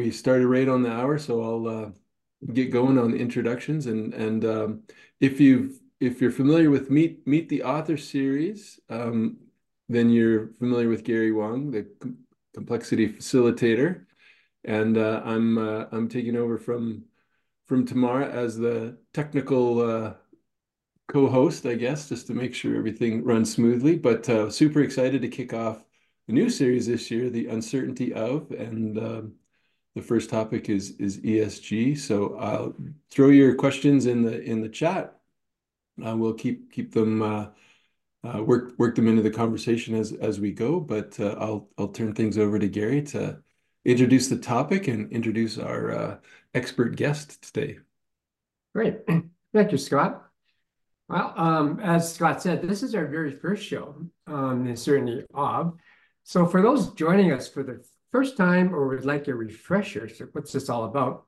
we 0.00 0.10
started 0.10 0.46
right 0.46 0.68
on 0.68 0.82
the 0.82 0.90
hour, 0.90 1.18
so 1.18 1.42
I'll 1.42 1.66
uh, 1.68 1.90
get 2.54 2.72
going 2.72 2.98
on 2.98 3.14
introductions. 3.14 3.86
And 3.86 4.14
and 4.14 4.44
um, 4.44 4.82
if 5.20 5.40
you've 5.40 5.78
if 6.00 6.20
you're 6.20 6.30
familiar 6.30 6.70
with 6.70 6.90
Meet 6.90 7.26
Meet 7.26 7.48
the 7.50 7.62
Author 7.62 7.98
series, 7.98 8.80
um, 8.88 9.36
then 9.88 10.08
you're 10.08 10.48
familiar 10.58 10.88
with 10.88 11.04
Gary 11.04 11.32
Wang, 11.32 11.70
the 11.70 11.82
com 12.00 12.16
complexity 12.54 13.08
facilitator. 13.08 14.06
And 14.64 14.96
uh, 14.96 15.20
I'm 15.24 15.58
uh, 15.58 15.84
I'm 15.92 16.08
taking 16.08 16.36
over 16.36 16.56
from 16.56 17.04
from 17.66 17.84
Tamara 17.86 18.28
as 18.28 18.56
the 18.56 18.96
technical 19.12 19.80
uh, 19.80 20.14
co-host, 21.08 21.66
I 21.66 21.74
guess, 21.74 22.08
just 22.08 22.26
to 22.28 22.34
make 22.34 22.54
sure 22.54 22.74
everything 22.76 23.22
runs 23.22 23.52
smoothly. 23.52 23.96
But 23.96 24.28
uh, 24.28 24.50
super 24.50 24.80
excited 24.80 25.20
to 25.22 25.28
kick 25.28 25.52
off 25.52 25.84
the 26.26 26.32
new 26.32 26.48
series 26.48 26.86
this 26.86 27.10
year, 27.10 27.28
the 27.28 27.48
uncertainty 27.48 28.12
of, 28.12 28.50
and 28.50 28.98
um, 28.98 29.34
the 29.94 30.02
first 30.02 30.30
topic 30.30 30.68
is 30.68 30.92
is 30.98 31.18
ESG. 31.18 31.98
So 31.98 32.36
I'll 32.36 32.74
throw 33.10 33.28
your 33.28 33.54
questions 33.54 34.06
in 34.06 34.22
the 34.22 34.40
in 34.42 34.60
the 34.60 34.68
chat. 34.68 35.18
Uh, 36.04 36.16
we'll 36.16 36.34
keep 36.34 36.72
keep 36.72 36.92
them 36.92 37.22
uh, 37.22 37.46
uh, 38.22 38.42
work 38.42 38.72
work 38.78 38.94
them 38.94 39.08
into 39.08 39.22
the 39.22 39.30
conversation 39.30 39.94
as 39.94 40.12
as 40.12 40.38
we 40.38 40.52
go. 40.52 40.80
But 40.80 41.18
uh, 41.18 41.36
I'll 41.38 41.68
I'll 41.78 41.88
turn 41.88 42.14
things 42.14 42.38
over 42.38 42.58
to 42.58 42.68
Gary 42.68 43.02
to 43.02 43.42
introduce 43.84 44.28
the 44.28 44.38
topic 44.38 44.88
and 44.88 45.10
introduce 45.10 45.58
our 45.58 45.92
uh, 45.92 46.16
expert 46.54 46.96
guest 46.96 47.42
today. 47.42 47.78
Great, 48.74 48.98
thank 49.52 49.72
you, 49.72 49.78
Scott. 49.78 50.24
Well, 51.08 51.34
um, 51.36 51.80
as 51.80 52.14
Scott 52.14 52.40
said, 52.40 52.62
this 52.62 52.84
is 52.84 52.94
our 52.94 53.06
very 53.06 53.32
first 53.32 53.64
show 53.64 53.96
on 54.28 54.62
the 54.62 54.70
uncertainty 54.70 55.24
of. 55.34 55.76
So 56.22 56.46
for 56.46 56.62
those 56.62 56.92
joining 56.92 57.32
us 57.32 57.48
for 57.48 57.64
the 57.64 57.82
first 58.12 58.36
time 58.36 58.74
or 58.74 58.88
would 58.88 59.04
like 59.04 59.28
a 59.28 59.34
refresher, 59.34 60.08
so 60.08 60.26
what's 60.32 60.52
this 60.52 60.68
all 60.68 60.84
about? 60.84 61.26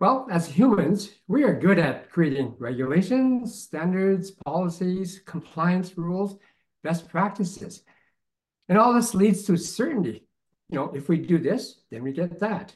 Well, 0.00 0.26
as 0.30 0.48
humans, 0.48 1.10
we 1.28 1.44
are 1.44 1.58
good 1.58 1.78
at 1.78 2.10
creating 2.10 2.56
regulations, 2.58 3.62
standards, 3.62 4.32
policies, 4.32 5.20
compliance 5.24 5.96
rules, 5.96 6.36
best 6.82 7.08
practices. 7.08 7.82
And 8.68 8.76
all 8.76 8.92
this 8.92 9.14
leads 9.14 9.44
to 9.44 9.56
certainty. 9.56 10.26
You 10.68 10.78
know, 10.78 10.92
if 10.94 11.08
we 11.08 11.18
do 11.18 11.38
this, 11.38 11.82
then 11.90 12.02
we 12.02 12.12
get 12.12 12.40
that. 12.40 12.74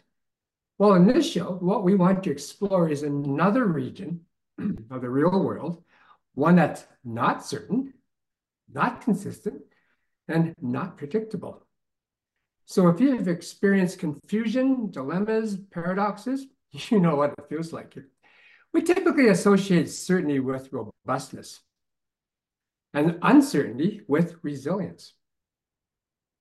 Well, 0.78 0.94
in 0.94 1.06
this 1.06 1.28
show, 1.28 1.56
what 1.60 1.82
we 1.82 1.96
want 1.96 2.22
to 2.22 2.30
explore 2.30 2.88
is 2.88 3.02
another 3.02 3.66
region 3.66 4.20
of 4.90 5.00
the 5.00 5.10
real 5.10 5.42
world, 5.42 5.82
one 6.34 6.56
that's 6.56 6.86
not 7.04 7.44
certain, 7.44 7.94
not 8.72 9.00
consistent, 9.00 9.62
and 10.28 10.54
not 10.60 10.96
predictable. 10.96 11.66
So 12.68 12.88
if 12.88 13.00
you've 13.00 13.28
experienced 13.28 13.98
confusion, 13.98 14.90
dilemmas, 14.90 15.56
paradoxes, 15.70 16.46
you 16.70 17.00
know 17.00 17.16
what 17.16 17.32
it 17.38 17.48
feels 17.48 17.72
like. 17.72 17.96
We 18.74 18.82
typically 18.82 19.28
associate 19.28 19.88
certainty 19.88 20.38
with 20.38 20.68
robustness 20.70 21.60
and 22.92 23.18
uncertainty 23.22 24.02
with 24.06 24.36
resilience. 24.42 25.14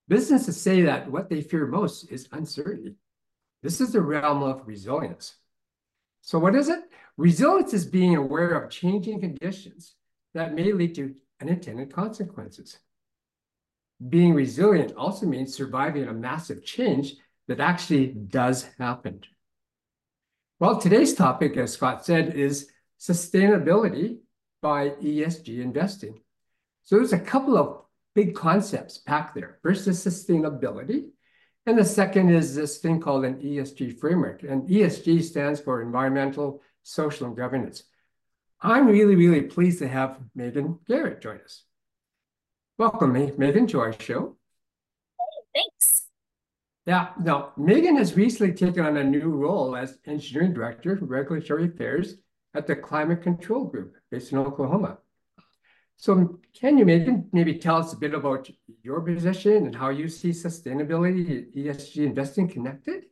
Businesses 0.06 0.60
say 0.60 0.82
that 0.82 1.10
what 1.10 1.30
they 1.30 1.40
fear 1.40 1.66
most 1.66 2.12
is 2.12 2.28
uncertainty. 2.30 2.96
This 3.62 3.80
is 3.80 3.92
the 3.92 4.02
realm 4.02 4.42
of 4.42 4.66
resilience. 4.66 5.34
So 6.20 6.38
what 6.38 6.54
is 6.54 6.68
it? 6.68 6.80
Resilience 7.16 7.72
is 7.72 7.86
being 7.86 8.16
aware 8.16 8.50
of 8.50 8.70
changing 8.70 9.20
conditions 9.20 9.94
that 10.34 10.54
may 10.54 10.74
lead 10.74 10.94
to 10.96 11.14
unintended 11.40 11.90
consequences. 11.90 12.78
Being 14.06 14.34
resilient 14.34 14.92
also 14.96 15.26
means 15.26 15.54
surviving 15.54 16.04
a 16.04 16.12
massive 16.12 16.64
change 16.64 17.14
that 17.48 17.60
actually 17.60 18.08
does 18.08 18.68
happen. 18.78 19.22
Well, 20.60 20.80
today's 20.80 21.14
topic, 21.14 21.56
as 21.56 21.72
Scott 21.72 22.04
said, 22.04 22.34
is 22.34 22.70
sustainability 23.00 24.18
by 24.60 24.90
ESG 24.90 25.60
investing. 25.60 26.20
So 26.84 26.96
there's 26.96 27.12
a 27.12 27.18
couple 27.18 27.56
of 27.56 27.82
big 28.14 28.34
concepts 28.34 28.98
packed 28.98 29.34
there. 29.34 29.58
First 29.62 29.86
is 29.86 30.04
sustainability, 30.04 31.10
and 31.66 31.78
the 31.78 31.84
second 31.84 32.30
is 32.30 32.54
this 32.54 32.78
thing 32.78 33.00
called 33.00 33.24
an 33.24 33.40
ESG 33.40 33.98
framework. 34.00 34.42
And 34.42 34.68
ESG 34.68 35.22
stands 35.22 35.60
for 35.60 35.82
environmental, 35.82 36.62
social, 36.82 37.26
and 37.26 37.36
governance. 37.36 37.84
I'm 38.60 38.88
really, 38.88 39.14
really 39.14 39.42
pleased 39.42 39.78
to 39.80 39.88
have 39.88 40.18
Megan 40.34 40.78
Garrett 40.88 41.20
join 41.20 41.38
us. 41.44 41.64
Welcome, 42.78 43.14
me 43.14 43.32
Megan, 43.36 43.66
to 43.68 43.80
our 43.80 43.92
show. 44.00 44.36
Hey, 45.18 45.62
thanks. 45.62 46.06
Yeah, 46.86 47.08
now 47.20 47.52
Megan 47.56 47.96
has 47.96 48.14
recently 48.14 48.52
taken 48.52 48.86
on 48.86 48.96
a 48.96 49.02
new 49.02 49.30
role 49.30 49.74
as 49.74 49.98
Engineering 50.06 50.54
Director 50.54 50.96
for 50.96 51.06
Regulatory 51.06 51.64
Affairs 51.64 52.14
at 52.54 52.68
the 52.68 52.76
Climate 52.76 53.20
Control 53.20 53.64
Group 53.64 53.96
based 54.12 54.30
in 54.30 54.38
Oklahoma. 54.38 54.98
So 55.96 56.38
can 56.54 56.78
you, 56.78 56.84
Megan, 56.84 57.28
maybe 57.32 57.58
tell 57.58 57.78
us 57.78 57.94
a 57.94 57.96
bit 57.96 58.14
about 58.14 58.48
your 58.84 59.00
position 59.00 59.66
and 59.66 59.74
how 59.74 59.88
you 59.88 60.06
see 60.06 60.30
sustainability 60.30 61.52
ESG 61.56 62.06
investing 62.06 62.46
connected? 62.46 63.06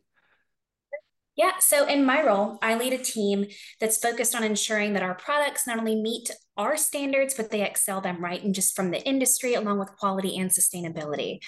Yeah, 1.34 1.55
so 1.59 1.88
in 1.88 2.05
my 2.05 2.25
role, 2.25 2.60
I 2.62 2.76
lead 2.76 2.93
a 2.93 2.99
team 2.99 3.47
that's 3.81 3.99
focused 3.99 4.37
on 4.37 4.44
ensuring 4.44 4.93
that 4.93 5.03
our 5.03 5.16
products 5.16 5.66
not 5.66 5.81
only 5.81 5.97
meet 5.97 6.31
our 6.56 6.77
standards, 6.77 7.34
but 7.34 7.50
they 7.50 7.62
excel 7.62 8.00
them 8.00 8.22
right 8.22 8.43
and 8.43 8.55
just 8.55 8.75
from 8.75 8.91
the 8.91 9.03
industry 9.03 9.55
along 9.55 9.78
with 9.78 9.97
quality 9.97 10.37
and 10.37 10.50
sustainability. 10.50 11.41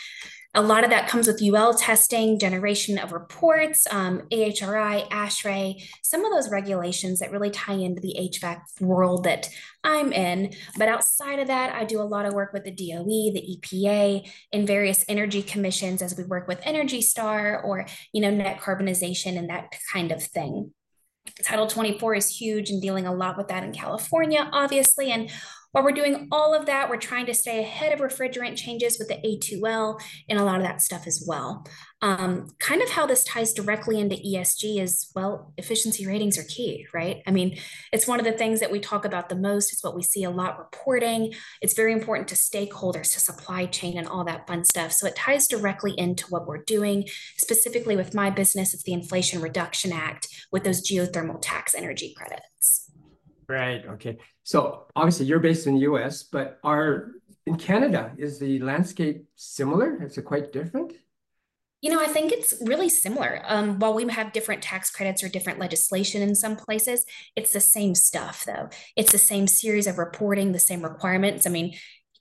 A 0.54 0.62
lot 0.62 0.82
of 0.82 0.91
that 0.91 1.08
comes 1.08 1.26
with 1.26 1.42
UL 1.42 1.74
testing, 1.74 2.38
generation 2.38 2.98
of 2.98 3.12
reports, 3.12 3.86
um, 3.91 4.22
AHRI, 4.32 5.08
ASHRAE, 5.10 5.82
some 6.02 6.24
of 6.24 6.32
those 6.32 6.50
regulations 6.50 7.20
that 7.20 7.30
really 7.30 7.50
tie 7.50 7.74
into 7.74 8.00
the 8.00 8.16
HVAC 8.19 8.60
world 8.80 9.24
that 9.24 9.50
I'm 9.84 10.12
in. 10.12 10.54
But 10.78 10.88
outside 10.88 11.38
of 11.38 11.48
that, 11.48 11.75
I 11.75 11.84
do 11.84 12.00
a 12.00 12.02
lot 12.02 12.25
of 12.25 12.32
work 12.32 12.54
with 12.54 12.64
the 12.64 12.70
DOE, 12.70 13.04
the 13.04 13.58
EPA, 13.58 14.28
and 14.52 14.66
various 14.66 15.04
energy 15.06 15.42
commissions 15.42 16.00
as 16.00 16.16
we 16.16 16.25
work 16.25 16.48
with 16.48 16.60
Energy 16.64 17.02
Star 17.02 17.62
or, 17.62 17.86
you 18.12 18.22
know, 18.22 18.30
net 18.30 18.58
carbonization 18.58 19.38
and 19.38 19.50
that 19.50 19.75
kind 19.92 20.10
of 20.10 20.22
thing. 20.22 20.72
Title 21.42 21.66
24 21.66 22.14
is 22.14 22.28
huge 22.28 22.70
and 22.70 22.80
dealing 22.80 23.06
a 23.06 23.14
lot 23.14 23.36
with 23.36 23.48
that 23.48 23.64
in 23.64 23.72
California, 23.72 24.48
obviously. 24.52 25.10
And 25.10 25.30
while 25.72 25.84
we're 25.84 25.92
doing 25.92 26.28
all 26.32 26.54
of 26.54 26.66
that, 26.66 26.88
we're 26.88 26.96
trying 26.96 27.26
to 27.26 27.34
stay 27.34 27.60
ahead 27.60 27.92
of 27.92 28.00
refrigerant 28.00 28.56
changes 28.56 28.98
with 28.98 29.08
the 29.08 29.16
A2L 29.16 30.00
and 30.28 30.38
a 30.38 30.44
lot 30.44 30.56
of 30.56 30.62
that 30.62 30.80
stuff 30.80 31.06
as 31.06 31.24
well. 31.26 31.66
Um, 32.00 32.48
kind 32.58 32.80
of 32.80 32.88
how 32.88 33.06
this 33.06 33.24
ties 33.24 33.52
directly 33.52 33.98
into 33.98 34.16
ESG 34.16 34.80
is 34.80 35.10
well, 35.14 35.52
efficiency 35.58 36.06
ratings 36.06 36.38
are 36.38 36.44
key, 36.44 36.86
right? 36.94 37.22
I 37.26 37.32
mean, 37.32 37.58
it's 37.92 38.06
one 38.06 38.18
of 38.18 38.24
the 38.24 38.32
things 38.32 38.60
that 38.60 38.70
we 38.70 38.80
talk 38.80 39.04
about 39.04 39.28
the 39.28 39.36
most. 39.36 39.72
It's 39.72 39.84
what 39.84 39.96
we 39.96 40.02
see 40.02 40.24
a 40.24 40.30
lot 40.30 40.58
reporting. 40.58 41.34
It's 41.60 41.74
very 41.74 41.92
important 41.92 42.28
to 42.28 42.34
stakeholders, 42.34 43.12
to 43.12 43.20
supply 43.20 43.66
chain, 43.66 43.98
and 43.98 44.08
all 44.08 44.24
that 44.24 44.46
fun 44.46 44.64
stuff. 44.64 44.92
So 44.92 45.06
it 45.06 45.16
ties 45.16 45.48
directly 45.48 45.92
into 45.98 46.26
what 46.28 46.46
we're 46.46 46.64
doing. 46.64 47.08
Specifically 47.36 47.96
with 47.96 48.14
my 48.14 48.30
business, 48.30 48.72
it's 48.72 48.84
the 48.84 48.92
Inflation 48.92 49.42
Reduction 49.42 49.92
Act 49.92 50.28
with 50.50 50.64
those 50.64 50.88
geothermal 50.88 51.38
tax 51.42 51.74
energy 51.74 52.14
credits. 52.16 52.88
Right. 53.48 53.84
Okay. 53.86 54.19
So 54.42 54.86
obviously 54.94 55.26
you're 55.26 55.41
based 55.41 55.66
in 55.66 55.75
the 55.75 55.81
US, 55.81 56.22
but 56.22 56.59
are 56.62 57.12
in 57.47 57.56
Canada, 57.56 58.12
is 58.19 58.38
the 58.38 58.59
landscape 58.60 59.25
similar? 59.36 60.04
Is 60.04 60.19
it 60.19 60.25
quite 60.26 60.53
different? 60.53 60.92
You 61.81 61.92
know, 61.92 62.00
I 62.00 62.06
think 62.06 62.32
it's 62.32 62.54
really 62.60 62.88
similar. 62.88 63.41
Um, 63.47 63.78
while 63.78 63.94
we 63.94 64.06
have 64.08 64.32
different 64.32 64.62
tax 64.62 64.91
credits 64.91 65.22
or 65.22 65.28
different 65.28 65.61
legislation 65.61 66.22
in 66.22 66.34
some 66.34 66.56
places, 66.56 67.06
it's 67.37 67.52
the 67.52 67.61
same 67.61 67.94
stuff, 67.94 68.44
though. 68.44 68.69
It's 68.96 69.12
the 69.12 69.19
same 69.19 69.46
series 69.46 69.87
of 69.87 69.96
reporting, 69.96 70.50
the 70.50 70.58
same 70.58 70.82
requirements. 70.82 71.46
I 71.46 71.50
mean, 71.50 71.76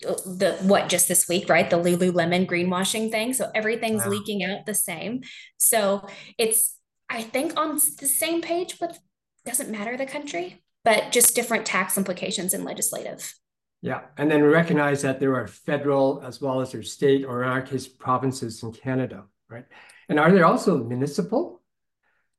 uh, 0.07 0.13
the 0.25 0.57
what 0.61 0.89
just 0.89 1.07
this 1.07 1.27
week, 1.27 1.49
right? 1.49 1.69
The 1.69 1.77
Lululemon 1.77 2.45
greenwashing 2.45 3.09
thing. 3.09 3.33
So 3.33 3.49
everything's 3.55 4.05
wow. 4.05 4.11
leaking 4.11 4.43
out 4.43 4.67
the 4.67 4.75
same. 4.75 5.23
So 5.57 6.07
it's, 6.37 6.77
I 7.09 7.23
think, 7.23 7.59
on 7.59 7.79
the 7.99 8.07
same 8.07 8.41
page, 8.41 8.77
but 8.79 8.99
doesn't 9.43 9.71
matter 9.71 9.97
the 9.97 10.05
country, 10.05 10.61
but 10.87 11.11
just 11.11 11.35
different 11.35 11.65
tax 11.65 11.97
implications 11.97 12.53
in 12.53 12.63
legislative. 12.63 13.33
Yeah, 13.81 14.01
and 14.17 14.31
then 14.31 14.41
we 14.41 14.47
recognize 14.47 15.01
that 15.01 15.19
there 15.19 15.35
are 15.35 15.47
federal 15.47 16.21
as 16.25 16.41
well 16.41 16.61
as 16.61 16.71
there 16.71 16.81
state, 16.81 17.25
or 17.25 17.43
in 17.43 17.49
our 17.49 17.61
case, 17.61 17.87
provinces 17.87 18.63
in 18.63 18.71
Canada 18.71 19.25
right? 19.49 19.65
And 20.09 20.19
are 20.19 20.31
there 20.31 20.45
also 20.45 20.83
municipal? 20.83 21.61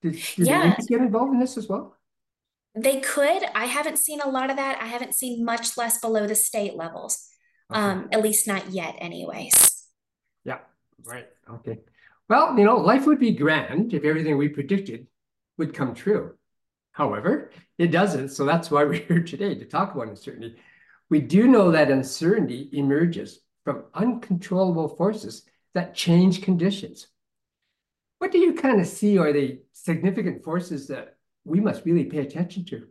Did, 0.03 0.13
did 0.13 0.47
yeah. 0.47 0.75
they 0.79 0.85
get 0.87 1.01
involved 1.01 1.35
in 1.35 1.41
this 1.41 1.57
as 1.57 1.69
well? 1.69 1.97
They 2.75 3.01
could. 3.01 3.43
I 3.55 3.67
haven't 3.67 3.99
seen 3.99 4.21
a 4.21 4.29
lot 4.29 4.51
of 4.51 4.57
that. 4.57 4.81
I 4.81 4.87
haven't 4.87 5.15
seen 5.15 5.45
much 5.45 5.77
less 5.77 5.99
below 5.99 6.27
the 6.27 6.35
state 6.35 6.77
levels, 6.77 7.29
okay. 7.71 7.81
um, 7.81 8.09
at 8.13 8.23
least 8.23 8.47
not 8.47 8.71
yet, 8.71 8.95
anyways. 8.99 9.87
Yeah, 10.45 10.59
right. 11.05 11.27
Okay. 11.51 11.81
Well, 12.29 12.57
you 12.59 12.65
know, 12.65 12.77
life 12.77 13.07
would 13.07 13.19
be 13.19 13.33
grand 13.33 13.95
if 13.95 14.05
everything 14.05 14.37
we 14.37 14.49
predicted 14.49 15.09
would 15.57 15.75
come 15.75 15.95
true. 15.95 16.35
However, 16.99 17.53
it 17.79 17.93
doesn't. 17.93 18.31
So 18.31 18.45
that's 18.45 18.73
why 18.73 18.83
we're 18.85 18.95
here 18.95 19.23
today 19.23 19.55
to 19.55 19.65
talk 19.65 19.95
about 19.95 20.09
uncertainty. 20.09 20.57
We 21.09 21.21
do 21.21 21.47
know 21.47 21.71
that 21.71 21.93
uncertainty 21.93 22.69
emerges 22.73 23.39
from 23.65 23.85
uncontrollable 23.95 24.89
forces 24.89 25.45
that 25.75 25.95
change 25.95 26.43
conditions. 26.43 27.07
what 28.19 28.33
do 28.33 28.39
you 28.39 28.53
kind 28.53 28.81
of 28.81 28.87
see 28.89 29.17
are 29.17 29.33
the 29.33 29.61
significant 29.73 30.43
forces 30.43 30.89
that 30.89 31.17
we 31.45 31.61
must 31.61 31.85
really 31.87 32.05
pay 32.05 32.19
attention 32.19 32.65
to? 32.65 32.89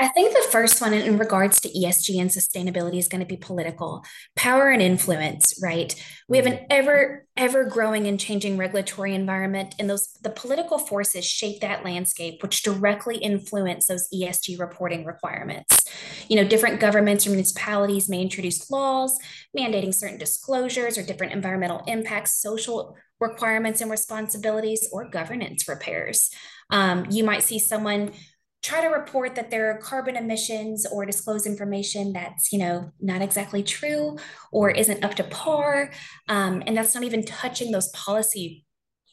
I 0.00 0.06
think 0.06 0.32
the 0.32 0.48
first 0.52 0.80
one 0.80 0.94
in 0.94 1.18
regards 1.18 1.60
to 1.60 1.68
ESG 1.68 2.20
and 2.20 2.30
sustainability 2.30 2.98
is 2.98 3.08
going 3.08 3.20
to 3.20 3.26
be 3.26 3.36
political 3.36 4.04
power 4.36 4.68
and 4.70 4.80
influence, 4.80 5.58
right? 5.60 5.92
We 6.28 6.36
have 6.36 6.46
an 6.46 6.52
mm-hmm. 6.52 6.66
ever, 6.70 7.26
ever 7.36 7.64
growing 7.64 8.06
and 8.06 8.18
changing 8.18 8.58
regulatory 8.58 9.12
environment, 9.12 9.74
and 9.76 9.90
those 9.90 10.12
the 10.22 10.30
political 10.30 10.78
forces 10.78 11.24
shape 11.24 11.62
that 11.62 11.84
landscape, 11.84 12.40
which 12.42 12.62
directly 12.62 13.16
influence 13.16 13.86
those 13.86 14.08
ESG 14.14 14.60
reporting 14.60 15.04
requirements. 15.04 15.84
You 16.28 16.36
know, 16.36 16.46
different 16.46 16.78
governments 16.78 17.26
or 17.26 17.30
municipalities 17.30 18.08
may 18.08 18.22
introduce 18.22 18.70
laws 18.70 19.18
mandating 19.56 19.92
certain 19.92 20.18
disclosures 20.18 20.96
or 20.96 21.02
different 21.02 21.32
environmental 21.32 21.82
impacts, 21.88 22.40
social 22.40 22.96
requirements 23.18 23.80
and 23.80 23.90
responsibilities, 23.90 24.88
or 24.92 25.10
governance 25.10 25.66
repairs. 25.66 26.30
Um, 26.70 27.06
you 27.10 27.24
might 27.24 27.42
see 27.42 27.58
someone 27.58 28.12
try 28.62 28.80
to 28.80 28.88
report 28.88 29.34
that 29.36 29.50
there 29.50 29.70
are 29.70 29.78
carbon 29.78 30.16
emissions 30.16 30.84
or 30.86 31.06
disclose 31.06 31.46
information 31.46 32.12
that's 32.12 32.52
you 32.52 32.58
know 32.58 32.90
not 33.00 33.22
exactly 33.22 33.62
true 33.62 34.16
or 34.52 34.70
isn't 34.70 35.04
up 35.04 35.14
to 35.14 35.24
par 35.24 35.90
um, 36.28 36.62
and 36.66 36.76
that's 36.76 36.94
not 36.94 37.04
even 37.04 37.24
touching 37.24 37.70
those 37.70 37.88
policy 37.88 38.64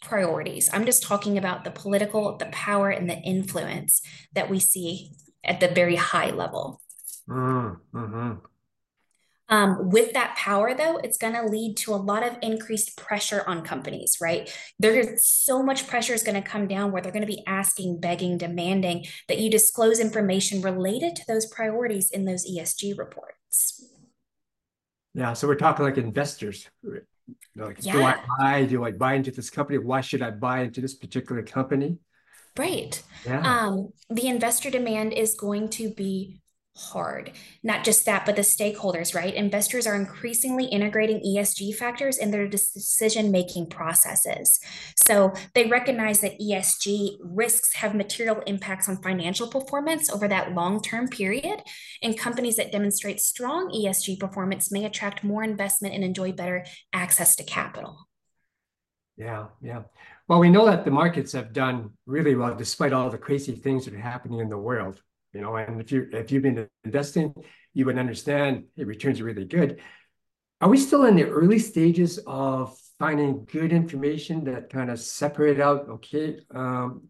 priorities 0.01 0.69
i'm 0.74 0.86
just 0.86 1.03
talking 1.03 1.38
about 1.38 1.63
the 1.63 1.71
political 1.71 2.38
the 2.38 2.45
power 2.47 2.89
and 2.89 3.09
the 3.09 3.18
influence 3.19 4.01
that 4.33 4.50
we 4.50 4.59
see 4.59 5.12
at 5.44 5.59
the 5.59 5.68
very 5.68 5.95
high 5.95 6.31
level 6.31 6.81
mm, 7.30 7.77
mm-hmm. 7.94 8.33
Um, 9.47 9.89
with 9.89 10.13
that 10.13 10.36
power, 10.36 10.74
though, 10.74 10.97
it's 10.97 11.18
going 11.18 11.33
to 11.33 11.44
lead 11.44 11.77
to 11.77 11.94
a 11.94 11.97
lot 11.97 12.25
of 12.25 12.38
increased 12.42 12.97
pressure 12.97 13.44
on 13.45 13.62
companies, 13.62 14.18
right? 14.21 14.51
There's 14.80 15.25
so 15.25 15.62
much 15.62 15.88
pressure 15.88 16.13
is 16.13 16.24
going 16.24 16.42
to 16.42 16.47
come 16.47 16.68
down 16.68 16.92
where 16.92 17.01
they're 17.01 17.12
going 17.12 17.25
to 17.25 17.27
be 17.27 17.44
asking, 17.45 18.00
begging, 18.00 18.38
demanding 18.38 19.06
that 19.27 19.38
you 19.38 19.51
disclose 19.51 20.00
information 20.00 20.62
related 20.62 21.15
to 21.18 21.24
those 21.27 21.45
priorities 21.45 22.09
in 22.09 22.25
those 22.25 22.50
ESG 22.50 22.97
reports. 22.97 23.88
Yeah, 25.13 25.33
so 25.33 25.47
we're 25.47 25.56
talking 25.56 25.86
like 25.86 25.97
investors. 25.97 26.68
Like, 27.56 27.77
yeah. 27.80 27.94
do 27.94 28.03
I 28.03 28.19
buy? 28.39 28.65
Do 28.65 28.83
I 28.83 28.92
buy 28.92 29.13
into 29.13 29.31
this 29.31 29.50
company? 29.50 29.77
Why 29.77 30.01
should 30.01 30.21
I 30.21 30.31
buy 30.31 30.62
into 30.62 30.81
this 30.81 30.94
particular 30.94 31.42
company? 31.44 31.97
Right. 32.57 33.01
Yeah. 33.25 33.42
Um, 33.42 33.94
the 34.09 34.27
investor 34.27 34.69
demand 34.69 35.13
is 35.13 35.33
going 35.33 35.69
to 35.69 35.94
be 35.94 36.42
hard. 36.75 37.31
Not 37.63 37.83
just 37.83 38.06
that, 38.06 38.25
but 38.25 38.36
the 38.36 38.42
stakeholders, 38.42 39.16
right? 39.16 39.33
Investors 39.33 39.88
are 39.88 39.95
increasingly 39.95 40.66
integrating 40.66 41.22
ESG 41.22 41.75
factors 41.75 42.18
in 42.18 42.31
their 42.31 42.48
decision 42.48 43.31
making 43.31 43.69
processes. 43.69 44.60
So 45.06 45.33
they 45.54 45.68
recognize 45.68 46.19
that 46.22 46.39
ESG 46.39 47.18
risks 47.22 47.75
have 47.75 47.95
material 47.95 48.42
impacts 48.45 48.89
on 48.89 49.01
financial 49.01 49.48
performance 49.48 50.10
over 50.10 50.27
that 50.27 50.54
long 50.54 50.81
term 50.81 51.07
period. 51.07 51.62
And 52.04 52.18
companies 52.18 52.57
that 52.57 52.72
demonstrate 52.72 53.21
strong 53.21 53.69
ESG 53.71 54.19
performance 54.19 54.71
may 54.71 54.86
attract 54.86 55.24
more 55.24 55.44
investment 55.44 55.95
and 55.95 56.04
enjoy 56.04 56.33
better 56.33 56.66
access 56.92 57.36
to 57.38 57.44
capital. 57.44 58.07
Yeah, 59.18 59.45
yeah. 59.62 59.83
Well, 60.28 60.39
we 60.39 60.50
know 60.50 60.66
that 60.66 60.83
the 60.83 60.92
markets 60.92 61.31
have 61.31 61.54
done 61.54 61.92
really 62.06 62.36
well 62.36 62.54
despite 62.54 62.92
all 62.92 63.10
the 63.10 63.18
crazy 63.18 63.54
things 63.54 63.86
that 63.86 63.94
are 63.94 64.00
happening 64.00 64.39
in 64.39 64.50
the 64.50 64.57
world 64.57 65.01
you 65.35 65.41
know, 65.41 65.57
and 65.57 65.81
if 65.81 65.91
you 65.91 66.07
if 66.13 66.31
you've 66.31 66.43
been 66.43 66.67
investing, 66.85 67.35
you 67.73 67.85
would 67.85 67.99
understand 67.99 68.63
it 68.77 68.87
returns 68.87 69.19
are 69.19 69.25
really 69.25 69.43
good. 69.43 69.81
Are 70.61 70.69
we 70.69 70.77
still 70.77 71.03
in 71.03 71.17
the 71.17 71.25
early 71.25 71.59
stages 71.59 72.19
of 72.25 72.77
finding 72.97 73.45
good 73.51 73.73
information 73.73 74.45
that 74.45 74.69
kind 74.69 74.89
of 74.89 74.97
separate 74.97 75.59
out, 75.59 75.89
okay, 75.89 76.39
um, 76.51 77.09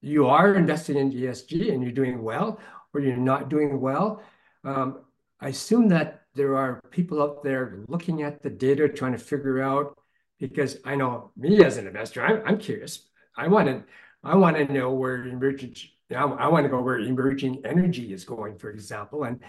you 0.00 0.26
are 0.26 0.56
investing 0.56 0.96
in 0.96 1.12
ESG 1.12 1.72
and 1.72 1.80
you're 1.80 1.92
doing 1.92 2.20
well, 2.20 2.58
or 2.92 3.00
you're 3.00 3.16
not 3.16 3.48
doing 3.48 3.80
well? 3.80 4.20
Um, 4.64 5.02
I 5.40 5.48
assume 5.50 5.88
that 5.90 6.22
there 6.34 6.56
are 6.56 6.80
people 6.90 7.22
out 7.22 7.44
there 7.44 7.84
looking 7.86 8.22
at 8.22 8.42
the 8.42 8.50
data, 8.50 8.88
trying 8.88 9.12
to 9.12 9.18
figure 9.18 9.62
out, 9.62 9.96
because 10.40 10.78
I 10.84 10.96
know 10.96 11.30
me 11.36 11.64
as 11.64 11.76
an 11.76 11.86
investor, 11.86 12.24
I'm, 12.24 12.42
I'm 12.44 12.58
curious. 12.58 13.08
I 13.36 13.46
want 13.46 13.68
to, 13.68 13.84
I 14.24 14.34
want 14.34 14.56
to 14.56 14.72
know 14.72 14.90
where 14.90 15.24
emergent 15.28 15.78
I, 16.10 16.22
I 16.22 16.48
want 16.48 16.64
to 16.64 16.68
go 16.68 16.80
where 16.80 16.98
emerging 16.98 17.62
energy 17.64 18.12
is 18.12 18.24
going, 18.24 18.58
for 18.58 18.70
example, 18.70 19.24
and 19.24 19.40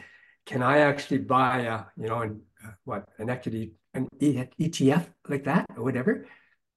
can 0.45 0.63
I 0.63 0.79
actually 0.79 1.19
buy 1.19 1.59
a, 1.61 1.83
you 1.97 2.07
know, 2.07 2.21
an, 2.21 2.41
uh, 2.65 2.71
what, 2.85 3.07
an 3.17 3.29
equity, 3.29 3.73
an 3.93 4.07
ETF 4.19 5.07
like 5.27 5.43
that 5.45 5.65
or 5.75 5.83
whatever? 5.83 6.25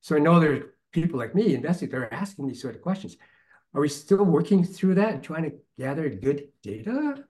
So 0.01 0.17
I 0.17 0.19
know 0.19 0.39
there's 0.39 0.65
people 0.93 1.19
like 1.19 1.35
me, 1.35 1.55
investors, 1.55 1.91
that 1.91 1.97
are 1.97 2.13
asking 2.13 2.49
these 2.49 2.61
sort 2.61 2.77
of 2.77 2.83
questions. 2.83 3.17
Are 3.75 3.81
we 3.81 3.89
still 3.89 4.25
working 4.25 4.65
through 4.65 4.97
that 4.97 5.15
and 5.15 5.23
trying 5.23 5.45
to 5.45 5.57
gather 5.79 6.09
good 6.09 6.49
data? 6.63 7.25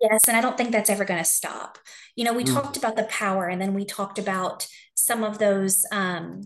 Yes, 0.00 0.28
and 0.28 0.36
I 0.36 0.40
don't 0.40 0.58
think 0.58 0.72
that's 0.72 0.90
ever 0.90 1.04
going 1.04 1.22
to 1.22 1.28
stop. 1.28 1.78
You 2.16 2.24
know, 2.24 2.34
we 2.34 2.44
mm. 2.44 2.52
talked 2.52 2.76
about 2.76 2.96
the 2.96 3.04
power, 3.04 3.46
and 3.46 3.60
then 3.60 3.72
we 3.72 3.84
talked 3.84 4.18
about 4.18 4.66
some 4.94 5.22
of 5.22 5.38
those 5.38 5.86
um, 5.92 6.42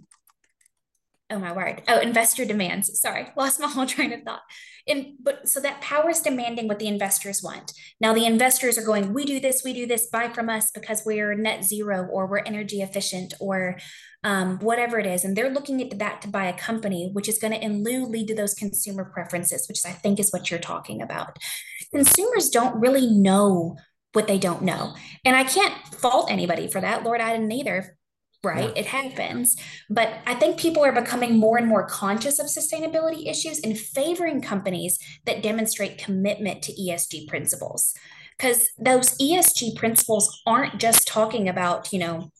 oh 1.30 1.38
my 1.38 1.52
word. 1.52 1.82
Oh 1.88 1.98
investor 1.98 2.44
demands. 2.44 3.00
Sorry 3.00 3.28
lost 3.36 3.60
my 3.60 3.68
whole 3.68 3.86
train 3.86 4.12
of 4.12 4.22
thought. 4.22 4.42
And 4.86 5.14
but 5.22 5.48
so 5.48 5.60
that 5.60 5.80
power 5.80 6.10
is 6.10 6.20
demanding 6.20 6.68
what 6.68 6.78
the 6.78 6.88
investors 6.88 7.42
want. 7.42 7.72
Now 8.00 8.12
the 8.12 8.26
investors 8.26 8.76
are 8.78 8.84
going 8.84 9.12
we 9.14 9.24
do 9.24 9.40
this 9.40 9.62
we 9.64 9.72
do 9.72 9.86
this 9.86 10.06
buy 10.06 10.28
from 10.28 10.48
us 10.48 10.70
because 10.70 11.02
we're 11.04 11.34
net 11.34 11.64
zero 11.64 12.06
or 12.10 12.26
we're 12.26 12.38
energy 12.38 12.82
efficient 12.82 13.34
or 13.40 13.78
um, 14.22 14.58
whatever 14.58 14.98
it 14.98 15.06
is. 15.06 15.24
And 15.24 15.36
they're 15.36 15.52
looking 15.52 15.80
at 15.80 15.98
that 15.98 16.20
to 16.22 16.28
buy 16.28 16.46
a 16.46 16.58
company 16.58 17.10
which 17.12 17.28
is 17.28 17.38
going 17.38 17.52
to 17.52 17.64
in 17.64 17.84
lieu 17.84 18.04
lead 18.04 18.28
to 18.28 18.34
those 18.34 18.54
consumer 18.54 19.04
preferences 19.04 19.66
which 19.68 19.80
i 19.86 19.90
think 19.90 20.18
is 20.18 20.30
what 20.30 20.50
you're 20.50 20.60
talking 20.60 21.00
about. 21.02 21.38
Consumers 21.94 22.50
don't 22.50 22.80
really 22.80 23.06
know 23.06 23.76
what 24.12 24.26
they 24.26 24.38
don't 24.38 24.62
know. 24.62 24.94
And 25.24 25.36
i 25.36 25.44
can't 25.44 25.74
fault 25.94 26.30
anybody 26.30 26.68
for 26.68 26.80
that. 26.80 27.04
Lord 27.04 27.20
i 27.20 27.32
didn't 27.32 27.52
either 27.52 27.96
right? 28.42 28.72
Yeah. 28.74 28.80
It 28.80 28.86
happens. 28.86 29.56
But 29.88 30.14
I 30.26 30.34
think 30.34 30.58
people 30.58 30.84
are 30.84 30.92
becoming 30.92 31.38
more 31.38 31.58
and 31.58 31.66
more 31.66 31.86
conscious 31.86 32.38
of 32.38 32.46
sustainability 32.46 33.28
issues 33.28 33.60
and 33.60 33.78
favoring 33.78 34.40
companies 34.40 34.98
that 35.26 35.42
demonstrate 35.42 35.98
commitment 35.98 36.62
to 36.62 36.72
ESG 36.72 37.28
principles. 37.28 37.94
Because 38.36 38.70
those 38.78 39.18
ESG 39.18 39.76
principles 39.76 40.40
aren't 40.46 40.78
just 40.78 41.06
talking 41.06 41.48
about, 41.48 41.92
you 41.92 41.98
know, 41.98 42.32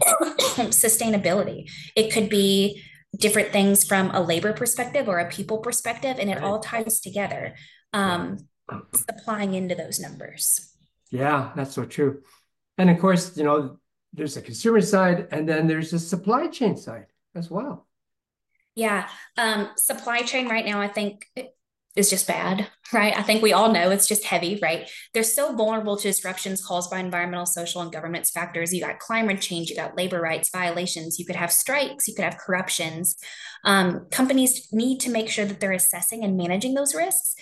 sustainability. 0.02 1.70
It 1.96 2.12
could 2.12 2.28
be 2.28 2.82
different 3.16 3.50
things 3.50 3.84
from 3.84 4.10
a 4.10 4.20
labor 4.20 4.52
perspective 4.52 5.08
or 5.08 5.18
a 5.18 5.28
people 5.28 5.58
perspective, 5.58 6.18
and 6.18 6.30
it 6.30 6.34
right. 6.34 6.42
all 6.42 6.60
ties 6.60 7.00
together, 7.00 7.54
um, 7.92 8.38
supplying 8.94 9.54
into 9.54 9.74
those 9.74 9.98
numbers. 9.98 10.74
Yeah, 11.10 11.50
that's 11.56 11.74
so 11.74 11.84
true. 11.84 12.22
And 12.78 12.88
of 12.88 12.98
course, 12.98 13.36
you 13.36 13.44
know, 13.44 13.78
there's 14.12 14.36
a 14.36 14.42
consumer 14.42 14.80
side 14.80 15.28
and 15.30 15.48
then 15.48 15.66
there's 15.66 15.92
a 15.92 15.98
supply 15.98 16.48
chain 16.48 16.76
side 16.76 17.06
as 17.34 17.50
well. 17.50 17.86
Yeah. 18.74 19.08
Um, 19.36 19.70
supply 19.76 20.22
chain 20.22 20.48
right 20.48 20.64
now, 20.64 20.80
I 20.80 20.88
think 20.88 21.26
is 21.96 22.08
just 22.08 22.28
bad, 22.28 22.68
right? 22.92 23.16
I 23.16 23.22
think 23.22 23.42
we 23.42 23.52
all 23.52 23.72
know 23.72 23.90
it's 23.90 24.06
just 24.06 24.24
heavy, 24.24 24.60
right? 24.62 24.88
They're 25.12 25.24
so 25.24 25.54
vulnerable 25.56 25.96
to 25.96 26.08
disruptions 26.08 26.64
caused 26.64 26.90
by 26.90 27.00
environmental, 27.00 27.46
social, 27.46 27.82
and 27.82 27.92
governance 27.92 28.30
factors. 28.30 28.72
You 28.72 28.80
got 28.80 29.00
climate 29.00 29.40
change, 29.40 29.70
you 29.70 29.76
got 29.76 29.96
labor 29.96 30.20
rights 30.20 30.50
violations, 30.50 31.18
you 31.18 31.26
could 31.26 31.36
have 31.36 31.52
strikes, 31.52 32.06
you 32.06 32.14
could 32.14 32.24
have 32.24 32.38
corruptions. 32.38 33.16
Um, 33.64 34.06
companies 34.10 34.68
need 34.72 35.00
to 35.00 35.10
make 35.10 35.28
sure 35.28 35.44
that 35.44 35.58
they're 35.58 35.72
assessing 35.72 36.22
and 36.22 36.36
managing 36.36 36.74
those 36.74 36.94
risks 36.94 37.34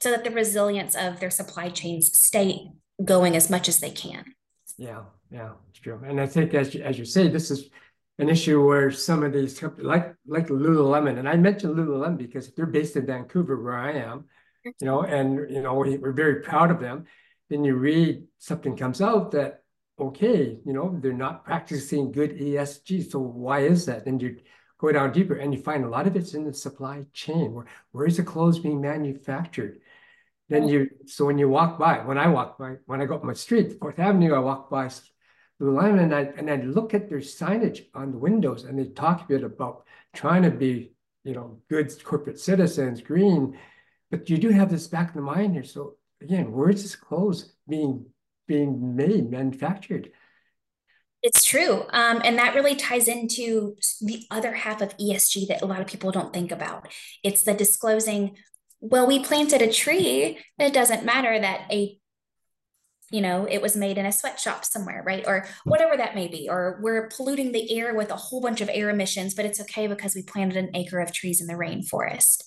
so 0.00 0.10
that 0.10 0.24
the 0.24 0.30
resilience 0.30 0.96
of 0.96 1.20
their 1.20 1.30
supply 1.30 1.68
chains 1.68 2.16
stay 2.16 2.68
going 3.04 3.36
as 3.36 3.50
much 3.50 3.68
as 3.68 3.80
they 3.80 3.90
can. 3.90 4.24
Yeah, 4.78 5.02
yeah, 5.30 5.50
And 5.86 6.20
I 6.20 6.26
think 6.26 6.54
as 6.54 6.74
you, 6.74 6.82
as 6.82 6.98
you 6.98 7.04
say, 7.04 7.28
this 7.28 7.50
is 7.50 7.70
an 8.18 8.28
issue 8.28 8.64
where 8.64 8.90
some 8.90 9.22
of 9.22 9.32
these 9.32 9.58
companies, 9.58 9.86
like 9.86 10.14
like 10.26 10.48
Lululemon, 10.48 11.18
and 11.18 11.28
I 11.28 11.36
mentioned 11.36 11.76
Lululemon 11.76 12.18
because 12.18 12.52
they're 12.54 12.66
based 12.66 12.96
in 12.96 13.06
Vancouver, 13.06 13.60
where 13.62 13.76
I 13.76 13.92
am, 13.92 14.26
you 14.64 14.86
know, 14.86 15.02
and 15.02 15.50
you 15.50 15.62
know 15.62 15.74
we, 15.74 15.96
we're 15.98 16.12
very 16.12 16.42
proud 16.42 16.70
of 16.70 16.80
them. 16.80 17.04
Then 17.50 17.64
you 17.64 17.74
read 17.74 18.24
something 18.38 18.76
comes 18.76 19.00
out 19.00 19.32
that 19.32 19.62
okay, 19.98 20.58
you 20.64 20.72
know, 20.72 20.98
they're 21.00 21.12
not 21.12 21.44
practicing 21.44 22.12
good 22.12 22.36
ESG. 22.36 23.10
So 23.10 23.18
why 23.18 23.60
is 23.60 23.86
that? 23.86 24.06
And 24.06 24.20
you 24.20 24.38
go 24.78 24.90
down 24.90 25.12
deeper, 25.12 25.34
and 25.34 25.54
you 25.54 25.60
find 25.60 25.84
a 25.84 25.88
lot 25.88 26.06
of 26.06 26.16
it's 26.16 26.34
in 26.34 26.44
the 26.44 26.54
supply 26.54 27.06
chain. 27.12 27.52
Where 27.52 27.66
where 27.92 28.06
is 28.06 28.16
the 28.18 28.24
clothes 28.24 28.58
being 28.58 28.80
manufactured? 28.80 29.80
Then 30.48 30.68
you 30.68 30.90
so 31.06 31.24
when 31.24 31.38
you 31.38 31.48
walk 31.48 31.78
by, 31.78 31.98
when 31.98 32.18
I 32.18 32.28
walk 32.28 32.58
by, 32.58 32.76
when 32.86 33.00
I 33.00 33.06
go 33.06 33.14
up 33.14 33.24
my 33.24 33.32
street, 33.32 33.78
Fourth 33.80 33.98
Avenue, 33.98 34.34
I 34.34 34.38
walk 34.40 34.68
by 34.68 34.90
Lululemon 35.60 36.02
and 36.02 36.14
I 36.14 36.20
and 36.36 36.50
I 36.50 36.56
look 36.56 36.94
at 36.94 37.08
their 37.08 37.18
signage 37.18 37.86
on 37.94 38.10
the 38.10 38.18
windows 38.18 38.64
and 38.64 38.78
they 38.78 38.86
talk 38.86 39.22
a 39.22 39.28
bit 39.28 39.44
about 39.44 39.84
trying 40.14 40.42
to 40.42 40.50
be, 40.50 40.92
you 41.24 41.34
know, 41.34 41.60
good 41.68 41.92
corporate 42.04 42.40
citizens, 42.40 43.00
green, 43.00 43.58
but 44.10 44.28
you 44.28 44.38
do 44.38 44.50
have 44.50 44.70
this 44.70 44.88
back 44.88 45.14
in 45.14 45.16
the 45.16 45.22
mind 45.22 45.54
here. 45.54 45.64
So 45.64 45.96
again, 46.20 46.52
where 46.52 46.70
is 46.70 46.82
this 46.82 46.96
clothes 46.96 47.52
being 47.68 48.06
being 48.46 48.96
made, 48.96 49.30
manufactured? 49.30 50.10
It's 51.22 51.44
true. 51.44 51.84
Um, 51.90 52.20
and 52.24 52.36
that 52.38 52.54
really 52.54 52.74
ties 52.74 53.06
into 53.06 53.76
the 54.00 54.24
other 54.30 54.52
half 54.54 54.80
of 54.82 54.96
ESG 54.98 55.46
that 55.48 55.62
a 55.62 55.66
lot 55.66 55.80
of 55.80 55.86
people 55.86 56.10
don't 56.10 56.32
think 56.32 56.50
about. 56.50 56.88
It's 57.22 57.44
the 57.44 57.54
disclosing, 57.54 58.36
well, 58.80 59.06
we 59.06 59.20
planted 59.20 59.62
a 59.62 59.72
tree. 59.72 60.40
It 60.58 60.72
doesn't 60.72 61.04
matter 61.04 61.38
that 61.38 61.66
a 61.70 61.96
you 63.12 63.20
know, 63.20 63.46
it 63.48 63.60
was 63.60 63.76
made 63.76 63.98
in 63.98 64.06
a 64.06 64.12
sweatshop 64.12 64.64
somewhere, 64.64 65.02
right? 65.06 65.22
Or 65.26 65.46
whatever 65.64 65.96
that 65.96 66.14
may 66.14 66.28
be. 66.28 66.48
Or 66.50 66.78
we're 66.80 67.08
polluting 67.08 67.52
the 67.52 67.78
air 67.78 67.94
with 67.94 68.10
a 68.10 68.16
whole 68.16 68.40
bunch 68.40 68.62
of 68.62 68.70
air 68.72 68.88
emissions, 68.88 69.34
but 69.34 69.44
it's 69.44 69.60
okay 69.60 69.86
because 69.86 70.14
we 70.14 70.22
planted 70.22 70.56
an 70.56 70.74
acre 70.74 70.98
of 70.98 71.12
trees 71.12 71.40
in 71.40 71.46
the 71.46 71.54
rainforest. 71.54 72.42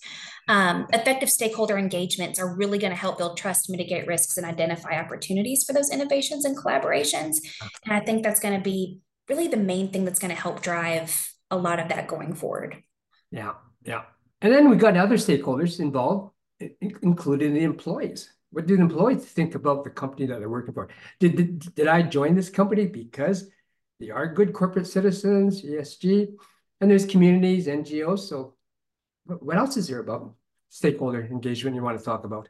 Um, 0.47 0.87
effective 0.91 1.29
stakeholder 1.29 1.77
engagements 1.77 2.39
are 2.39 2.55
really 2.55 2.79
going 2.79 2.91
to 2.91 2.97
help 2.97 3.19
build 3.19 3.37
trust, 3.37 3.69
mitigate 3.69 4.07
risks, 4.07 4.37
and 4.37 4.45
identify 4.45 4.99
opportunities 4.99 5.63
for 5.63 5.73
those 5.73 5.91
innovations 5.91 6.45
and 6.45 6.57
collaborations. 6.57 7.37
And 7.85 7.95
I 7.95 7.99
think 7.99 8.23
that's 8.23 8.39
going 8.39 8.57
to 8.57 8.63
be 8.63 9.01
really 9.29 9.47
the 9.47 9.57
main 9.57 9.91
thing 9.91 10.03
that's 10.03 10.19
going 10.19 10.33
to 10.33 10.41
help 10.41 10.61
drive 10.61 11.31
a 11.51 11.57
lot 11.57 11.79
of 11.79 11.89
that 11.89 12.07
going 12.07 12.33
forward. 12.33 12.81
Yeah, 13.29 13.53
yeah. 13.83 14.03
And 14.41 14.51
then 14.51 14.69
we 14.69 14.77
got 14.77 14.97
other 14.97 15.17
stakeholders 15.17 15.79
involved, 15.79 16.33
including 17.01 17.53
the 17.53 17.63
employees 17.63 18.31
what 18.55 18.67
did 18.67 18.79
employees 18.79 19.25
think 19.25 19.53
about 19.53 19.83
the 19.83 19.89
company 19.89 20.27
that 20.27 20.39
they're 20.39 20.47
working 20.47 20.73
for? 20.73 20.87
Did, 21.19 21.35
did, 21.35 21.75
did 21.75 21.87
I 21.87 22.01
join 22.03 22.35
this 22.35 22.49
company 22.49 22.87
because 22.87 23.49
they 23.99 24.11
are 24.11 24.33
good 24.33 24.53
corporate 24.53 24.87
citizens, 24.87 25.61
ESG, 25.61 26.29
and 26.79 26.89
there's 26.89 27.05
communities, 27.05 27.67
NGOs. 27.67 28.19
So 28.19 28.55
what 29.25 29.57
else 29.57 29.75
is 29.75 29.89
there 29.89 29.99
about 29.99 30.35
stakeholder 30.69 31.21
engagement 31.21 31.75
you 31.75 31.83
want 31.83 31.99
to 31.99 32.05
talk 32.05 32.23
about? 32.23 32.47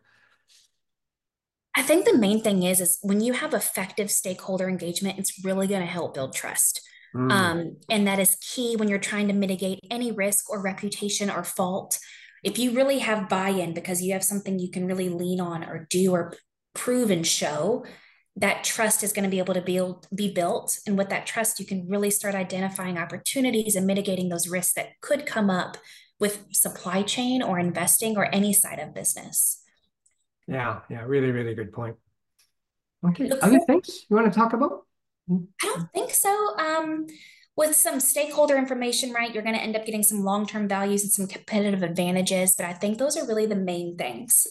I 1.76 1.82
think 1.82 2.06
the 2.06 2.16
main 2.16 2.40
thing 2.40 2.62
is, 2.62 2.82
is 2.82 3.00
when 3.02 3.20
you 3.20 3.34
have 3.34 3.56
effective 3.56 4.12
stakeholder 4.12 4.70
engagement, 4.70 5.18
it's 5.18 5.44
really 5.44 5.66
going 5.66 5.82
to 5.82 5.88
help 5.88 6.14
build 6.14 6.36
trust. 6.36 6.88
Mm. 7.16 7.32
Um, 7.32 7.78
and 7.90 8.06
that 8.06 8.20
is 8.20 8.38
key 8.42 8.76
when 8.76 8.90
you're 8.90 9.00
trying 9.00 9.28
to 9.30 9.34
mitigate 9.34 9.80
any 9.90 10.12
risk 10.12 10.52
or 10.52 10.62
reputation 10.62 11.32
or 11.32 11.44
fault 11.44 11.98
if 12.46 12.60
you 12.60 12.72
really 12.74 13.00
have 13.00 13.28
buy-in 13.28 13.74
because 13.74 14.04
you 14.04 14.14
have 14.14 14.24
something 14.24 14.60
you 14.60 14.70
can 14.70 14.86
really 14.86 15.10
lean 15.10 15.42
on 15.42 15.64
or 15.64 15.88
do 15.90 16.12
or 16.12 16.32
prove 16.76 17.10
and 17.10 17.26
show 17.26 17.84
that 18.36 18.64
trust 18.64 19.02
is 19.02 19.14
going 19.14 19.24
to 19.24 19.32
be 19.32 19.40
able 19.40 19.56
to 19.56 19.62
build, 19.62 20.08
be 20.14 20.32
built. 20.32 20.78
And 20.86 20.96
with 20.96 21.10
that 21.10 21.26
trust 21.26 21.60
you 21.60 21.66
can 21.66 21.90
really 21.90 22.12
start 22.12 22.36
identifying 22.36 23.00
opportunities 23.00 23.76
and 23.76 23.88
mitigating 23.88 24.30
those 24.30 24.48
risks 24.48 24.74
that 24.74 24.90
could 25.02 25.26
come 25.26 25.50
up 25.50 25.78
with 26.20 26.46
supply 26.52 27.02
chain 27.02 27.42
or 27.42 27.58
investing 27.58 28.16
or 28.16 28.34
any 28.34 28.54
side 28.54 28.78
of 28.80 28.94
business. 28.94 29.64
Yeah 30.48 30.82
yeah 30.88 31.02
really 31.02 31.32
really 31.32 31.56
good 31.56 31.74
point. 31.74 31.96
Okay 33.08 33.32
other 33.42 33.60
things 33.62 34.06
you 34.08 34.16
want 34.16 34.32
to 34.32 34.40
talk 34.40 34.54
about? 34.54 34.86
I 35.32 35.44
don't 35.64 35.92
think 35.92 36.12
so. 36.12 36.56
Um 36.60 37.08
with 37.58 37.76
some 37.76 38.00
stakeholder 38.00 38.58
information, 38.58 39.12
right, 39.12 39.34
you're 39.34 39.44
going 39.44 39.56
to 39.56 39.62
end 39.62 39.76
up 39.76 39.86
getting 39.86 40.04
some 40.04 40.24
long 40.24 40.46
term 40.46 40.68
values 40.68 41.04
and 41.04 41.12
some 41.12 41.28
competitive 41.28 41.84
advantages. 41.84 42.56
But 42.56 42.66
I 42.66 42.74
think 42.74 42.98
those 42.98 43.18
are 43.18 43.26
really 43.26 43.46
the 43.46 43.56
main 43.56 43.98
things. 43.98 44.46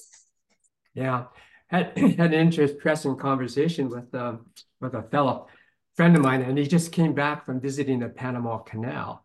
Yeah. 0.95 1.25
Had, 1.69 1.97
had 1.99 2.33
an 2.33 2.35
interesting 2.35 3.17
conversation 3.17 3.89
with, 3.89 4.15
um, 4.15 4.47
with 4.81 4.95
a 4.95 5.03
fellow 5.03 5.49
friend 5.97 6.17
of 6.17 6.23
mine, 6.23 6.43
and 6.43 6.59
he 6.59 6.67
just 6.67 6.93
came 6.93 7.15
back 7.15 7.47
from 7.47 7.61
visiting 7.61 8.01
the 8.01 8.09
Panama 8.09 8.59
Canal. 8.59 9.25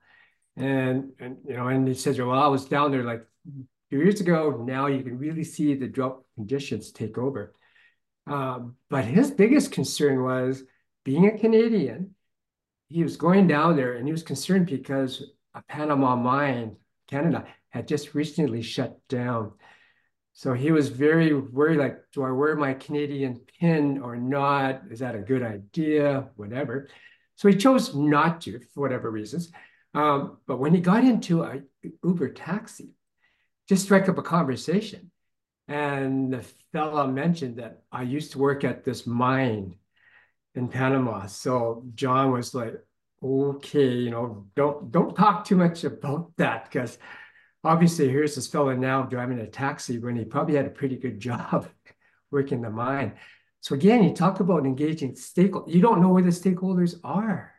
And, 0.55 1.11
and 1.19 1.37
you 1.47 1.55
know, 1.55 1.67
and 1.67 1.87
he 1.87 1.93
says, 1.93 2.19
well, 2.19 2.31
I 2.31 2.47
was 2.47 2.65
down 2.65 2.91
there 2.91 3.03
like 3.03 3.25
few 3.89 3.99
years 3.99 4.21
ago. 4.21 4.63
Now 4.65 4.87
you 4.87 5.03
can 5.03 5.17
really 5.17 5.43
see 5.43 5.73
the 5.73 5.87
drought 5.87 6.23
conditions 6.35 6.91
take 6.91 7.17
over. 7.17 7.53
Um, 8.27 8.75
but 8.89 9.05
his 9.05 9.31
biggest 9.31 9.71
concern 9.71 10.23
was 10.23 10.63
being 11.03 11.25
a 11.25 11.37
Canadian 11.37 12.13
he 12.89 13.03
was 13.03 13.17
going 13.17 13.47
down 13.47 13.75
there 13.75 13.93
and 13.93 14.05
he 14.05 14.11
was 14.11 14.23
concerned 14.23 14.65
because 14.65 15.23
a 15.53 15.61
Panama 15.63 16.15
mine, 16.15 16.75
Canada, 17.07 17.45
had 17.69 17.87
just 17.87 18.15
recently 18.15 18.61
shut 18.61 18.99
down. 19.07 19.53
So 20.33 20.53
he 20.53 20.71
was 20.71 20.89
very 20.89 21.33
worried, 21.33 21.79
like, 21.79 21.99
do 22.13 22.23
I 22.23 22.31
wear 22.31 22.55
my 22.55 22.73
Canadian 22.73 23.41
pin 23.59 24.01
or 24.01 24.15
not? 24.15 24.83
Is 24.89 24.99
that 24.99 25.15
a 25.15 25.19
good 25.19 25.43
idea? 25.43 26.29
Whatever. 26.35 26.89
So 27.35 27.47
he 27.47 27.55
chose 27.55 27.95
not 27.95 28.41
to 28.41 28.59
for 28.73 28.81
whatever 28.81 29.11
reasons. 29.11 29.51
Um, 29.93 30.37
but 30.47 30.59
when 30.59 30.73
he 30.73 30.81
got 30.81 31.03
into 31.03 31.43
a 31.43 31.61
Uber 32.03 32.29
taxi, 32.29 32.91
just 33.67 33.83
struck 33.83 34.09
up 34.09 34.17
a 34.17 34.23
conversation. 34.23 35.11
And 35.67 36.33
the 36.33 36.43
fella 36.71 37.07
mentioned 37.07 37.57
that 37.57 37.83
I 37.91 38.01
used 38.01 38.31
to 38.31 38.39
work 38.39 38.63
at 38.63 38.83
this 38.83 39.05
mine 39.05 39.75
in 40.59 40.67
Panama. 40.67 41.25
So 41.25 41.83
John 41.95 42.31
was 42.31 42.53
like, 42.53 42.75
okay, 43.23 43.87
you 43.87 44.11
know, 44.11 44.45
don't 44.55 44.91
don't 44.91 45.15
talk 45.15 45.45
too 45.45 45.55
much 45.55 45.83
about 45.83 46.31
that 46.37 46.65
because 46.65 46.97
obviously 47.63 48.09
here's 48.09 48.35
this 48.35 48.47
fellow 48.47 48.75
now 48.75 49.03
driving 49.03 49.39
a 49.39 49.47
taxi 49.47 49.97
when 49.97 50.15
he 50.15 50.25
probably 50.25 50.55
had 50.55 50.65
a 50.65 50.69
pretty 50.69 50.97
good 50.97 51.19
job 51.19 51.67
working 52.31 52.61
the 52.61 52.69
mine. 52.69 53.13
So 53.61 53.73
again, 53.75 54.03
you 54.03 54.13
talk 54.13 54.39
about 54.39 54.65
engaging 54.65 55.13
stakeholders. 55.13 55.73
You 55.73 55.81
don't 55.81 56.01
know 56.01 56.09
where 56.09 56.23
the 56.23 56.29
stakeholders 56.29 56.95
are. 57.03 57.53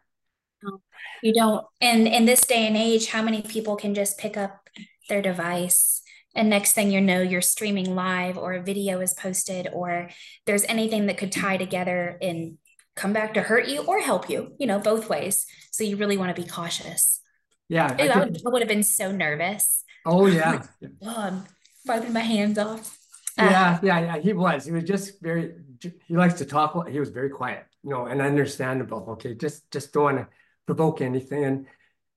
You 1.23 1.33
don't. 1.35 1.67
And 1.81 2.07
in 2.07 2.27
this 2.27 2.43
day 2.43 2.67
and 2.67 2.77
age, 2.77 3.09
how 3.09 3.23
many 3.23 3.43
people 3.43 3.77
can 3.77 3.95
just 3.95 4.19
pick 4.19 4.37
up 4.37 4.69
their 5.09 5.23
device 5.23 6.03
and 6.35 6.49
next 6.49 6.73
thing 6.73 6.91
you 6.91 7.01
know 7.01 7.21
you're 7.21 7.41
streaming 7.41 7.95
live 7.95 8.39
or 8.39 8.53
a 8.53 8.63
video 8.63 9.01
is 9.01 9.15
posted 9.15 9.69
or 9.73 10.11
there's 10.47 10.65
anything 10.65 11.07
that 11.07 11.19
could 11.19 11.33
tie 11.33 11.57
together 11.57 12.17
and 12.23 12.57
come 12.97 13.13
back 13.13 13.35
to 13.35 13.43
hurt 13.43 13.69
you 13.69 13.83
or 13.83 14.01
help 14.01 14.29
you 14.29 14.53
you 14.59 14.67
know 14.67 14.79
both 14.79 15.09
ways. 15.09 15.47
So 15.71 15.85
you 15.85 15.97
really 15.97 16.17
want 16.17 16.35
to 16.35 16.41
be 16.41 16.49
cautious. 16.49 17.21
Yeah 17.69 17.95
I, 17.99 18.09
I, 18.09 18.19
would, 18.19 18.43
I, 18.47 18.51
would, 18.51 18.63
have 18.63 18.69
been 18.69 18.83
so 18.83 19.13
nervous. 19.13 19.85
Oh 20.05 20.27
yeah. 20.27 20.63
Oh, 21.03 21.15
i'm 21.17 21.45
wiping 21.87 22.13
my 22.13 22.21
hands 22.21 22.59
off. 22.59 22.99
Uh, 23.39 23.45
yeah 23.45 23.79
yeah 23.83 24.01
yeah 24.01 24.19
he 24.19 24.33
was. 24.33 24.65
He 24.65 24.73
was 24.73 24.85
just 24.85 25.21
very 25.23 25.55
he 25.81 26.17
likes 26.17 26.35
to 26.35 26.45
talk 26.45 26.89
he 26.89 27.01
was 27.01 27.11
very 27.11 27.31
quiet 27.31 27.67
you 27.83 27.91
know 27.91 28.07
and 28.07 28.21
understandable. 28.21 29.07
Okay 29.11 29.35
just 29.35 29.71
just 29.71 29.93
don't 29.93 30.03
want 30.05 30.19
to 30.19 30.29
provoke 30.67 31.01
anything. 31.01 31.45
And 31.45 31.67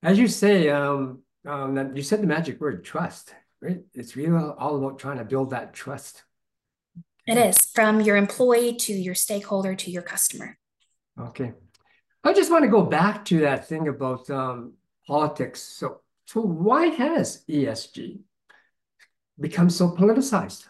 as 0.02 0.18
you 0.18 0.28
say 0.28 0.70
um 0.70 1.22
um 1.46 1.96
you 1.96 2.04
said 2.04 2.22
the 2.22 2.28
magic 2.28 2.60
word 2.60 2.84
trust 2.84 3.34
right? 3.64 3.80
It's 3.94 4.16
really 4.16 4.54
all 4.58 4.78
about 4.78 5.00
trying 5.00 5.18
to 5.18 5.24
build 5.24 5.52
that 5.52 5.74
trust. 5.74 6.24
It 7.26 7.38
is 7.38 7.58
from 7.74 8.02
your 8.02 8.18
employee 8.18 8.76
to 8.76 8.94
your 8.94 9.16
stakeholder 9.16 9.76
to 9.76 9.90
your 9.90 10.02
customer. 10.02 10.58
Okay. 11.20 11.54
I 12.24 12.34
just 12.34 12.52
want 12.52 12.64
to 12.64 12.70
go 12.70 12.84
back 12.84 13.26
to 13.26 13.42
that 13.42 13.68
thing 13.68 13.88
about 13.88 14.30
um, 14.30 14.74
politics. 15.06 15.62
So, 15.62 16.02
so 16.26 16.42
why 16.42 16.88
has 16.88 17.44
ESG 17.50 18.20
become 19.40 19.70
so 19.70 19.90
politicized? 19.90 20.68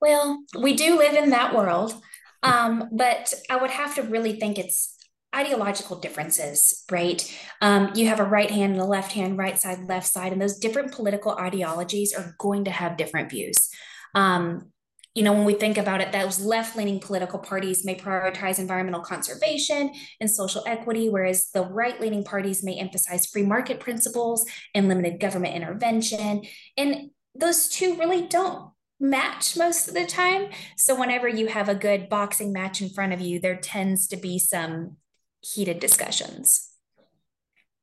Well, 0.00 0.42
we 0.58 0.74
do 0.74 0.98
live 0.98 1.14
in 1.14 1.30
that 1.30 1.54
world, 1.54 1.94
um, 2.42 2.88
but 2.92 3.32
I 3.48 3.56
would 3.56 3.70
have 3.70 3.94
to 3.96 4.02
really 4.02 4.38
think 4.38 4.58
it's 4.58 4.96
ideological 5.34 5.98
differences, 5.98 6.84
right? 6.90 7.22
Um, 7.60 7.90
you 7.94 8.08
have 8.08 8.20
a 8.20 8.24
right 8.24 8.50
hand 8.50 8.74
and 8.74 8.82
a 8.82 8.86
left 8.86 9.12
hand, 9.12 9.36
right 9.36 9.58
side, 9.58 9.88
left 9.88 10.06
side, 10.06 10.32
and 10.32 10.40
those 10.40 10.58
different 10.58 10.92
political 10.92 11.32
ideologies 11.32 12.14
are 12.14 12.34
going 12.38 12.64
to 12.64 12.70
have 12.70 12.96
different 12.96 13.30
views. 13.30 13.70
Um, 14.14 14.70
you 15.14 15.22
know, 15.22 15.32
when 15.32 15.44
we 15.44 15.54
think 15.54 15.78
about 15.78 16.00
it, 16.00 16.10
those 16.10 16.40
left 16.40 16.76
leaning 16.76 16.98
political 16.98 17.38
parties 17.38 17.84
may 17.84 17.94
prioritize 17.94 18.58
environmental 18.58 19.00
conservation 19.00 19.92
and 20.20 20.28
social 20.28 20.64
equity, 20.66 21.08
whereas 21.08 21.50
the 21.50 21.62
right 21.62 22.00
leaning 22.00 22.24
parties 22.24 22.64
may 22.64 22.74
emphasize 22.74 23.26
free 23.26 23.44
market 23.44 23.78
principles 23.78 24.44
and 24.74 24.88
limited 24.88 25.20
government 25.20 25.54
intervention. 25.54 26.42
And 26.76 27.10
those 27.34 27.68
two 27.68 27.96
really 27.96 28.26
don't 28.26 28.72
match 28.98 29.56
most 29.56 29.86
of 29.86 29.94
the 29.94 30.04
time. 30.04 30.50
So, 30.76 30.98
whenever 30.98 31.28
you 31.28 31.46
have 31.46 31.68
a 31.68 31.76
good 31.76 32.08
boxing 32.08 32.52
match 32.52 32.82
in 32.82 32.88
front 32.88 33.12
of 33.12 33.20
you, 33.20 33.38
there 33.38 33.56
tends 33.56 34.08
to 34.08 34.16
be 34.16 34.40
some 34.40 34.96
heated 35.42 35.78
discussions. 35.78 36.70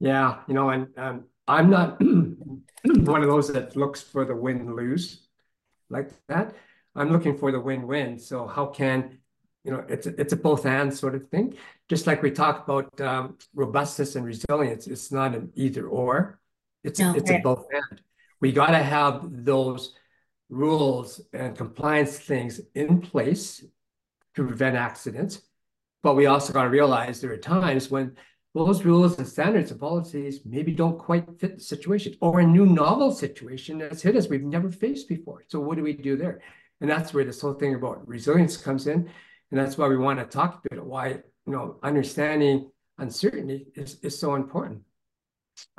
Yeah, 0.01 0.39
you 0.49 0.53
know, 0.53 0.69
and 0.69 0.87
um, 0.97 1.25
I'm 1.47 1.69
not 1.69 2.01
one 2.01 3.21
of 3.21 3.29
those 3.29 3.47
that 3.53 3.77
looks 3.77 4.01
for 4.01 4.25
the 4.25 4.35
win 4.35 4.75
lose 4.75 5.27
like 5.89 6.09
that. 6.27 6.55
I'm 6.95 7.11
looking 7.11 7.37
for 7.37 7.51
the 7.51 7.59
win-win. 7.59 8.19
So 8.19 8.47
how 8.47 8.67
can, 8.67 9.19
you 9.63 9.71
know, 9.71 9.83
it's, 9.87 10.07
it's 10.07 10.33
a 10.33 10.37
both 10.37 10.65
and 10.65 10.93
sort 10.93 11.15
of 11.15 11.29
thing. 11.29 11.55
Just 11.87 12.07
like 12.07 12.21
we 12.21 12.31
talk 12.31 12.63
about 12.63 12.99
um, 13.01 13.37
robustness 13.53 14.15
and 14.15 14.25
resilience, 14.25 14.87
it's 14.87 15.11
not 15.11 15.35
an 15.35 15.51
either 15.55 15.87
or, 15.87 16.39
it's, 16.83 16.99
no, 16.99 17.13
it's 17.15 17.29
right. 17.29 17.39
a 17.39 17.43
both 17.43 17.65
and. 17.71 18.01
We 18.39 18.51
got 18.51 18.71
to 18.71 18.79
have 18.79 19.45
those 19.45 19.93
rules 20.49 21.21
and 21.31 21.55
compliance 21.55 22.17
things 22.17 22.59
in 22.73 23.01
place 23.01 23.63
to 24.35 24.47
prevent 24.47 24.75
accidents. 24.75 25.41
But 26.03 26.15
we 26.15 26.25
also 26.25 26.51
got 26.51 26.63
to 26.63 26.69
realize 26.69 27.21
there 27.21 27.31
are 27.31 27.37
times 27.37 27.91
when 27.91 28.17
those 28.53 28.83
rules 28.83 29.17
and 29.17 29.27
standards 29.27 29.71
and 29.71 29.79
policies 29.79 30.41
maybe 30.43 30.73
don't 30.73 30.97
quite 30.97 31.39
fit 31.39 31.57
the 31.57 31.63
situation 31.63 32.15
or 32.19 32.39
a 32.39 32.45
new 32.45 32.65
novel 32.65 33.11
situation 33.11 33.77
that's 33.77 34.01
hit 34.01 34.15
us 34.15 34.27
we've 34.27 34.43
never 34.43 34.69
faced 34.69 35.07
before. 35.07 35.43
So 35.47 35.59
what 35.59 35.77
do 35.77 35.83
we 35.83 35.93
do 35.93 36.17
there? 36.17 36.41
And 36.81 36.89
that's 36.89 37.13
where 37.13 37.23
this 37.23 37.39
whole 37.39 37.53
thing 37.53 37.75
about 37.75 38.07
resilience 38.07 38.57
comes 38.57 38.87
in. 38.87 39.09
And 39.51 39.59
that's 39.59 39.77
why 39.77 39.87
we 39.87 39.97
want 39.97 40.19
to 40.19 40.25
talk 40.25 40.55
a 40.55 40.69
bit 40.69 40.79
of 40.79 40.85
why, 40.85 41.09
you 41.09 41.53
know, 41.53 41.77
understanding 41.83 42.71
uncertainty 42.97 43.67
is, 43.75 43.99
is 44.01 44.19
so 44.19 44.35
important. 44.35 44.81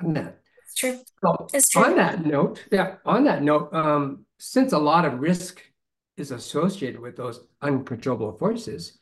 On 0.02 0.14
that. 0.14 0.38
It's 0.64 0.74
true. 0.74 1.00
So 1.22 1.46
it's 1.52 1.68
true. 1.70 1.84
On 1.84 1.96
that 1.96 2.24
note, 2.24 2.64
yeah, 2.70 2.96
on 3.04 3.24
that 3.24 3.42
note, 3.42 3.74
um, 3.74 4.24
since 4.38 4.72
a 4.72 4.78
lot 4.78 5.04
of 5.04 5.20
risk 5.20 5.60
is 6.16 6.30
associated 6.30 7.00
with 7.00 7.16
those 7.16 7.40
uncontrollable 7.60 8.38
forces, 8.38 8.98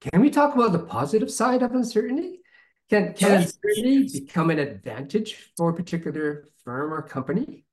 can 0.00 0.20
we 0.20 0.30
talk 0.30 0.54
about 0.54 0.72
the 0.72 0.78
positive 0.78 1.30
side 1.30 1.62
of 1.62 1.72
uncertainty? 1.72 2.40
Can, 2.90 3.14
can 3.14 3.42
uncertainty 3.42 4.20
become 4.20 4.50
an 4.50 4.58
advantage 4.58 5.50
for 5.56 5.70
a 5.70 5.74
particular 5.74 6.48
firm 6.64 6.92
or 6.92 7.02
company? 7.02 7.63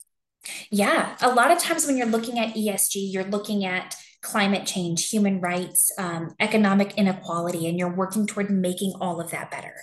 Yeah, 0.70 1.16
a 1.22 1.34
lot 1.34 1.52
of 1.52 1.60
times 1.60 1.86
when 1.86 1.98
you're 1.98 2.08
looking 2.08 2.40
at 2.40 2.56
ESG, 2.56 3.12
you're 3.12 3.24
looking 3.24 3.66
at 3.66 3.96
climate 4.22 4.66
change, 4.66 5.10
human 5.10 5.42
rights, 5.42 5.92
um, 5.98 6.36
economic 6.40 6.94
inequality, 6.96 7.68
and 7.68 7.78
you're 7.78 7.94
working 7.94 8.28
toward 8.28 8.50
making 8.50 8.94
all 9.02 9.20
of 9.20 9.32
that 9.32 9.52
better. 9.52 9.76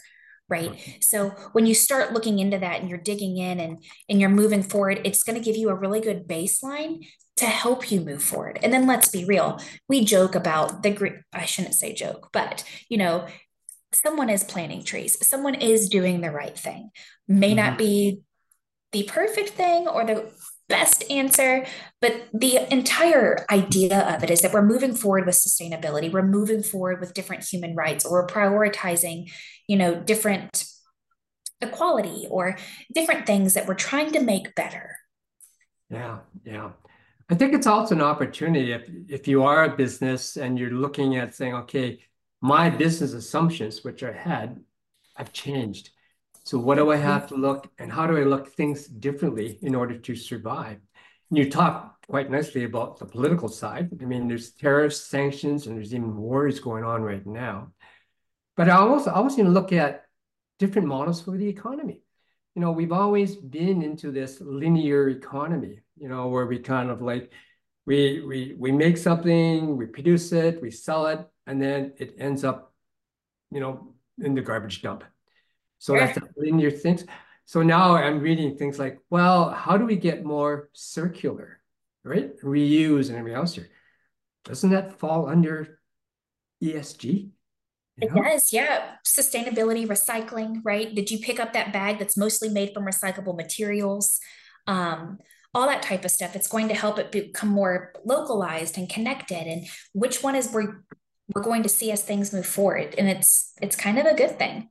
Right. 0.49 0.99
So 1.03 1.31
when 1.53 1.67
you 1.67 1.75
start 1.75 2.15
looking 2.15 2.39
into 2.39 2.59
that 2.59 2.81
and 2.81 2.89
you're 2.89 2.99
digging 2.99 3.37
in 3.37 3.61
and 3.61 3.85
and 4.09 4.19
you're 4.19 4.31
moving 4.31 4.63
forward, 4.63 5.03
it's 5.05 5.23
going 5.23 5.37
to 5.37 5.45
give 5.45 5.57
you 5.57 5.69
a 5.69 5.75
really 5.75 6.01
good 6.01 6.27
baseline 6.27 7.05
to 7.37 7.45
help 7.45 7.93
you 7.93 8.01
move 8.01 8.23
forward. 8.23 8.59
And 8.63 8.73
then 8.73 8.87
let's 8.87 9.09
be 9.09 9.27
real. 9.27 9.61
We 9.89 10.07
joke 10.07 10.35
about 10.35 10.83
the 10.83 10.91
green, 10.91 11.23
I 11.35 11.45
shouldn't 11.45 11.75
say 11.75 11.93
joke, 11.93 12.31
but 12.33 12.65
you 12.89 12.97
know, 12.97 13.27
someone 13.93 14.31
is 14.31 14.45
planting 14.45 14.85
trees. 14.85 15.27
Someone 15.27 15.55
is 15.55 15.89
doing 15.89 16.21
the 16.21 16.31
right 16.31 16.59
thing. 16.59 16.91
May 17.27 17.49
mm-hmm. 17.49 17.57
not 17.57 17.79
be 17.79 18.21
the 18.93 19.05
perfect 19.05 19.51
thing 19.51 19.87
or 19.87 20.05
the 20.05 20.33
best 20.69 21.11
answer, 21.11 21.67
but 22.01 22.29
the 22.33 22.71
entire 22.73 23.47
idea 23.51 24.01
of 24.15 24.23
it 24.23 24.31
is 24.31 24.43
that 24.43 24.53
we're 24.53 24.63
moving 24.63 24.95
forward 24.95 25.27
with 25.27 25.35
sustainability. 25.35 26.13
We're 26.13 26.23
moving 26.23 26.63
forward 26.63 27.01
with 27.01 27.15
different 27.15 27.45
human 27.45 27.75
rights, 27.75 28.05
or 28.05 28.23
we're 28.23 28.27
prioritizing, 28.27 29.31
you 29.67 29.77
know, 29.77 29.95
different 29.95 30.65
equality 31.61 32.27
or 32.31 32.57
different 32.95 33.27
things 33.27 33.55
that 33.55 33.67
we're 33.67 33.75
trying 33.75 34.13
to 34.13 34.21
make 34.21 34.55
better. 34.55 34.97
Yeah, 35.91 36.19
yeah. 36.45 36.71
I 37.31 37.35
think 37.35 37.55
it's 37.55 37.67
also 37.67 37.95
an 37.95 38.03
opportunity 38.03 38.73
if 38.73 38.89
if 39.09 39.29
you 39.29 39.43
are 39.43 39.65
a 39.65 39.77
business 39.77 40.37
and 40.37 40.59
you're 40.59 40.71
looking 40.71 41.17
at 41.17 41.35
saying, 41.35 41.55
okay, 41.55 42.01
my 42.41 42.71
business 42.71 43.13
assumptions, 43.13 43.85
which 43.85 44.03
I 44.03 44.13
had, 44.13 44.61
have 45.17 45.33
changed. 45.33 45.91
So 46.49 46.59
what 46.59 46.77
do 46.77 46.91
I 46.91 46.97
mm-hmm. 46.97 47.05
have 47.05 47.27
to 47.29 47.35
look 47.35 47.71
and 47.79 47.93
how 47.93 48.07
do 48.07 48.17
I 48.17 48.23
look 48.23 48.55
things 48.55 48.87
differently 48.87 49.59
in 49.61 49.75
order 49.75 49.99
to 49.99 50.17
survive? 50.17 50.79
And 51.29 51.37
you 51.37 51.51
talk 51.51 52.07
quite 52.09 52.31
nicely 52.31 52.65
about 52.65 52.99
the 52.99 53.05
political 53.05 53.49
side. 53.49 53.91
I 54.01 54.05
mean, 54.07 54.29
there's 54.29 54.53
tariffs, 54.53 54.99
sanctions, 54.99 55.67
and 55.67 55.77
there's 55.77 55.93
even 55.93 56.17
wars 56.17 56.59
going 56.59 56.85
on 56.85 57.03
right 57.03 57.27
now. 57.27 57.73
But 58.57 58.71
I 58.71 58.77
also 58.77 59.11
I 59.11 59.29
to 59.29 59.43
look 59.45 59.75
at 59.75 60.07
different 60.59 60.89
models 60.89 61.21
for 61.21 61.37
the 61.37 61.47
economy. 61.47 62.01
You 62.55 62.63
know, 62.63 62.73
we've 62.73 62.93
always 62.93 63.37
been 63.37 63.83
into 63.83 64.11
this 64.11 64.41
linear 64.41 65.11
economy, 65.11 65.81
you 65.99 66.09
know, 66.09 66.29
where 66.29 66.47
we 66.47 66.61
kind 66.61 66.89
of 66.89 67.03
like 67.03 67.31
we 67.85 68.23
we 68.23 68.55
we 68.59 68.73
make 68.73 68.97
something, 68.97 69.77
we 69.77 69.85
produce 69.85 70.33
it, 70.33 70.63
we 70.63 70.71
sell 70.71 71.09
it, 71.09 71.21
and 71.47 71.61
then 71.61 71.93
it 71.99 72.15
ends 72.19 72.43
up, 72.43 72.73
you 73.51 73.61
know, 73.61 73.93
in 74.19 74.35
the 74.35 74.41
garbage 74.41 74.81
dump. 74.81 75.05
So 75.79 75.95
that's 75.95 76.19
the 76.19 76.29
linear 76.37 76.71
things. 76.71 77.05
So 77.45 77.63
now 77.63 77.95
I'm 77.95 78.21
reading 78.21 78.57
things 78.57 78.79
like, 78.79 78.99
well, 79.11 79.51
how 79.51 79.79
do 79.79 79.87
we 79.87 79.97
get 79.97 80.25
more 80.25 80.69
circular, 80.75 81.61
right? 82.05 82.39
Reuse 82.43 83.09
and 83.09 83.17
everything 83.17 83.39
else 83.39 83.55
here. 83.55 83.69
Doesn't 84.45 84.71
that 84.71 84.99
fall 84.99 85.29
under 85.29 85.81
ESG? 86.63 87.31
It 88.01 88.15
does, 88.15 88.53
yeah. 88.53 88.97
Sustainability, 89.05 89.87
recycling, 89.87 90.61
right? 90.63 90.95
Did 90.95 91.11
you 91.11 91.19
pick 91.19 91.41
up 91.41 91.53
that 91.55 91.73
bag 91.73 91.99
that's 91.99 92.17
mostly 92.17 92.49
made 92.49 92.73
from 92.73 92.85
recyclable 92.85 93.37
materials? 93.37 94.21
Um, 94.67 95.19
all 95.55 95.67
that 95.67 95.83
type 95.83 96.05
of 96.05 96.11
stuff. 96.11 96.37
It's 96.37 96.49
going 96.49 96.69
to 96.69 96.75
help 96.75 96.99
it 96.99 97.11
become 97.11 97.49
more 97.49 97.93
localized 98.05 98.79
and 98.79 98.89
connected. 98.89 99.47
And 99.47 99.67
which 99.93 100.23
one 100.23 100.37
is 100.37 100.53
we're 100.53 100.85
we're 101.35 101.43
going 101.43 101.63
to 101.63 101.69
see 101.69 101.91
as 101.91 102.03
things 102.03 102.33
move 102.33 102.47
forward. 102.47 102.95
And 102.97 103.09
it's 103.09 103.53
it's 103.61 103.77
kind 103.77 103.99
of 103.99 104.07
a 104.07 104.15
good 104.15 104.39
thing. 104.39 104.71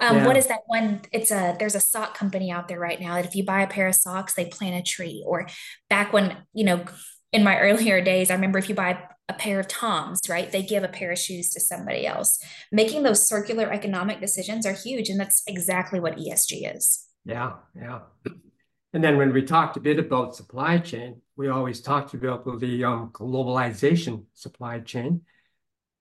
Um, 0.00 0.18
yeah. 0.18 0.26
What 0.26 0.36
is 0.36 0.46
that 0.46 0.60
one? 0.66 1.02
It's 1.12 1.30
a 1.30 1.56
there's 1.58 1.74
a 1.74 1.80
sock 1.80 2.16
company 2.16 2.50
out 2.50 2.68
there 2.68 2.78
right 2.78 3.00
now 3.00 3.14
that 3.14 3.26
if 3.26 3.34
you 3.34 3.44
buy 3.44 3.62
a 3.62 3.66
pair 3.66 3.88
of 3.88 3.94
socks, 3.94 4.34
they 4.34 4.46
plant 4.46 4.76
a 4.76 4.82
tree. 4.82 5.22
Or 5.26 5.46
back 5.90 6.12
when 6.12 6.36
you 6.52 6.64
know, 6.64 6.84
in 7.32 7.44
my 7.44 7.58
earlier 7.60 8.00
days, 8.00 8.30
I 8.30 8.34
remember 8.34 8.58
if 8.58 8.68
you 8.68 8.74
buy 8.74 9.02
a 9.28 9.34
pair 9.34 9.60
of 9.60 9.68
Toms, 9.68 10.20
right, 10.28 10.50
they 10.50 10.62
give 10.62 10.84
a 10.84 10.88
pair 10.88 11.12
of 11.12 11.18
shoes 11.18 11.50
to 11.50 11.60
somebody 11.60 12.06
else. 12.06 12.42
Making 12.72 13.02
those 13.02 13.28
circular 13.28 13.70
economic 13.70 14.20
decisions 14.20 14.64
are 14.64 14.72
huge, 14.72 15.10
and 15.10 15.20
that's 15.20 15.42
exactly 15.46 16.00
what 16.00 16.16
ESG 16.16 16.74
is. 16.76 17.06
Yeah, 17.24 17.54
yeah. 17.76 18.00
And 18.94 19.04
then 19.04 19.18
when 19.18 19.34
we 19.34 19.42
talked 19.42 19.76
a 19.76 19.80
bit 19.80 19.98
about 19.98 20.34
supply 20.34 20.78
chain, 20.78 21.20
we 21.36 21.48
always 21.48 21.82
talked 21.82 22.14
about 22.14 22.44
the 22.58 22.84
um, 22.84 23.10
globalization 23.12 24.24
supply 24.32 24.80
chain. 24.80 25.22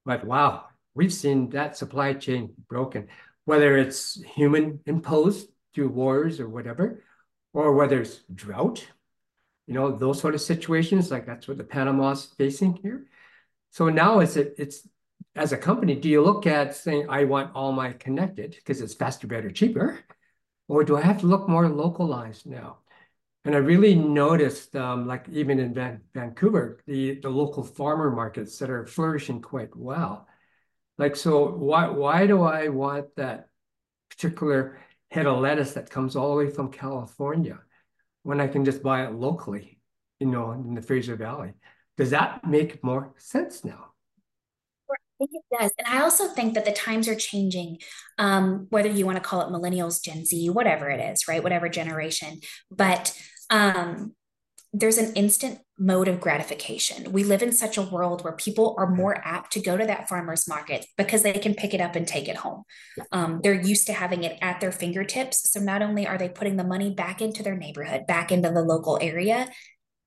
But 0.05 0.23
wow, 0.23 0.65
we've 0.95 1.13
seen 1.13 1.49
that 1.49 1.75
supply 1.75 2.13
chain 2.13 2.53
broken 2.69 3.09
whether 3.47 3.77
it's 3.77 4.21
human 4.35 4.81
imposed 4.85 5.47
through 5.73 5.87
wars 5.87 6.41
or 6.41 6.49
whatever, 6.49 7.01
or 7.53 7.73
whether 7.73 8.01
it's 8.01 8.19
drought, 8.35 8.85
you 9.67 9.73
know, 9.73 9.89
those 9.89 10.19
sort 10.19 10.35
of 10.35 10.41
situations, 10.41 11.09
like 11.11 11.25
that's 11.25 11.47
what 11.47 11.57
the 11.57 11.63
Panama's 11.63 12.25
facing 12.37 12.73
here. 12.75 13.05
So 13.71 13.87
now 13.87 14.19
it's 14.19 14.35
a, 14.35 14.61
it's 14.61 14.85
as 15.33 15.53
a 15.53 15.57
company, 15.57 15.95
do 15.95 16.09
you 16.09 16.21
look 16.21 16.45
at 16.45 16.75
saying 16.75 17.05
I 17.09 17.23
want 17.23 17.55
all 17.55 17.71
my 17.71 17.93
connected 17.93 18.51
because 18.51 18.81
it's 18.81 18.93
faster, 18.93 19.27
better, 19.27 19.49
cheaper, 19.49 19.97
or 20.67 20.83
do 20.83 20.97
I 20.97 21.01
have 21.01 21.21
to 21.21 21.27
look 21.27 21.47
more 21.47 21.69
localized 21.69 22.45
now? 22.45 22.79
And 23.45 23.55
I 23.55 23.59
really 23.59 23.95
noticed, 23.95 24.75
um, 24.75 25.07
like 25.07 25.25
even 25.31 25.57
in 25.57 25.73
Van 25.73 26.01
Vancouver, 26.13 26.81
the 26.85 27.21
the 27.21 27.29
local 27.29 27.63
farmer 27.63 28.11
markets 28.11 28.59
that 28.59 28.69
are 28.69 28.85
flourishing 28.85 29.41
quite 29.41 29.73
well. 29.73 30.26
Like, 30.97 31.15
so 31.15 31.49
why 31.49 31.87
why 31.89 32.27
do 32.27 32.41
I 32.43 32.69
want 32.69 33.15
that 33.17 33.49
particular 34.09 34.79
head 35.11 35.27
of 35.27 35.39
lettuce 35.39 35.73
that 35.73 35.89
comes 35.89 36.15
all 36.15 36.31
the 36.31 36.45
way 36.45 36.49
from 36.49 36.71
California 36.71 37.59
when 38.23 38.41
I 38.41 38.47
can 38.47 38.65
just 38.65 38.83
buy 38.83 39.05
it 39.05 39.13
locally, 39.13 39.79
you 40.19 40.27
know, 40.27 40.51
in 40.51 40.73
the 40.73 40.81
Fraser 40.81 41.15
Valley? 41.15 41.53
Does 41.97 42.11
that 42.11 42.47
make 42.47 42.83
more 42.83 43.13
sense 43.17 43.63
now? 43.63 43.91
I 44.89 45.25
think 45.25 45.31
it 45.33 45.57
does. 45.59 45.71
And 45.79 45.87
I 45.87 46.03
also 46.03 46.27
think 46.27 46.53
that 46.53 46.65
the 46.65 46.71
times 46.71 47.07
are 47.07 47.15
changing, 47.15 47.79
um, 48.19 48.67
whether 48.69 48.89
you 48.89 49.05
want 49.05 49.17
to 49.17 49.23
call 49.23 49.41
it 49.41 49.51
millennials, 49.51 50.03
Gen 50.03 50.25
Z, 50.25 50.49
whatever 50.51 50.89
it 50.89 50.99
is, 50.99 51.27
right? 51.27 51.41
Whatever 51.41 51.69
generation. 51.69 52.41
But 52.69 53.17
um, 53.49 54.13
there's 54.79 54.97
an 54.97 55.13
instant 55.13 55.59
mode 55.79 56.07
of 56.07 56.19
gratification. 56.19 57.11
We 57.11 57.23
live 57.23 57.41
in 57.41 57.51
such 57.51 57.77
a 57.77 57.81
world 57.81 58.23
where 58.23 58.33
people 58.33 58.75
are 58.77 58.89
more 58.89 59.19
apt 59.25 59.53
to 59.53 59.59
go 59.59 59.75
to 59.75 59.85
that 59.85 60.07
farmer's 60.07 60.47
market 60.47 60.85
because 60.97 61.23
they 61.23 61.33
can 61.33 61.55
pick 61.55 61.73
it 61.73 61.81
up 61.81 61.95
and 61.95 62.07
take 62.07 62.27
it 62.27 62.35
home. 62.35 62.63
Um, 63.11 63.39
they're 63.41 63.59
used 63.59 63.87
to 63.87 63.93
having 63.93 64.23
it 64.23 64.37
at 64.41 64.59
their 64.59 64.71
fingertips. 64.71 65.51
So 65.51 65.59
not 65.59 65.81
only 65.81 66.07
are 66.07 66.17
they 66.17 66.29
putting 66.29 66.57
the 66.57 66.63
money 66.63 66.93
back 66.93 67.21
into 67.21 67.43
their 67.43 67.55
neighborhood, 67.55 68.07
back 68.07 68.31
into 68.31 68.49
the 68.49 68.61
local 68.61 68.99
area, 69.01 69.49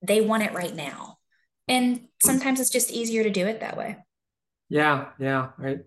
they 0.03 0.21
want 0.21 0.45
it 0.45 0.53
right 0.53 0.75
now. 0.75 1.19
And 1.67 2.09
sometimes 2.23 2.61
it's 2.61 2.71
just 2.71 2.91
easier 2.91 3.23
to 3.23 3.31
do 3.31 3.47
it 3.47 3.61
that 3.61 3.77
way. 3.77 3.97
Yeah, 4.69 5.09
yeah, 5.19 5.51
right. 5.59 5.81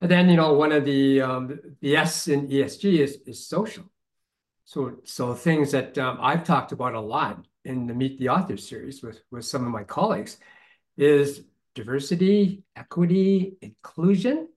And 0.00 0.10
then 0.10 0.28
you 0.28 0.36
know 0.36 0.52
one 0.52 0.72
of 0.72 0.84
the 0.84 1.20
um, 1.20 1.58
the 1.80 1.96
S 1.96 2.28
in 2.28 2.48
ESG 2.48 3.00
is 3.00 3.18
is 3.26 3.48
social. 3.48 3.84
So 4.64 4.98
so 5.04 5.34
things 5.34 5.72
that 5.72 5.98
um, 5.98 6.18
I've 6.20 6.44
talked 6.44 6.72
about 6.72 6.94
a 6.94 7.00
lot 7.00 7.44
in 7.68 7.86
the 7.86 7.94
Meet 7.94 8.18
the 8.18 8.30
Author 8.30 8.56
series 8.56 9.02
with, 9.02 9.22
with 9.30 9.44
some 9.44 9.64
of 9.64 9.70
my 9.70 9.84
colleagues 9.84 10.38
is 10.96 11.42
diversity, 11.74 12.64
equity, 12.74 13.56
inclusion. 13.60 14.48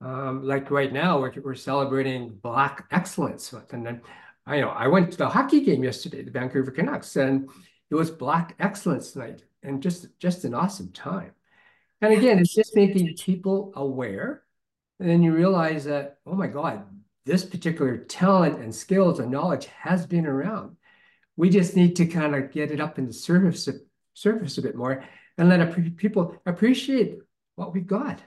Um, 0.00 0.42
like 0.42 0.70
right 0.70 0.92
now, 0.92 1.20
we're, 1.20 1.32
we're 1.42 1.54
celebrating 1.54 2.30
Black 2.42 2.86
Excellence. 2.90 3.54
And 3.70 3.86
then 3.86 4.00
I 4.46 4.60
know 4.60 4.70
I 4.70 4.88
went 4.88 5.12
to 5.12 5.18
the 5.18 5.28
hockey 5.28 5.60
game 5.60 5.84
yesterday, 5.84 6.22
the 6.22 6.30
Vancouver 6.30 6.70
Canucks, 6.70 7.16
and 7.16 7.48
it 7.90 7.94
was 7.94 8.10
Black 8.10 8.56
Excellence 8.58 9.14
night, 9.16 9.44
and 9.62 9.82
just 9.82 10.06
just 10.18 10.44
an 10.44 10.54
awesome 10.54 10.92
time. 10.92 11.32
And 12.00 12.12
again, 12.12 12.38
it's 12.38 12.54
just 12.54 12.76
making 12.76 13.16
people 13.16 13.72
aware, 13.74 14.42
and 15.00 15.08
then 15.08 15.22
you 15.22 15.32
realize 15.34 15.84
that 15.84 16.18
oh 16.26 16.34
my 16.34 16.46
God, 16.46 16.84
this 17.24 17.44
particular 17.44 17.96
talent 17.96 18.60
and 18.60 18.74
skills 18.74 19.18
and 19.18 19.30
knowledge 19.30 19.66
has 19.66 20.06
been 20.06 20.26
around. 20.26 20.76
We 21.36 21.50
just 21.50 21.76
need 21.76 21.96
to 21.96 22.06
kind 22.06 22.34
of 22.34 22.52
get 22.52 22.70
it 22.70 22.80
up 22.80 22.98
in 22.98 23.06
the 23.06 23.12
surface, 23.12 23.68
surface 24.14 24.58
a 24.58 24.62
bit 24.62 24.74
more 24.74 25.04
and 25.38 25.48
let 25.48 25.96
people 25.96 26.36
appreciate 26.46 27.18
what 27.56 27.74
we've 27.74 27.86
got. 27.86 28.20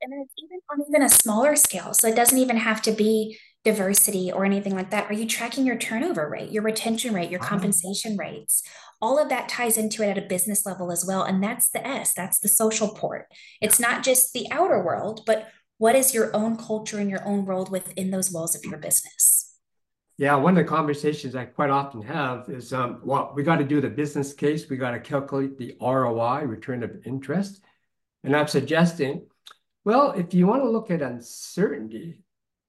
And 0.00 0.22
it's 0.22 0.34
even 0.38 0.60
on 0.70 0.86
even 0.88 1.02
a 1.02 1.08
smaller 1.08 1.56
scale. 1.56 1.92
So 1.92 2.08
it 2.08 2.16
doesn't 2.16 2.38
even 2.38 2.56
have 2.56 2.80
to 2.82 2.92
be 2.92 3.38
diversity 3.64 4.30
or 4.30 4.44
anything 4.44 4.74
like 4.74 4.90
that. 4.90 5.10
Are 5.10 5.14
you 5.14 5.26
tracking 5.26 5.66
your 5.66 5.76
turnover 5.76 6.28
rate, 6.28 6.50
your 6.50 6.62
retention 6.62 7.12
rate, 7.12 7.30
your 7.30 7.42
ah. 7.42 7.46
compensation 7.46 8.16
rates? 8.16 8.62
All 9.02 9.18
of 9.18 9.28
that 9.28 9.48
ties 9.48 9.76
into 9.76 10.02
it 10.02 10.10
at 10.10 10.18
a 10.18 10.26
business 10.26 10.64
level 10.64 10.90
as 10.92 11.04
well. 11.06 11.24
And 11.24 11.42
that's 11.42 11.70
the 11.70 11.86
S, 11.86 12.14
that's 12.14 12.38
the 12.38 12.48
social 12.48 12.88
port. 12.94 13.26
It's 13.60 13.80
not 13.80 14.04
just 14.04 14.32
the 14.32 14.46
outer 14.50 14.82
world, 14.82 15.22
but 15.26 15.48
what 15.78 15.94
is 15.94 16.14
your 16.14 16.34
own 16.34 16.56
culture 16.56 16.98
and 16.98 17.10
your 17.10 17.26
own 17.26 17.44
world 17.44 17.70
within 17.70 18.10
those 18.10 18.32
walls 18.32 18.54
of 18.54 18.64
your 18.64 18.78
business? 18.78 19.45
Yeah, 20.18 20.36
one 20.36 20.56
of 20.56 20.64
the 20.64 20.68
conversations 20.68 21.34
I 21.34 21.44
quite 21.44 21.68
often 21.68 22.00
have 22.02 22.48
is, 22.48 22.72
um, 22.72 23.00
well, 23.04 23.32
we 23.34 23.42
got 23.42 23.56
to 23.56 23.64
do 23.64 23.82
the 23.82 23.90
business 23.90 24.32
case. 24.32 24.68
We 24.68 24.78
got 24.78 24.92
to 24.92 25.00
calculate 25.00 25.58
the 25.58 25.76
ROI, 25.78 26.44
return 26.44 26.82
of 26.82 27.04
interest. 27.04 27.60
And 28.24 28.34
I'm 28.34 28.48
suggesting, 28.48 29.26
well, 29.84 30.12
if 30.12 30.32
you 30.32 30.46
want 30.46 30.62
to 30.62 30.70
look 30.70 30.90
at 30.90 31.02
uncertainty 31.02 32.22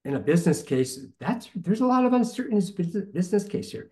in 0.03 0.15
a 0.15 0.19
business 0.19 0.61
case, 0.61 0.99
that's 1.19 1.49
there's 1.55 1.79
a 1.79 1.85
lot 1.85 2.05
of 2.05 2.11
uncertainty 2.11 2.57
in 2.57 2.59
this 2.59 3.05
business 3.05 3.45
case 3.45 3.71
here. 3.71 3.91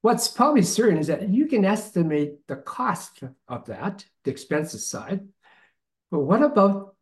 What's 0.00 0.28
probably 0.28 0.62
certain 0.62 0.98
is 0.98 1.08
that 1.08 1.28
you 1.28 1.46
can 1.46 1.66
estimate 1.66 2.46
the 2.46 2.56
cost 2.56 3.22
of 3.48 3.66
that, 3.66 4.06
the 4.24 4.30
expenses 4.30 4.86
side. 4.86 5.28
But 6.10 6.20
what 6.20 6.42
about 6.42 6.94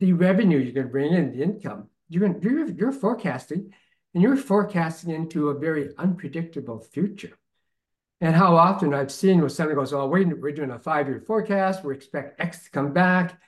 the 0.00 0.12
revenue 0.12 0.58
you're 0.58 0.72
going 0.72 0.86
to 0.86 0.92
bring 0.92 1.12
in, 1.12 1.32
the 1.32 1.44
income? 1.44 1.88
You're, 2.08 2.36
you're, 2.40 2.66
you're 2.66 2.92
forecasting 2.92 3.72
and 4.14 4.22
you're 4.22 4.36
forecasting 4.36 5.10
into 5.10 5.48
a 5.48 5.58
very 5.58 5.90
unpredictable 5.98 6.80
future. 6.80 7.38
And 8.20 8.34
how 8.34 8.56
often 8.56 8.92
I've 8.92 9.12
seen 9.12 9.40
when 9.40 9.48
somebody 9.48 9.76
goes, 9.76 9.92
oh, 9.92 10.06
we're, 10.06 10.36
we're 10.36 10.52
doing 10.52 10.70
a 10.70 10.78
five-year 10.78 11.24
forecast, 11.26 11.84
we 11.84 11.94
expect 11.94 12.40
X 12.40 12.64
to 12.64 12.70
come 12.70 12.92
back. 12.92 13.40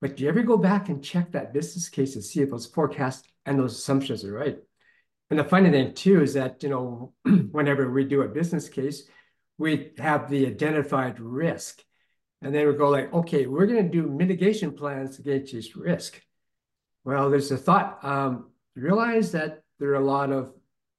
But 0.00 0.16
do 0.16 0.24
you 0.24 0.28
ever 0.30 0.42
go 0.42 0.56
back 0.56 0.88
and 0.88 1.04
check 1.04 1.32
that 1.32 1.52
business 1.52 1.88
case 1.88 2.14
to 2.14 2.22
see 2.22 2.40
if 2.40 2.50
those 2.50 2.66
forecasts 2.66 3.28
and 3.46 3.58
those 3.58 3.78
assumptions 3.78 4.24
are 4.24 4.32
right? 4.32 4.58
And 5.28 5.38
the 5.38 5.44
funny 5.44 5.70
thing 5.70 5.94
too 5.94 6.22
is 6.22 6.34
that, 6.34 6.62
you 6.62 6.70
know, 6.70 7.12
whenever 7.52 7.90
we 7.90 8.04
do 8.04 8.22
a 8.22 8.28
business 8.28 8.68
case, 8.68 9.04
we 9.58 9.92
have 9.98 10.28
the 10.28 10.46
identified 10.46 11.20
risk. 11.20 11.84
And 12.42 12.54
then 12.54 12.66
we 12.66 12.72
go 12.72 12.88
like, 12.88 13.12
okay, 13.12 13.46
we're 13.46 13.66
going 13.66 13.84
to 13.84 13.90
do 13.90 14.08
mitigation 14.08 14.72
plans 14.72 15.18
against 15.18 15.52
this 15.52 15.76
risk. 15.76 16.20
Well, 17.04 17.30
there's 17.30 17.50
a 17.50 17.56
thought. 17.56 18.02
Um, 18.02 18.50
realize 18.74 19.32
that 19.32 19.59
there 19.80 19.90
are 19.90 19.94
a 19.94 20.04
lot 20.04 20.30
of 20.30 20.52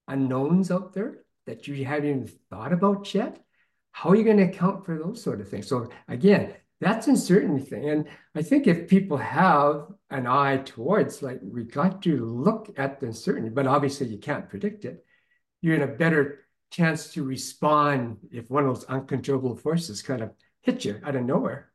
unknowns 0.07 0.71
out 0.71 0.93
there 0.93 1.19
that 1.45 1.67
you 1.67 1.85
haven't 1.85 2.09
even 2.09 2.27
thought 2.49 2.73
about 2.73 3.13
yet. 3.13 3.39
How 3.91 4.09
are 4.09 4.15
you 4.15 4.23
going 4.23 4.37
to 4.37 4.43
account 4.43 4.85
for 4.85 4.97
those 4.97 5.23
sort 5.23 5.39
of 5.39 5.47
things? 5.47 5.67
So 5.67 5.89
again, 6.07 6.55
that's 6.79 7.07
uncertainty 7.07 7.63
thing. 7.63 7.89
And 7.89 8.07
I 8.35 8.41
think 8.41 8.65
if 8.65 8.89
people 8.89 9.17
have 9.17 9.87
an 10.09 10.25
eye 10.25 10.57
towards 10.57 11.21
like 11.21 11.39
we 11.43 11.63
got 11.63 12.01
to 12.03 12.25
look 12.25 12.73
at 12.77 12.99
the 12.99 13.07
uncertainty, 13.07 13.49
but 13.49 13.67
obviously 13.67 14.07
you 14.07 14.17
can't 14.17 14.49
predict 14.49 14.83
it, 14.85 15.05
you're 15.61 15.75
in 15.75 15.83
a 15.83 15.87
better 15.87 16.47
chance 16.71 17.13
to 17.13 17.23
respond 17.23 18.17
if 18.31 18.49
one 18.49 18.65
of 18.65 18.73
those 18.73 18.85
uncontrollable 18.85 19.55
forces 19.55 20.01
kind 20.01 20.21
of 20.23 20.31
hit 20.61 20.83
you 20.85 20.99
out 21.03 21.15
of 21.15 21.23
nowhere. 21.23 21.70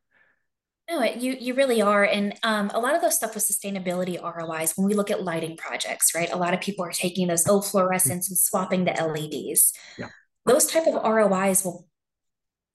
No, 0.89 1.03
you 1.03 1.35
you 1.37 1.53
really 1.53 1.81
are, 1.81 2.05
and 2.05 2.33
um, 2.43 2.71
a 2.73 2.79
lot 2.79 2.95
of 2.95 3.01
those 3.01 3.15
stuff 3.15 3.35
with 3.35 3.43
sustainability 3.43 4.21
ROIs. 4.21 4.73
When 4.77 4.87
we 4.87 4.93
look 4.93 5.11
at 5.11 5.21
lighting 5.21 5.57
projects, 5.57 6.15
right? 6.15 6.31
A 6.31 6.37
lot 6.37 6.53
of 6.53 6.61
people 6.61 6.85
are 6.85 6.91
taking 6.91 7.27
those 7.27 7.45
old 7.47 7.65
fluorescents 7.65 8.29
and 8.29 8.37
swapping 8.37 8.85
the 8.85 8.91
LEDs. 8.91 9.73
Yeah. 9.97 10.07
Those 10.45 10.65
type 10.65 10.87
of 10.87 10.93
ROIs 11.03 11.65
will 11.65 11.89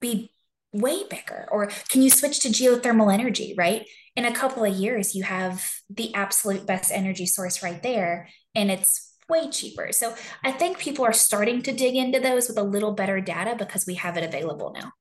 be 0.01 0.31
way 0.75 1.05
bigger. 1.09 1.49
Or 1.51 1.71
can 1.89 2.03
you 2.03 2.11
switch 2.11 2.41
to 2.41 2.49
geothermal 2.49 3.13
energy? 3.13 3.55
Right? 3.57 3.87
In 4.15 4.27
a 4.27 4.35
couple 4.35 4.63
of 4.63 4.75
years, 4.75 5.15
you 5.15 5.23
have 5.23 5.73
the 5.89 6.15
absolute 6.15 6.67
best 6.67 6.93
energy 6.93 7.25
source 7.25 7.63
right 7.63 7.83
there, 7.83 8.29
and 8.55 8.71
it's 8.71 9.15
way 9.27 9.49
cheaper. 9.49 9.91
So 9.93 10.15
I 10.45 10.53
think 10.53 10.79
people 10.79 11.07
are 11.07 11.15
starting 11.15 11.63
to 11.63 11.73
dig 11.73 11.97
into 11.97 12.21
those 12.21 12.49
with 12.49 12.59
a 12.59 12.63
little 12.63 12.93
better 12.93 13.23
data 13.23 13.57
because 13.59 13.87
we 13.87 13.95
have 13.95 14.19
it 14.19 14.25
available 14.25 14.75
now. 14.75 14.93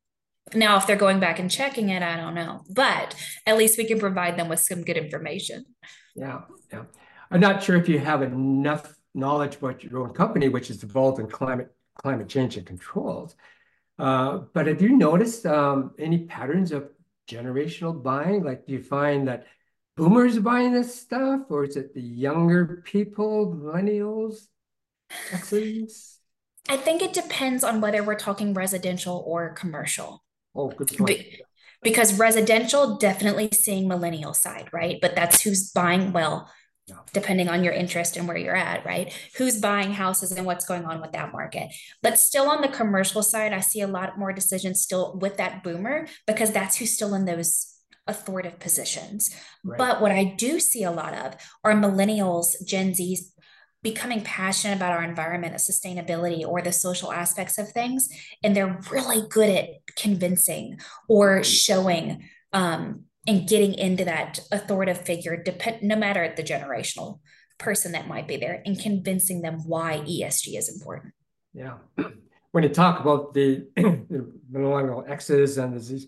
Now, 0.54 0.77
if 0.77 0.88
they're 0.88 0.95
going 0.95 1.19
back 1.19 1.39
and 1.39 1.49
checking 1.49 1.89
it, 1.89 2.04
I 2.04 2.17
don't 2.17 2.36
know. 2.36 2.62
But 2.69 3.15
at 3.45 3.58
least 3.58 3.77
we 3.77 3.86
can 3.86 3.99
provide 3.99 4.38
them 4.38 4.49
with 4.49 4.60
some 4.60 4.84
good 4.84 4.97
information. 4.97 5.65
Yeah, 6.15 6.41
yeah. 6.71 6.84
I'm 7.30 7.39
not 7.39 7.63
sure 7.63 7.77
if 7.77 7.88
you 7.88 7.99
have 7.99 8.21
enough 8.21 8.93
knowledge 9.13 9.56
about 9.56 9.84
your 9.84 10.01
own 10.01 10.13
company, 10.13 10.49
which 10.49 10.69
is 10.69 10.84
involved 10.84 11.19
in 11.19 11.27
climate 11.27 11.73
climate 12.01 12.27
change 12.27 12.58
and 12.58 12.65
controls. 12.65 13.36
Uh, 13.99 14.39
but 14.54 14.67
have 14.67 14.82
you 14.82 14.97
noticed 14.97 15.45
um, 15.45 15.91
any 15.99 16.25
patterns 16.25 16.71
of 16.71 16.89
generational 17.30 18.01
buying? 18.01 18.43
Like, 18.43 18.65
do 18.65 18.73
you 18.73 18.82
find 18.82 19.27
that 19.27 19.45
boomers 19.95 20.39
buying 20.39 20.73
this 20.73 20.99
stuff, 20.99 21.41
or 21.49 21.63
is 21.63 21.75
it 21.75 21.93
the 21.93 22.01
younger 22.01 22.82
people, 22.86 23.54
millennials, 23.54 24.47
X's? 25.32 26.19
I 26.69 26.77
think 26.77 27.01
it 27.01 27.13
depends 27.13 27.63
on 27.63 27.82
whether 27.82 28.04
we're 28.04 28.15
talking 28.15 28.54
residential 28.54 29.23
or 29.25 29.54
commercial. 29.54 30.23
Oh, 30.55 30.69
good 30.69 30.95
point. 30.97 31.07
Be- 31.07 31.41
because 31.83 32.19
residential 32.19 32.97
definitely 32.97 33.49
seeing 33.51 33.87
millennial 33.87 34.33
side, 34.33 34.69
right? 34.71 34.99
But 35.01 35.15
that's 35.15 35.41
who's 35.41 35.71
buying 35.71 36.13
well, 36.13 36.49
yeah. 36.85 36.97
depending 37.13 37.49
on 37.49 37.63
your 37.63 37.73
interest 37.73 38.17
and 38.17 38.27
where 38.27 38.37
you're 38.37 38.55
at, 38.55 38.85
right? 38.85 39.11
Who's 39.37 39.59
buying 39.59 39.91
houses 39.93 40.31
and 40.31 40.45
what's 40.45 40.65
going 40.65 40.85
on 40.85 41.01
with 41.01 41.13
that 41.13 41.31
market. 41.31 41.73
But 42.03 42.19
still 42.19 42.49
on 42.49 42.61
the 42.61 42.67
commercial 42.67 43.23
side, 43.23 43.51
I 43.53 43.61
see 43.61 43.81
a 43.81 43.87
lot 43.87 44.19
more 44.19 44.31
decisions 44.31 44.81
still 44.81 45.17
with 45.19 45.37
that 45.37 45.63
boomer 45.63 46.07
because 46.27 46.51
that's 46.51 46.77
who's 46.77 46.93
still 46.93 47.15
in 47.15 47.25
those 47.25 47.71
authoritative 48.07 48.59
positions. 48.59 49.35
Right. 49.63 49.77
But 49.77 50.01
what 50.01 50.11
I 50.11 50.35
do 50.37 50.59
see 50.59 50.83
a 50.83 50.91
lot 50.91 51.13
of 51.13 51.35
are 51.63 51.73
millennials, 51.73 52.49
Gen 52.65 52.91
Zs 52.91 53.31
becoming 53.84 54.22
passionate 54.22 54.76
about 54.76 54.91
our 54.91 55.04
environment, 55.04 55.56
sustainability, 55.56 56.46
or 56.46 56.62
the 56.62 56.72
social 56.72 57.12
aspects 57.12 57.58
of 57.58 57.70
things. 57.70 58.10
And 58.44 58.56
they're 58.56 58.80
really 58.91 59.28
good 59.28 59.50
at 59.50 59.70
convincing 59.96 60.80
or 61.10 61.44
showing 61.44 62.30
um, 62.54 63.06
and 63.28 63.48
getting 63.48 63.74
into 63.74 64.06
that 64.06 64.39
authoritative 64.52 65.06
figure, 65.06 65.41
depend, 65.41 65.84
no 65.84 65.96
matter 65.96 66.34
the 66.36 66.44
generational 66.44 67.20
person 67.58 67.91
that 67.91 68.08
might 68.08 68.28
be 68.28 68.38
there, 68.38 68.62
and 68.65 68.80
convincing 68.80 69.41
them 69.41 69.60
why 69.65 70.00
ESG 70.00 70.58
is 70.58 70.70
important. 70.70 71.13
Yeah. 71.54 71.78
When 72.54 72.65
you 72.65 72.70
talk 72.70 73.00
about 73.00 73.34
the, 73.34 73.65
the 73.78 74.30
millennial 74.50 75.06
X's 75.08 75.58
and 75.58 75.74
these, 75.74 76.06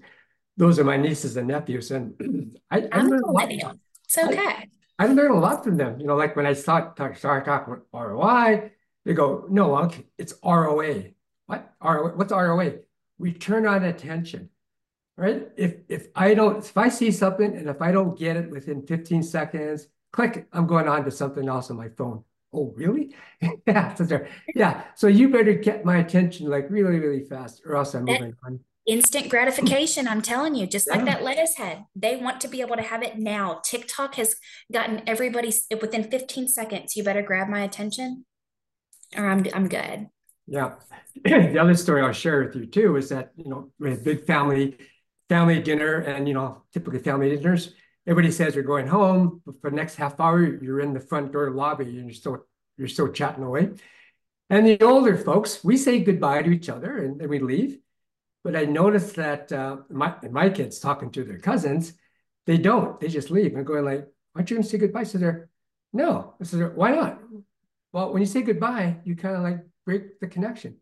those 0.57 0.77
are 0.77 0.83
my 0.83 0.97
nieces 0.97 1.37
and 1.37 1.47
nephews, 1.47 1.89
and 1.91 2.59
I, 2.69 2.85
I'm 2.91 3.13
a 3.13 3.17
millennial. 3.21 3.79
It's 4.03 4.17
okay. 4.17 4.37
I, 4.37 4.67
I 5.03 5.07
learned 5.07 5.35
a 5.35 5.37
lot 5.37 5.65
from 5.65 5.75
them. 5.75 5.99
You 5.99 6.07
know, 6.07 6.15
like 6.15 6.35
when 6.37 6.45
I 6.45 6.53
start 6.53 6.95
talk, 6.95 7.17
start 7.17 7.43
talking 7.43 7.73
about 7.73 7.87
ROI, 7.93 8.71
they 9.03 9.13
go, 9.13 9.45
"No, 9.49 9.75
Unc, 9.75 10.05
it's 10.17 10.33
ROA." 10.43 11.11
What 11.47 11.73
ROA? 11.83 12.15
What's 12.15 12.31
ROA? 12.31 12.75
Return 13.19 13.65
on 13.65 13.83
attention, 13.83 14.49
right? 15.17 15.49
If 15.57 15.75
if 15.89 16.07
I 16.15 16.33
don't, 16.33 16.59
if 16.59 16.77
I 16.77 16.87
see 16.87 17.11
something 17.11 17.53
and 17.57 17.67
if 17.67 17.81
I 17.81 17.91
don't 17.91 18.17
get 18.17 18.37
it 18.37 18.49
within 18.49 18.87
15 18.87 19.23
seconds, 19.23 19.87
click, 20.13 20.47
I'm 20.53 20.67
going 20.67 20.87
on 20.87 21.03
to 21.03 21.11
something 21.11 21.49
else 21.49 21.69
on 21.69 21.75
my 21.75 21.89
phone. 21.89 22.23
Oh, 22.53 22.71
really? 22.77 23.13
yeah, 23.67 23.93
so 23.95 24.25
yeah. 24.55 24.83
So 24.95 25.07
you 25.07 25.27
better 25.29 25.53
get 25.53 25.83
my 25.83 25.97
attention 25.97 26.49
like 26.49 26.67
really, 26.69 26.99
really 26.99 27.25
fast, 27.25 27.61
or 27.65 27.75
else 27.75 27.93
I'm 27.93 28.05
moving 28.05 28.35
on 28.45 28.61
instant 28.85 29.29
gratification 29.29 30.07
i'm 30.07 30.21
telling 30.21 30.55
you 30.55 30.67
just 30.67 30.87
yeah. 30.87 30.95
like 30.95 31.05
that 31.05 31.23
lettuce 31.23 31.55
head 31.55 31.85
they 31.95 32.17
want 32.17 32.41
to 32.41 32.47
be 32.49 32.59
able 32.59 32.75
to 32.75 32.81
have 32.81 33.01
it 33.01 33.17
now. 33.17 33.61
Tiktok 33.63 34.15
has 34.15 34.35
gotten 34.71 35.01
everybody 35.07 35.53
within 35.81 36.03
15 36.03 36.49
seconds 36.49 36.95
you 36.95 37.03
better 37.03 37.21
grab 37.21 37.47
my 37.47 37.61
attention 37.61 38.25
or 39.15 39.29
i'm, 39.29 39.45
I'm 39.53 39.69
good. 39.69 40.07
Yeah. 40.47 40.75
The 41.23 41.59
other 41.59 41.75
story 41.75 42.01
i'll 42.01 42.11
share 42.11 42.43
with 42.43 42.55
you 42.55 42.65
too 42.65 42.97
is 42.97 43.09
that 43.09 43.31
you 43.37 43.49
know 43.49 43.71
we 43.79 43.91
had 43.91 44.03
big 44.03 44.25
family 44.25 44.77
family 45.29 45.61
dinner 45.61 45.99
and 45.99 46.27
you 46.27 46.33
know 46.33 46.63
typically 46.73 46.99
family 46.99 47.35
dinners. 47.35 47.73
Everybody 48.05 48.31
says 48.33 48.53
you're 48.55 48.65
going 48.65 48.87
home 48.87 49.41
but 49.45 49.61
for 49.61 49.69
the 49.69 49.75
next 49.77 49.95
half 49.95 50.19
hour 50.19 50.41
you're 50.41 50.81
in 50.81 50.93
the 50.93 50.99
front 50.99 51.31
door 51.31 51.51
lobby 51.51 51.85
and 51.85 52.05
you're 52.07 52.13
still 52.13 52.45
you're 52.77 52.89
still 52.89 53.11
chatting 53.13 53.43
away. 53.43 53.69
And 54.49 54.67
the 54.67 54.81
older 54.81 55.17
folks 55.17 55.63
we 55.63 55.77
say 55.77 56.01
goodbye 56.01 56.41
to 56.41 56.49
each 56.49 56.67
other 56.67 56.97
and 56.97 57.19
then 57.21 57.29
we 57.29 57.39
leave 57.39 57.79
but 58.43 58.55
I 58.55 58.65
noticed 58.65 59.15
that 59.15 59.51
uh, 59.51 59.77
my 59.89 60.15
my 60.29 60.49
kids 60.49 60.79
talking 60.79 61.11
to 61.11 61.23
their 61.23 61.39
cousins, 61.39 61.93
they 62.45 62.57
don't. 62.57 62.99
They 62.99 63.07
just 63.07 63.31
leave 63.31 63.55
and 63.55 63.65
going 63.65 63.85
like, 63.85 64.07
"Aren't 64.35 64.49
you 64.49 64.57
going 64.57 64.63
to 64.63 64.69
say 64.69 64.77
goodbye?" 64.77 65.03
So 65.03 65.17
they're, 65.17 65.49
"No." 65.93 66.35
I 66.41 66.43
said, 66.43 66.75
"Why 66.75 66.91
not?" 66.91 67.19
Well, 67.93 68.11
when 68.11 68.21
you 68.21 68.25
say 68.25 68.41
goodbye, 68.41 68.97
you 69.05 69.15
kind 69.15 69.35
of 69.35 69.43
like 69.43 69.59
break 69.85 70.19
the 70.19 70.27
connection. 70.27 70.77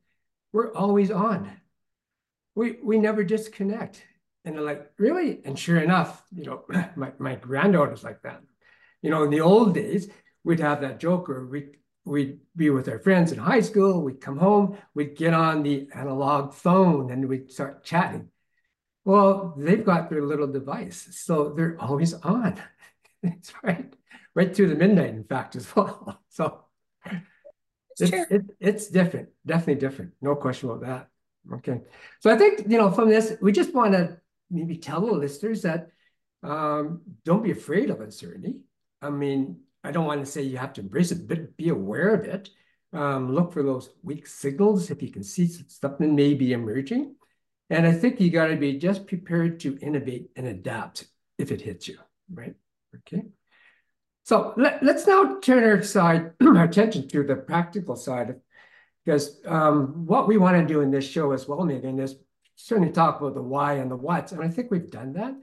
We're 0.53 0.73
always 0.73 1.11
on. 1.11 1.51
We 2.55 2.77
we 2.83 2.97
never 2.97 3.23
disconnect. 3.23 4.03
And 4.43 4.55
they're 4.55 4.63
like, 4.63 4.91
"Really?" 4.97 5.41
And 5.45 5.57
sure 5.57 5.79
enough, 5.79 6.23
you 6.35 6.45
know, 6.45 6.65
my 6.95 7.13
my 7.19 7.35
granddaughter's 7.35 8.03
like 8.03 8.23
that. 8.23 8.41
You 9.03 9.11
know, 9.11 9.23
in 9.23 9.29
the 9.29 9.41
old 9.41 9.75
days, 9.75 10.09
we'd 10.43 10.59
have 10.59 10.81
that 10.81 10.99
joke 10.99 11.27
where 11.27 11.45
we 11.45 11.75
we'd 12.05 12.39
be 12.55 12.69
with 12.69 12.89
our 12.89 12.99
friends 12.99 13.31
in 13.31 13.39
high 13.39 13.61
school, 13.61 14.01
we'd 14.01 14.21
come 14.21 14.37
home, 14.37 14.77
we'd 14.93 15.15
get 15.15 15.33
on 15.33 15.63
the 15.63 15.87
analog 15.93 16.53
phone 16.53 17.11
and 17.11 17.27
we'd 17.27 17.51
start 17.51 17.83
chatting. 17.83 18.29
Well, 19.05 19.55
they've 19.57 19.83
got 19.85 20.09
their 20.09 20.23
little 20.23 20.47
device, 20.47 21.07
so 21.11 21.53
they're 21.55 21.77
always 21.79 22.13
on. 22.13 22.61
Right, 23.61 23.93
right 24.33 24.55
through 24.55 24.69
the 24.69 24.75
midnight, 24.75 25.11
in 25.11 25.23
fact, 25.23 25.55
as 25.55 25.67
well. 25.75 26.19
So 26.29 26.65
it's, 27.99 28.01
it's, 28.01 28.31
it, 28.31 28.41
it's 28.59 28.87
different, 28.87 29.29
definitely 29.45 29.75
different. 29.75 30.13
No 30.21 30.35
question 30.35 30.71
about 30.71 30.81
that. 30.81 31.09
Okay. 31.57 31.81
So 32.19 32.31
I 32.31 32.37
think, 32.37 32.63
you 32.67 32.79
know, 32.79 32.89
from 32.89 33.09
this, 33.09 33.33
we 33.41 33.51
just 33.51 33.75
want 33.75 33.93
to 33.93 34.17
maybe 34.49 34.77
tell 34.77 35.01
the 35.01 35.13
listeners 35.13 35.61
that 35.63 35.89
um, 36.43 37.01
don't 37.25 37.43
be 37.43 37.51
afraid 37.51 37.89
of 37.89 38.01
uncertainty. 38.01 38.61
I 39.01 39.09
mean, 39.09 39.61
I 39.83 39.91
don't 39.91 40.05
want 40.05 40.23
to 40.23 40.31
say 40.31 40.43
you 40.43 40.57
have 40.57 40.73
to 40.73 40.81
embrace 40.81 41.11
it, 41.11 41.27
but 41.27 41.57
be 41.57 41.69
aware 41.69 42.13
of 42.13 42.25
it. 42.25 42.49
Um, 42.93 43.33
look 43.33 43.53
for 43.53 43.63
those 43.63 43.89
weak 44.03 44.27
signals 44.27 44.91
if 44.91 45.01
you 45.01 45.11
can 45.11 45.23
see 45.23 45.47
something 45.47 46.15
may 46.15 46.33
be 46.33 46.53
emerging. 46.53 47.15
And 47.69 47.87
I 47.87 47.93
think 47.93 48.19
you 48.19 48.29
got 48.29 48.47
to 48.47 48.57
be 48.57 48.77
just 48.77 49.07
prepared 49.07 49.61
to 49.61 49.77
innovate 49.81 50.29
and 50.35 50.45
adapt 50.45 51.07
if 51.37 51.51
it 51.51 51.61
hits 51.61 51.87
you, 51.87 51.97
right? 52.31 52.53
Okay. 52.97 53.23
So 54.23 54.53
let, 54.57 54.83
us 54.83 55.07
now 55.07 55.39
turn 55.39 55.63
our 55.63 55.81
side, 55.81 56.33
our 56.41 56.63
attention 56.65 57.07
to 57.07 57.23
the 57.23 57.37
practical 57.37 57.95
side, 57.95 58.35
because 59.03 59.39
um, 59.45 60.05
what 60.05 60.27
we 60.27 60.37
want 60.37 60.57
to 60.57 60.73
do 60.73 60.81
in 60.81 60.91
this 60.91 61.07
show 61.07 61.31
as 61.31 61.47
well, 61.47 61.63
Megan, 61.63 61.99
is 61.99 62.15
certainly 62.55 62.91
talk 62.91 63.19
about 63.19 63.33
the 63.33 63.41
why 63.41 63.75
and 63.75 63.89
the 63.89 63.95
what's, 63.95 64.31
and 64.31 64.43
I 64.43 64.49
think 64.49 64.69
we've 64.69 64.91
done 64.91 65.13
that. 65.13 65.33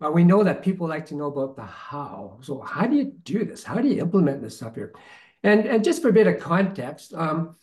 But 0.00 0.14
we 0.14 0.24
know 0.24 0.42
that 0.42 0.62
people 0.62 0.88
like 0.88 1.06
to 1.06 1.14
know 1.14 1.26
about 1.26 1.56
the 1.56 1.64
how. 1.64 2.38
So 2.40 2.62
how 2.62 2.86
do 2.86 2.96
you 2.96 3.12
do 3.22 3.44
this? 3.44 3.62
How 3.62 3.76
do 3.76 3.86
you 3.86 4.00
implement 4.00 4.40
this 4.40 4.56
stuff 4.56 4.74
here? 4.74 4.94
And 5.42 5.66
and 5.66 5.84
just 5.84 6.02
for 6.02 6.08
a 6.08 6.12
bit 6.12 6.26
of 6.26 6.40
context, 6.40 7.12
um, 7.14 7.56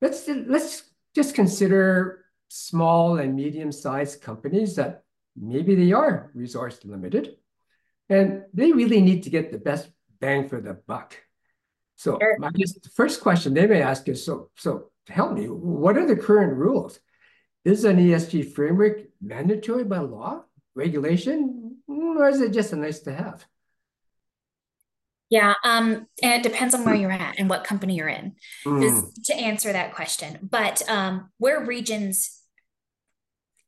let's 0.00 0.28
let's 0.28 0.84
just 1.14 1.34
consider 1.34 2.24
small 2.48 3.18
and 3.18 3.34
medium-sized 3.34 4.22
companies 4.22 4.76
that 4.76 5.02
maybe 5.36 5.74
they 5.74 5.92
are 5.92 6.30
resource 6.34 6.78
limited, 6.84 7.36
and 8.08 8.44
they 8.52 8.72
really 8.72 9.00
need 9.00 9.24
to 9.24 9.30
get 9.30 9.50
the 9.50 9.58
best 9.58 9.90
bang 10.20 10.48
for 10.48 10.60
the 10.60 10.74
buck. 10.74 11.16
So 11.96 12.18
sure. 12.20 12.38
I 12.42 12.50
guess 12.50 12.72
the 12.72 12.90
first 12.90 13.20
question 13.20 13.54
they 13.54 13.66
may 13.66 13.82
ask 13.82 14.08
is, 14.08 14.24
so 14.24 14.50
so 14.56 14.90
help 15.08 15.32
me, 15.32 15.46
what 15.46 15.96
are 15.96 16.06
the 16.06 16.16
current 16.16 16.54
rules? 16.56 17.00
Is 17.64 17.84
an 17.84 17.96
ESG 17.96 18.52
framework 18.52 19.00
mandatory 19.22 19.84
by 19.84 19.98
law, 19.98 20.44
regulation, 20.74 21.63
or 21.86 22.28
is 22.28 22.40
it 22.40 22.52
just 22.52 22.72
a 22.72 22.76
nice 22.76 23.00
to 23.00 23.14
have? 23.14 23.44
Yeah, 25.30 25.54
um, 25.64 26.06
and 26.22 26.32
it 26.34 26.42
depends 26.42 26.74
on 26.74 26.84
where 26.84 26.94
you're 26.94 27.10
at 27.10 27.38
and 27.38 27.48
what 27.48 27.64
company 27.64 27.96
you're 27.96 28.08
in 28.08 28.34
mm. 28.64 29.24
to 29.24 29.34
answer 29.34 29.72
that 29.72 29.94
question. 29.94 30.38
But 30.42 30.88
um, 30.88 31.30
where 31.38 31.64
regions 31.64 32.42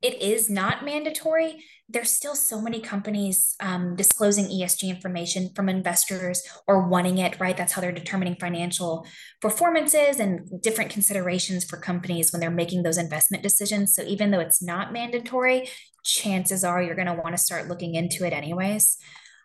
it 0.02 0.22
is 0.22 0.48
not 0.50 0.84
mandatory, 0.84 1.64
there's 1.88 2.12
still 2.12 2.34
so 2.34 2.60
many 2.60 2.80
companies 2.80 3.54
um, 3.60 3.94
disclosing 3.94 4.46
ESG 4.46 4.88
information 4.88 5.50
from 5.54 5.68
investors 5.68 6.42
or 6.66 6.88
wanting 6.88 7.18
it, 7.18 7.38
right? 7.38 7.56
That's 7.56 7.72
how 7.72 7.80
they're 7.80 7.92
determining 7.92 8.34
financial 8.36 9.06
performances 9.40 10.18
and 10.18 10.60
different 10.62 10.90
considerations 10.90 11.64
for 11.64 11.76
companies 11.76 12.32
when 12.32 12.40
they're 12.40 12.50
making 12.50 12.82
those 12.82 12.98
investment 12.98 13.42
decisions. 13.42 13.94
So 13.94 14.02
even 14.02 14.32
though 14.32 14.40
it's 14.40 14.60
not 14.60 14.92
mandatory, 14.92 15.68
chances 16.04 16.64
are 16.64 16.82
you're 16.82 16.96
going 16.96 17.06
to 17.06 17.14
want 17.14 17.36
to 17.36 17.42
start 17.42 17.68
looking 17.68 17.94
into 17.94 18.26
it 18.26 18.32
anyways. 18.32 18.96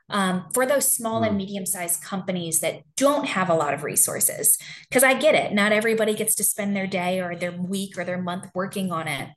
Um, 0.09 0.47
for 0.53 0.65
those 0.65 0.91
small 0.91 1.23
and 1.23 1.31
hmm. 1.31 1.37
medium 1.37 1.65
sized 1.65 2.03
companies 2.03 2.59
that 2.59 2.81
don't 2.97 3.27
have 3.27 3.49
a 3.49 3.55
lot 3.55 3.73
of 3.73 3.83
resources, 3.83 4.57
because 4.89 5.03
I 5.03 5.13
get 5.13 5.35
it, 5.35 5.53
not 5.53 5.71
everybody 5.71 6.13
gets 6.15 6.35
to 6.35 6.43
spend 6.43 6.75
their 6.75 6.87
day 6.87 7.21
or 7.21 7.35
their 7.35 7.53
week 7.53 7.97
or 7.97 8.03
their 8.03 8.21
month 8.21 8.49
working 8.53 8.91
on 8.91 9.07
it. 9.07 9.29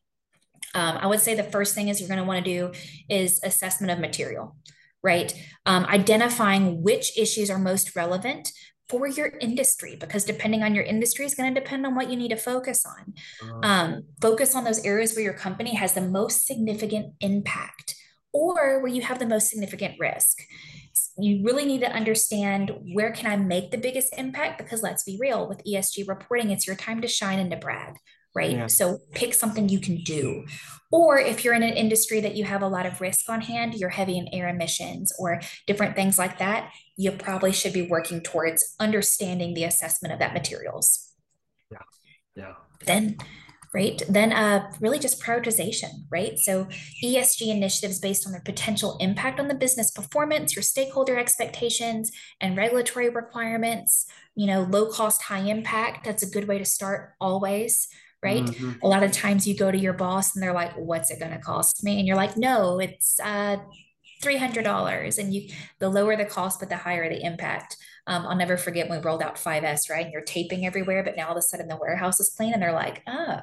Um, 0.74 0.98
I 0.98 1.06
would 1.06 1.20
say 1.20 1.34
the 1.34 1.44
first 1.44 1.74
thing 1.74 1.88
is 1.88 2.00
you're 2.00 2.08
going 2.08 2.18
to 2.20 2.24
want 2.24 2.44
to 2.44 2.50
do 2.50 2.72
is 3.08 3.40
assessment 3.42 3.92
of 3.92 3.98
material, 3.98 4.56
right? 5.02 5.32
Um, 5.66 5.84
identifying 5.84 6.82
which 6.82 7.16
issues 7.18 7.50
are 7.50 7.58
most 7.58 7.94
relevant 7.94 8.50
for 8.88 9.06
your 9.06 9.32
industry 9.40 9.96
because 9.96 10.24
depending 10.24 10.62
on 10.62 10.74
your 10.74 10.84
industry 10.84 11.24
is 11.24 11.34
going 11.34 11.52
to 11.54 11.60
depend 11.60 11.86
on 11.86 11.94
what 11.94 12.10
you 12.10 12.16
need 12.16 12.28
to 12.28 12.36
focus 12.36 12.84
on. 12.84 13.14
Uh-huh. 13.42 13.60
Um, 13.62 14.02
focus 14.20 14.54
on 14.54 14.64
those 14.64 14.84
areas 14.84 15.14
where 15.14 15.24
your 15.24 15.32
company 15.32 15.74
has 15.74 15.94
the 15.94 16.02
most 16.02 16.46
significant 16.46 17.14
impact 17.20 17.94
or 18.32 18.80
where 18.80 18.92
you 18.92 19.00
have 19.02 19.18
the 19.18 19.26
most 19.26 19.48
significant 19.48 19.94
risk. 19.98 20.42
You 21.16 21.44
really 21.44 21.64
need 21.64 21.80
to 21.80 21.92
understand 21.92 22.72
where 22.92 23.12
can 23.12 23.30
I 23.30 23.36
make 23.36 23.70
the 23.70 23.78
biggest 23.78 24.12
impact 24.18 24.58
because 24.58 24.82
let's 24.82 25.04
be 25.04 25.16
real 25.20 25.48
with 25.48 25.64
ESG 25.64 26.06
reporting 26.08 26.50
it's 26.50 26.66
your 26.66 26.76
time 26.76 27.00
to 27.00 27.08
shine 27.08 27.38
and 27.38 27.50
to 27.52 27.56
brag, 27.56 27.94
right? 28.34 28.52
Yeah. 28.52 28.66
So 28.66 28.98
pick 29.12 29.34
something 29.34 29.68
you 29.68 29.80
can 29.80 30.02
do. 30.02 30.44
Or 30.90 31.18
if 31.18 31.44
you're 31.44 31.54
in 31.54 31.62
an 31.62 31.74
industry 31.74 32.20
that 32.20 32.36
you 32.36 32.44
have 32.44 32.62
a 32.62 32.68
lot 32.68 32.86
of 32.86 33.00
risk 33.00 33.28
on 33.28 33.40
hand, 33.40 33.74
you're 33.74 33.90
heavy 33.90 34.16
in 34.16 34.28
air 34.32 34.48
emissions 34.48 35.12
or 35.18 35.40
different 35.66 35.96
things 35.96 36.18
like 36.18 36.38
that, 36.38 36.70
you 36.96 37.10
probably 37.12 37.52
should 37.52 37.72
be 37.72 37.88
working 37.88 38.20
towards 38.20 38.74
understanding 38.78 39.54
the 39.54 39.64
assessment 39.64 40.12
of 40.12 40.20
that 40.20 40.34
materials. 40.34 41.12
Yeah. 41.70 41.78
Yeah. 42.36 42.54
Then 42.84 43.16
right? 43.74 44.00
Then 44.08 44.32
uh, 44.32 44.70
really 44.80 45.00
just 45.00 45.20
prioritization, 45.20 46.04
right? 46.08 46.38
So 46.38 46.68
ESG 47.02 47.48
initiatives 47.48 47.98
based 47.98 48.24
on 48.24 48.32
their 48.32 48.40
potential 48.40 48.96
impact 49.00 49.40
on 49.40 49.48
the 49.48 49.54
business 49.54 49.90
performance, 49.90 50.54
your 50.54 50.62
stakeholder 50.62 51.18
expectations, 51.18 52.12
and 52.40 52.56
regulatory 52.56 53.10
requirements. 53.10 54.06
You 54.36 54.46
know, 54.46 54.62
low 54.62 54.86
cost, 54.86 55.22
high 55.22 55.40
impact. 55.40 56.04
That's 56.04 56.22
a 56.22 56.30
good 56.30 56.46
way 56.46 56.58
to 56.58 56.64
start 56.64 57.14
always, 57.20 57.88
right? 58.24 58.42
Mm-hmm. 58.42 58.72
A 58.82 58.88
lot 58.88 59.02
of 59.02 59.12
times 59.12 59.46
you 59.46 59.54
go 59.56 59.70
to 59.70 59.78
your 59.78 59.92
boss 59.92 60.34
and 60.34 60.42
they're 60.42 60.54
like, 60.54 60.72
what's 60.76 61.10
it 61.10 61.20
going 61.20 61.32
to 61.32 61.38
cost 61.38 61.84
me? 61.84 61.98
And 61.98 62.08
you're 62.08 62.16
like, 62.16 62.36
no, 62.36 62.80
it's 62.80 63.20
uh, 63.20 63.58
$300. 64.22 65.18
And 65.18 65.34
you, 65.34 65.50
the 65.78 65.88
lower 65.88 66.16
the 66.16 66.24
cost, 66.24 66.60
but 66.60 66.70
the 66.70 66.76
higher 66.76 67.08
the 67.08 67.22
impact. 67.22 67.76
Um, 68.06 68.26
I'll 68.26 68.36
never 68.36 68.56
forget 68.56 68.88
when 68.88 69.00
we 69.00 69.04
rolled 69.04 69.22
out 69.22 69.36
5S, 69.36 69.90
right? 69.90 70.04
And 70.04 70.12
you're 70.12 70.22
taping 70.22 70.66
everywhere, 70.66 71.04
but 71.04 71.16
now 71.16 71.26
all 71.26 71.32
of 71.32 71.38
a 71.38 71.42
sudden 71.42 71.68
the 71.68 71.76
warehouse 71.76 72.18
is 72.18 72.34
clean 72.36 72.52
and 72.52 72.62
they're 72.62 72.72
like, 72.72 73.02
oh, 73.06 73.40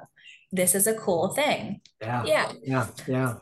this 0.51 0.75
is 0.75 0.87
a 0.87 0.95
cool 0.95 1.29
thing. 1.29 1.81
Yeah. 2.01 2.23
Yeah. 2.25 2.51
Yeah. 2.63 2.87
Yeah. 3.07 3.33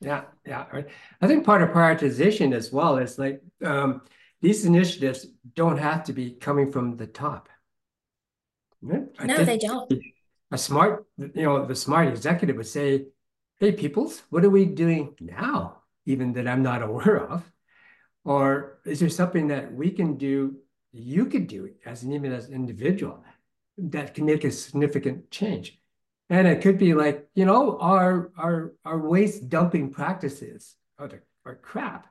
Yeah. 0.00 0.22
Yeah. 0.46 0.66
Right. 0.72 0.86
I 1.20 1.26
think 1.26 1.44
part 1.44 1.62
of 1.62 1.70
prioritization 1.70 2.54
as 2.54 2.72
well 2.72 2.96
is 2.96 3.18
like 3.18 3.40
um, 3.64 4.02
these 4.40 4.64
initiatives 4.64 5.26
don't 5.54 5.78
have 5.78 6.04
to 6.04 6.12
be 6.12 6.32
coming 6.32 6.72
from 6.72 6.96
the 6.96 7.06
top. 7.06 7.48
No, 8.82 9.44
they 9.44 9.58
don't 9.58 9.92
a 10.50 10.58
smart, 10.58 11.06
you 11.16 11.42
know, 11.42 11.64
the 11.64 11.74
smart 11.74 12.08
executive 12.08 12.56
would 12.56 12.66
say, 12.66 13.06
hey, 13.58 13.72
peoples, 13.72 14.22
what 14.30 14.44
are 14.44 14.50
we 14.50 14.64
doing 14.64 15.14
now, 15.20 15.82
even 16.06 16.32
that 16.32 16.48
I'm 16.48 16.62
not 16.62 16.82
aware 16.90 17.18
of? 17.18 17.50
Or 18.24 18.78
is 18.84 19.00
there 19.00 19.08
something 19.08 19.48
that 19.48 19.72
we 19.72 19.90
can 19.90 20.16
do, 20.16 20.56
you 20.92 21.26
could 21.26 21.46
do 21.46 21.70
as 21.86 22.02
an 22.02 22.12
even 22.12 22.32
as 22.32 22.48
an 22.48 22.54
individual 22.54 23.24
that 23.78 24.14
can 24.14 24.26
make 24.26 24.44
a 24.44 24.50
significant 24.50 25.30
change? 25.30 25.78
And 26.28 26.46
it 26.46 26.60
could 26.60 26.78
be 26.78 26.94
like, 26.94 27.28
you 27.34 27.44
know, 27.44 27.78
our 27.78 28.30
our 28.36 28.72
our 28.84 28.98
waste 28.98 29.48
dumping 29.48 29.90
practices 29.90 30.76
oh, 30.98 31.06
are, 31.06 31.24
are 31.44 31.56
crap. 31.56 32.06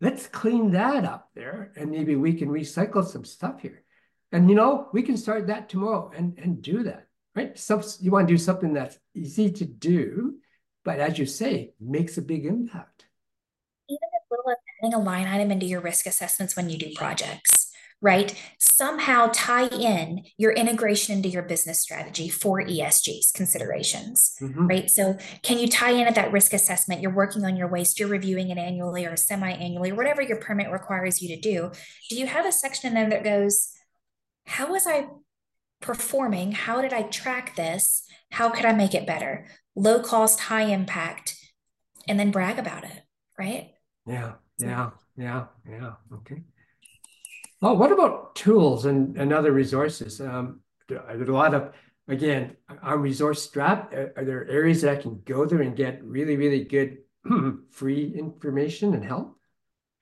Let's 0.00 0.26
clean 0.26 0.72
that 0.72 1.04
up 1.04 1.30
there 1.34 1.72
and 1.76 1.90
maybe 1.90 2.16
we 2.16 2.34
can 2.34 2.48
recycle 2.48 3.04
some 3.06 3.24
stuff 3.24 3.60
here. 3.60 3.84
And 4.32 4.48
you 4.48 4.56
know, 4.56 4.88
we 4.92 5.02
can 5.02 5.16
start 5.16 5.46
that 5.46 5.68
tomorrow 5.68 6.10
and, 6.14 6.38
and 6.38 6.60
do 6.60 6.82
that 6.84 7.06
right? 7.34 7.58
So 7.58 7.82
you 8.00 8.10
want 8.10 8.28
to 8.28 8.34
do 8.34 8.38
something 8.38 8.72
that's 8.72 8.98
easy 9.14 9.50
to 9.52 9.64
do, 9.64 10.36
but 10.84 10.98
as 10.98 11.18
you 11.18 11.26
say, 11.26 11.74
makes 11.80 12.18
a 12.18 12.22
big 12.22 12.46
impact. 12.46 13.06
Even 13.88 14.08
as 14.14 14.26
little 14.30 14.50
as 14.50 14.56
adding 14.82 14.94
a 14.94 15.02
line 15.02 15.26
item 15.26 15.50
into 15.50 15.66
your 15.66 15.80
risk 15.80 16.06
assessments 16.06 16.56
when 16.56 16.70
you 16.70 16.78
do 16.78 16.92
projects, 16.94 17.70
right? 18.00 18.34
Somehow 18.58 19.30
tie 19.32 19.66
in 19.66 20.24
your 20.38 20.52
integration 20.52 21.16
into 21.16 21.28
your 21.28 21.42
business 21.42 21.80
strategy 21.80 22.28
for 22.28 22.62
ESG's 22.62 23.30
considerations, 23.32 24.36
mm-hmm. 24.40 24.66
right? 24.66 24.90
So, 24.90 25.18
can 25.42 25.58
you 25.58 25.68
tie 25.68 25.90
in 25.90 26.06
at 26.06 26.14
that 26.14 26.32
risk 26.32 26.52
assessment? 26.52 27.02
You're 27.02 27.14
working 27.14 27.44
on 27.44 27.56
your 27.56 27.68
waste, 27.68 28.00
you're 28.00 28.08
reviewing 28.08 28.50
it 28.50 28.58
annually 28.58 29.06
or 29.06 29.16
semi 29.16 29.50
annually, 29.50 29.92
whatever 29.92 30.22
your 30.22 30.38
permit 30.38 30.70
requires 30.70 31.20
you 31.20 31.34
to 31.36 31.40
do. 31.40 31.70
Do 32.08 32.16
you 32.16 32.26
have 32.26 32.46
a 32.46 32.52
section 32.52 32.88
in 32.88 32.94
there 32.94 33.10
that 33.10 33.24
goes, 33.24 33.72
How 34.46 34.72
was 34.72 34.86
I 34.86 35.06
performing? 35.80 36.52
How 36.52 36.80
did 36.80 36.92
I 36.92 37.02
track 37.02 37.56
this? 37.56 38.04
How 38.30 38.50
could 38.50 38.64
I 38.64 38.72
make 38.72 38.94
it 38.94 39.06
better? 39.06 39.46
Low 39.74 40.00
cost, 40.00 40.40
high 40.40 40.64
impact, 40.64 41.36
and 42.08 42.18
then 42.18 42.30
brag 42.30 42.58
about 42.58 42.84
it, 42.84 43.02
right? 43.38 43.70
Yeah, 44.06 44.34
yeah, 44.58 44.90
yeah, 45.16 45.46
yeah. 45.68 45.92
Okay. 46.12 46.42
Well, 47.60 47.76
what 47.76 47.92
about 47.92 48.34
tools 48.34 48.86
and, 48.86 49.16
and 49.16 49.32
other 49.32 49.52
resources? 49.52 50.20
Um, 50.20 50.60
there's 50.88 51.28
a 51.28 51.32
lot 51.32 51.54
of, 51.54 51.72
again, 52.08 52.56
I'm 52.82 53.02
resource 53.02 53.42
strapped. 53.42 53.94
Are, 53.94 54.12
are 54.16 54.24
there 54.24 54.48
areas 54.48 54.82
that 54.82 54.98
I 54.98 55.00
can 55.00 55.22
go 55.24 55.44
there 55.44 55.62
and 55.62 55.76
get 55.76 56.02
really, 56.02 56.36
really 56.36 56.64
good 56.64 56.98
free 57.70 58.14
information 58.16 58.94
and 58.94 59.04
help? 59.04 59.36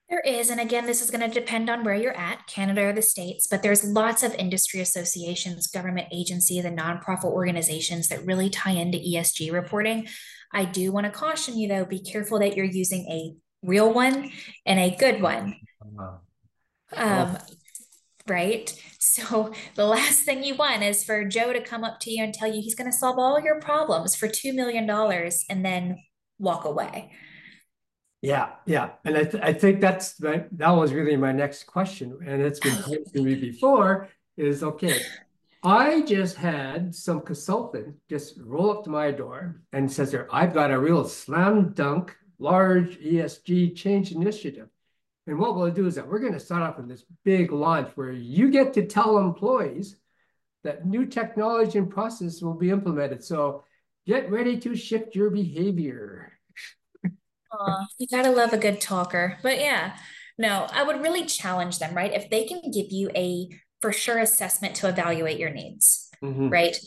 There 0.09 0.21
is, 0.21 0.49
and 0.49 0.59
again, 0.59 0.87
this 0.87 1.03
is 1.03 1.11
going 1.11 1.29
to 1.29 1.39
depend 1.39 1.69
on 1.69 1.83
where 1.83 1.93
you're 1.93 2.17
at, 2.17 2.47
Canada 2.47 2.85
or 2.85 2.93
the 2.93 3.01
States, 3.01 3.45
but 3.45 3.61
there's 3.61 3.83
lots 3.83 4.23
of 4.23 4.33
industry 4.33 4.79
associations, 4.79 5.67
government 5.67 6.07
agencies, 6.11 6.65
and 6.65 6.77
nonprofit 6.77 7.25
organizations 7.25 8.07
that 8.07 8.25
really 8.25 8.49
tie 8.49 8.71
into 8.71 8.97
ESG 8.97 9.51
reporting. 9.53 10.07
I 10.51 10.65
do 10.65 10.91
want 10.91 11.05
to 11.05 11.11
caution 11.11 11.59
you, 11.59 11.67
though, 11.67 11.85
be 11.85 11.99
careful 11.99 12.39
that 12.39 12.57
you're 12.57 12.65
using 12.65 13.05
a 13.07 13.35
real 13.61 13.93
one 13.93 14.31
and 14.65 14.79
a 14.79 14.95
good 14.95 15.21
one. 15.21 15.55
Um, 16.95 17.37
right? 18.27 18.73
So 19.01 19.53
the 19.75 19.85
last 19.85 20.21
thing 20.21 20.43
you 20.43 20.55
want 20.55 20.83
is 20.83 21.03
for 21.03 21.23
Joe 21.25 21.53
to 21.53 21.61
come 21.61 21.83
up 21.83 21.99
to 22.01 22.11
you 22.11 22.23
and 22.23 22.33
tell 22.33 22.47
you 22.47 22.61
he's 22.61 22.75
going 22.75 22.89
to 22.89 22.97
solve 22.97 23.17
all 23.17 23.39
your 23.39 23.59
problems 23.59 24.15
for 24.15 24.27
$2 24.27 24.53
million 24.53 24.89
and 25.49 25.65
then 25.65 25.97
walk 26.37 26.65
away 26.65 27.11
Yeah, 28.21 28.49
yeah. 28.65 28.91
And 29.05 29.15
I, 29.15 29.23
th 29.23 29.41
I 29.41 29.53
think 29.53 29.79
that's 29.79 30.19
my, 30.19 30.45
that 30.51 30.71
was 30.71 30.91
really 30.93 31.15
my 31.15 31.31
next 31.31 31.63
question. 31.63 32.19
And 32.25 32.41
it's 32.41 32.59
been 32.59 32.75
posed 32.75 33.13
to 33.13 33.21
me 33.21 33.35
before 33.35 34.09
is 34.35 34.63
okay, 34.63 34.99
I 35.63 36.01
just 36.01 36.37
had 36.37 36.95
some 36.95 37.21
consultant 37.21 37.95
just 38.09 38.37
roll 38.39 38.71
up 38.71 38.83
to 38.85 38.89
my 38.89 39.11
door 39.11 39.61
and 39.73 39.91
says 39.91 40.11
there, 40.11 40.27
I've 40.31 40.53
got 40.53 40.71
a 40.71 40.79
real 40.79 41.05
slam 41.05 41.73
dunk 41.73 42.15
large 42.39 42.97
ESG 42.99 43.75
change 43.75 44.11
initiative. 44.11 44.69
And 45.27 45.37
what 45.37 45.55
we'll 45.55 45.71
do 45.71 45.85
is 45.85 45.95
that 45.95 46.07
we're 46.07 46.19
going 46.19 46.33
to 46.33 46.39
start 46.39 46.63
off 46.63 46.77
with 46.77 46.87
this 46.87 47.05
big 47.23 47.51
launch 47.51 47.91
where 47.95 48.11
you 48.11 48.49
get 48.49 48.73
to 48.73 48.85
tell 48.85 49.17
employees 49.17 49.97
that 50.63 50.85
new 50.85 51.05
technology 51.05 51.77
and 51.77 51.89
process 51.89 52.41
will 52.41 52.53
be 52.53 52.69
implemented. 52.69 53.23
So 53.23 53.63
get 54.07 54.31
ready 54.31 54.57
to 54.61 54.75
shift 54.75 55.15
your 55.15 55.29
behavior. 55.29 56.28
Oh, 57.51 57.85
you 57.97 58.07
gotta 58.07 58.31
love 58.31 58.53
a 58.53 58.57
good 58.57 58.79
talker. 58.81 59.37
But 59.41 59.59
yeah, 59.59 59.97
no, 60.37 60.67
I 60.71 60.83
would 60.83 61.01
really 61.01 61.25
challenge 61.25 61.79
them, 61.79 61.93
right? 61.93 62.13
If 62.13 62.29
they 62.29 62.45
can 62.45 62.71
give 62.71 62.87
you 62.91 63.09
a 63.15 63.49
for 63.81 63.91
sure 63.91 64.19
assessment 64.19 64.75
to 64.75 64.89
evaluate 64.89 65.39
your 65.39 65.49
needs, 65.49 66.09
mm-hmm. 66.23 66.49
right? 66.49 66.77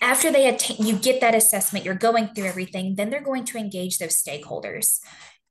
After 0.00 0.32
they 0.32 0.48
attain, 0.48 0.78
you 0.84 0.96
get 0.96 1.20
that 1.20 1.34
assessment, 1.34 1.84
you're 1.84 1.94
going 1.94 2.28
through 2.28 2.46
everything, 2.46 2.96
then 2.96 3.10
they're 3.10 3.20
going 3.20 3.44
to 3.46 3.58
engage 3.58 3.98
those 3.98 4.20
stakeholders. 4.20 4.98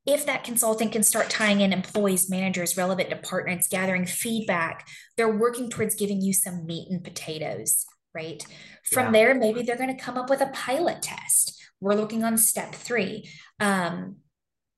If 0.04 0.26
that 0.26 0.44
consultant 0.44 0.92
can 0.92 1.04
start 1.04 1.30
tying 1.30 1.60
in 1.60 1.72
employees, 1.72 2.28
managers, 2.28 2.76
relevant 2.76 3.08
departments, 3.08 3.68
gathering 3.68 4.04
feedback, 4.04 4.86
they're 5.16 5.36
working 5.36 5.70
towards 5.70 5.94
giving 5.94 6.20
you 6.20 6.32
some 6.32 6.66
meat 6.66 6.88
and 6.90 7.04
potatoes, 7.04 7.86
right? 8.12 8.44
From 8.84 9.06
yeah. 9.06 9.12
there, 9.12 9.34
maybe 9.34 9.62
they're 9.62 9.76
going 9.76 9.96
to 9.96 10.02
come 10.02 10.18
up 10.18 10.28
with 10.28 10.40
a 10.40 10.50
pilot 10.52 11.02
test. 11.02 11.62
We're 11.80 11.94
looking 11.94 12.24
on 12.24 12.36
step 12.36 12.74
three. 12.74 13.30
Um, 13.60 14.16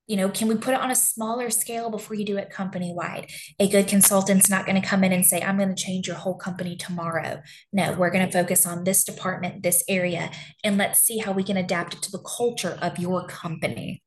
you 0.06 0.16
know 0.16 0.28
can 0.28 0.48
we 0.48 0.54
put 0.56 0.74
it 0.74 0.80
on 0.80 0.90
a 0.90 0.94
smaller 0.94 1.50
scale 1.50 1.90
before 1.90 2.16
you 2.16 2.24
do 2.24 2.36
it 2.36 2.50
company 2.50 2.92
wide 2.92 3.30
a 3.58 3.68
good 3.68 3.88
consultant's 3.88 4.50
not 4.50 4.66
going 4.66 4.80
to 4.80 4.86
come 4.86 5.02
in 5.04 5.12
and 5.12 5.24
say 5.24 5.40
i'm 5.42 5.56
going 5.56 5.74
to 5.74 5.82
change 5.82 6.06
your 6.06 6.16
whole 6.16 6.36
company 6.36 6.76
tomorrow. 6.76 7.40
No 7.72 7.92
we're 7.92 8.10
going 8.10 8.26
to 8.26 8.32
focus 8.32 8.66
on 8.66 8.84
this 8.84 9.04
department 9.04 9.62
this 9.62 9.82
area 9.88 10.30
and 10.62 10.76
let's 10.76 11.00
see 11.00 11.18
how 11.18 11.32
we 11.32 11.42
can 11.42 11.56
adapt 11.56 11.94
it 11.94 12.02
to 12.02 12.10
the 12.10 12.22
culture 12.36 12.78
of 12.80 12.98
your 12.98 13.26
company. 13.26 14.02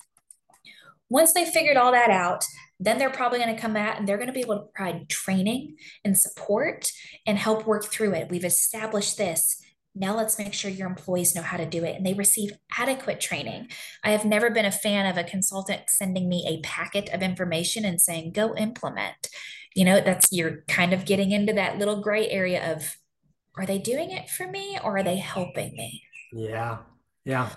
Once 1.09 1.33
they 1.33 1.45
figured 1.45 1.77
all 1.77 1.91
that 1.91 2.09
out 2.09 2.43
then 2.79 2.99
they're 2.99 3.09
probably 3.09 3.39
going 3.39 3.55
to 3.55 3.61
come 3.61 3.75
out 3.75 3.97
and 3.97 4.07
they're 4.07 4.17
going 4.17 4.27
to 4.27 4.33
be 4.33 4.41
able 4.41 4.59
to 4.59 4.65
provide 4.75 5.09
training 5.09 5.75
and 6.05 6.17
support 6.17 6.91
and 7.25 7.37
help 7.37 7.65
work 7.65 7.85
through 7.85 8.13
it. 8.13 8.29
We've 8.29 8.45
established 8.45 9.17
this 9.17 9.59
now 9.99 10.15
let's 10.15 10.37
make 10.37 10.53
sure 10.53 10.69
your 10.69 10.87
employees 10.87 11.35
know 11.35 11.41
how 11.41 11.57
to 11.57 11.65
do 11.65 11.83
it 11.83 11.95
and 11.95 12.05
they 12.05 12.13
receive 12.13 12.51
adequate 12.77 13.19
training. 13.19 13.69
I 14.03 14.11
have 14.11 14.25
never 14.25 14.49
been 14.49 14.65
a 14.65 14.71
fan 14.71 15.05
of 15.05 15.17
a 15.17 15.23
consultant 15.23 15.83
sending 15.89 16.29
me 16.29 16.45
a 16.47 16.65
packet 16.65 17.09
of 17.13 17.21
information 17.21 17.85
and 17.85 18.01
saying, 18.01 18.31
go 18.31 18.55
implement. 18.55 19.29
You 19.75 19.85
know, 19.85 20.01
that's 20.01 20.31
you're 20.31 20.63
kind 20.67 20.93
of 20.93 21.05
getting 21.05 21.31
into 21.31 21.53
that 21.53 21.77
little 21.77 22.01
gray 22.01 22.29
area 22.29 22.73
of 22.73 22.97
are 23.55 23.65
they 23.65 23.79
doing 23.79 24.11
it 24.11 24.29
for 24.29 24.47
me 24.47 24.77
or 24.83 24.97
are 24.97 25.03
they 25.03 25.17
helping 25.17 25.73
me? 25.73 26.03
Yeah. 26.31 26.77
Yeah. 27.25 27.49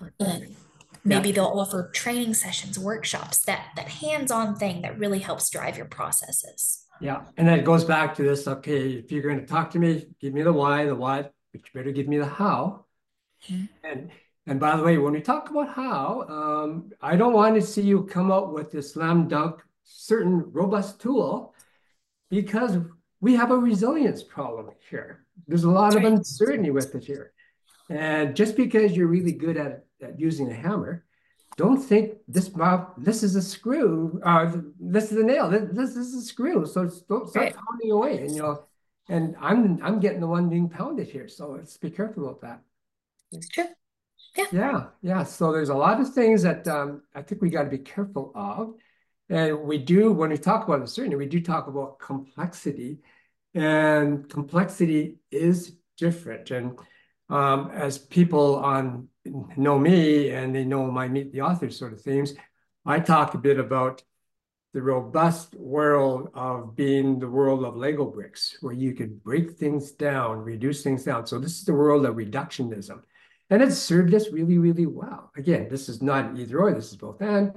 maybe 1.04 1.28
yeah. 1.28 1.34
they'll 1.34 1.44
offer 1.44 1.90
training 1.94 2.34
sessions, 2.34 2.78
workshops, 2.78 3.44
that 3.44 3.68
that 3.76 3.88
hands-on 3.88 4.56
thing 4.56 4.82
that 4.82 4.98
really 4.98 5.20
helps 5.20 5.48
drive 5.50 5.76
your 5.76 5.86
processes. 5.86 6.86
Yeah. 7.00 7.22
And 7.36 7.48
then 7.48 7.58
it 7.58 7.64
goes 7.64 7.84
back 7.84 8.14
to 8.16 8.22
this, 8.22 8.46
okay, 8.46 8.92
if 8.92 9.10
you're 9.10 9.22
going 9.22 9.40
to 9.40 9.46
talk 9.46 9.70
to 9.70 9.78
me, 9.78 10.06
give 10.20 10.34
me 10.34 10.42
the 10.42 10.52
why, 10.52 10.84
the 10.84 10.94
what, 10.94 11.32
but 11.52 11.62
you 11.62 11.70
better 11.74 11.92
give 11.92 12.08
me 12.08 12.18
the 12.18 12.26
how. 12.26 12.86
Mm-hmm. 13.48 13.64
And 13.84 14.10
and 14.46 14.58
by 14.58 14.76
the 14.76 14.82
way, 14.82 14.98
when 14.98 15.12
we 15.12 15.20
talk 15.20 15.50
about 15.50 15.74
how, 15.74 16.24
um, 16.28 16.92
I 17.00 17.14
don't 17.16 17.34
want 17.34 17.54
to 17.54 17.62
see 17.62 17.82
you 17.82 18.04
come 18.04 18.32
up 18.32 18.50
with 18.50 18.72
this 18.72 18.94
slam 18.94 19.28
dunk 19.28 19.60
certain 19.84 20.50
robust 20.52 21.00
tool 21.00 21.54
because 22.30 22.78
we 23.20 23.34
have 23.34 23.50
a 23.50 23.56
resilience 23.56 24.22
problem 24.22 24.70
here. 24.88 25.24
There's 25.46 25.64
a 25.64 25.70
lot 25.70 25.94
of 25.96 26.04
uncertainty 26.04 26.70
with 26.70 26.94
it 26.94 27.04
here. 27.04 27.32
And 27.90 28.34
just 28.34 28.56
because 28.56 28.96
you're 28.96 29.08
really 29.08 29.32
good 29.32 29.56
at, 29.56 29.84
at 30.02 30.18
using 30.18 30.50
a 30.50 30.54
hammer, 30.54 31.04
don't 31.56 31.80
think 31.82 32.12
this 32.28 32.54
mob, 32.54 32.94
this 32.96 33.22
is 33.22 33.36
a 33.36 33.42
screw, 33.42 34.20
uh, 34.24 34.52
this 34.78 35.12
is 35.12 35.18
a 35.18 35.24
nail, 35.24 35.50
this, 35.50 35.68
this 35.72 35.96
is 35.96 36.14
a 36.14 36.22
screw. 36.22 36.64
So 36.64 36.88
don't 37.08 37.28
start 37.28 37.46
right. 37.46 37.54
pounding 37.54 37.90
away. 37.90 38.18
And 38.18 38.30
you 38.34 38.42
know, 38.42 38.64
and 39.10 39.36
I'm 39.40 39.82
I'm 39.82 39.98
getting 39.98 40.20
the 40.20 40.26
one 40.28 40.48
being 40.48 40.68
pounded 40.68 41.08
here. 41.08 41.28
So 41.28 41.50
let's 41.50 41.76
be 41.76 41.90
careful 41.90 42.28
about 42.28 42.40
that. 42.42 42.62
It's 43.32 43.48
true. 43.48 43.66
Yeah. 44.36 44.46
Yeah. 44.52 44.84
Yeah. 45.02 45.24
So 45.24 45.52
there's 45.52 45.68
a 45.68 45.74
lot 45.74 46.00
of 46.00 46.14
things 46.14 46.42
that 46.42 46.66
um, 46.68 47.02
I 47.14 47.22
think 47.22 47.42
we 47.42 47.50
got 47.50 47.64
to 47.64 47.70
be 47.70 47.78
careful 47.78 48.32
of. 48.34 48.74
And 49.28 49.62
we 49.62 49.78
do, 49.78 50.12
when 50.12 50.30
we 50.30 50.38
talk 50.38 50.66
about 50.66 50.80
uncertainty, 50.80 51.16
we 51.16 51.26
do 51.26 51.40
talk 51.40 51.66
about 51.66 51.98
complexity. 51.98 52.98
And 53.54 54.28
complexity 54.28 55.18
is 55.30 55.76
different. 55.96 56.50
And 56.52 56.78
um, 57.28 57.70
as 57.72 57.98
people 57.98 58.56
on 58.56 59.08
know 59.56 59.78
me 59.78 60.30
and 60.30 60.54
they 60.54 60.64
know 60.64 60.90
my 60.90 61.08
meet 61.08 61.32
the 61.32 61.42
author 61.42 61.70
sort 61.70 61.92
of 61.92 62.00
themes, 62.00 62.34
I 62.86 63.00
talk 63.00 63.34
a 63.34 63.38
bit 63.38 63.58
about 63.58 64.02
the 64.72 64.82
robust 64.82 65.54
world 65.54 66.30
of 66.34 66.76
being 66.76 67.18
the 67.18 67.28
world 67.28 67.64
of 67.64 67.76
Lego 67.76 68.04
bricks, 68.04 68.56
where 68.60 68.72
you 68.72 68.94
could 68.94 69.22
break 69.22 69.52
things 69.52 69.90
down, 69.90 70.38
reduce 70.38 70.82
things 70.82 71.04
down. 71.04 71.26
So 71.26 71.38
this 71.38 71.58
is 71.58 71.64
the 71.64 71.74
world 71.74 72.06
of 72.06 72.14
reductionism. 72.14 73.00
And 73.50 73.62
it 73.62 73.72
served 73.72 74.14
us 74.14 74.30
really, 74.30 74.58
really 74.58 74.86
well. 74.86 75.32
Again, 75.36 75.68
this 75.68 75.88
is 75.88 76.00
not 76.00 76.38
either 76.38 76.60
or, 76.60 76.72
this 76.72 76.90
is 76.90 76.96
both 76.96 77.20
and. 77.20 77.52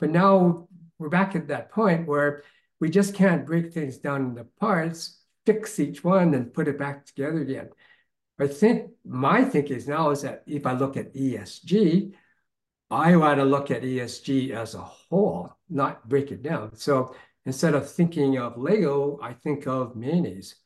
But 0.00 0.10
now 0.10 0.66
we're 0.98 1.08
back 1.08 1.36
at 1.36 1.48
that 1.48 1.70
point 1.70 2.08
where 2.08 2.42
we 2.80 2.90
just 2.90 3.14
can't 3.14 3.46
break 3.46 3.72
things 3.72 3.98
down 3.98 4.30
into 4.30 4.44
parts, 4.58 5.20
fix 5.46 5.78
each 5.78 6.02
one, 6.02 6.34
and 6.34 6.52
put 6.52 6.66
it 6.66 6.78
back 6.78 7.06
together 7.06 7.40
again. 7.40 7.68
I 8.40 8.48
think 8.48 8.90
my 9.04 9.44
thinking 9.44 9.76
is 9.76 9.86
now 9.86 10.10
is 10.10 10.22
that 10.22 10.42
if 10.46 10.66
I 10.66 10.72
look 10.72 10.96
at 10.96 11.14
ESG, 11.14 12.12
I 12.90 13.14
want 13.16 13.38
to 13.38 13.44
look 13.44 13.70
at 13.70 13.82
ESG 13.82 14.50
as 14.50 14.74
a 14.74 14.80
whole, 14.80 15.54
not 15.68 16.08
break 16.08 16.32
it 16.32 16.42
down. 16.42 16.74
So 16.74 17.14
instead 17.46 17.74
of 17.74 17.88
thinking 17.88 18.38
of 18.38 18.58
Lego, 18.58 19.18
I 19.22 19.32
think 19.32 19.66
of 19.66 19.94
mayonnaise. 19.94 20.56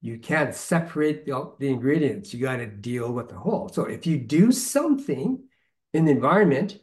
You 0.00 0.18
can't 0.18 0.54
separate 0.54 1.26
the, 1.26 1.52
the 1.58 1.68
ingredients. 1.68 2.34
You 2.34 2.40
got 2.40 2.56
to 2.56 2.66
deal 2.66 3.12
with 3.12 3.28
the 3.28 3.36
whole. 3.36 3.68
So 3.68 3.84
if 3.84 4.06
you 4.06 4.18
do 4.18 4.50
something 4.50 5.44
in 5.92 6.04
the 6.06 6.10
environment, 6.10 6.78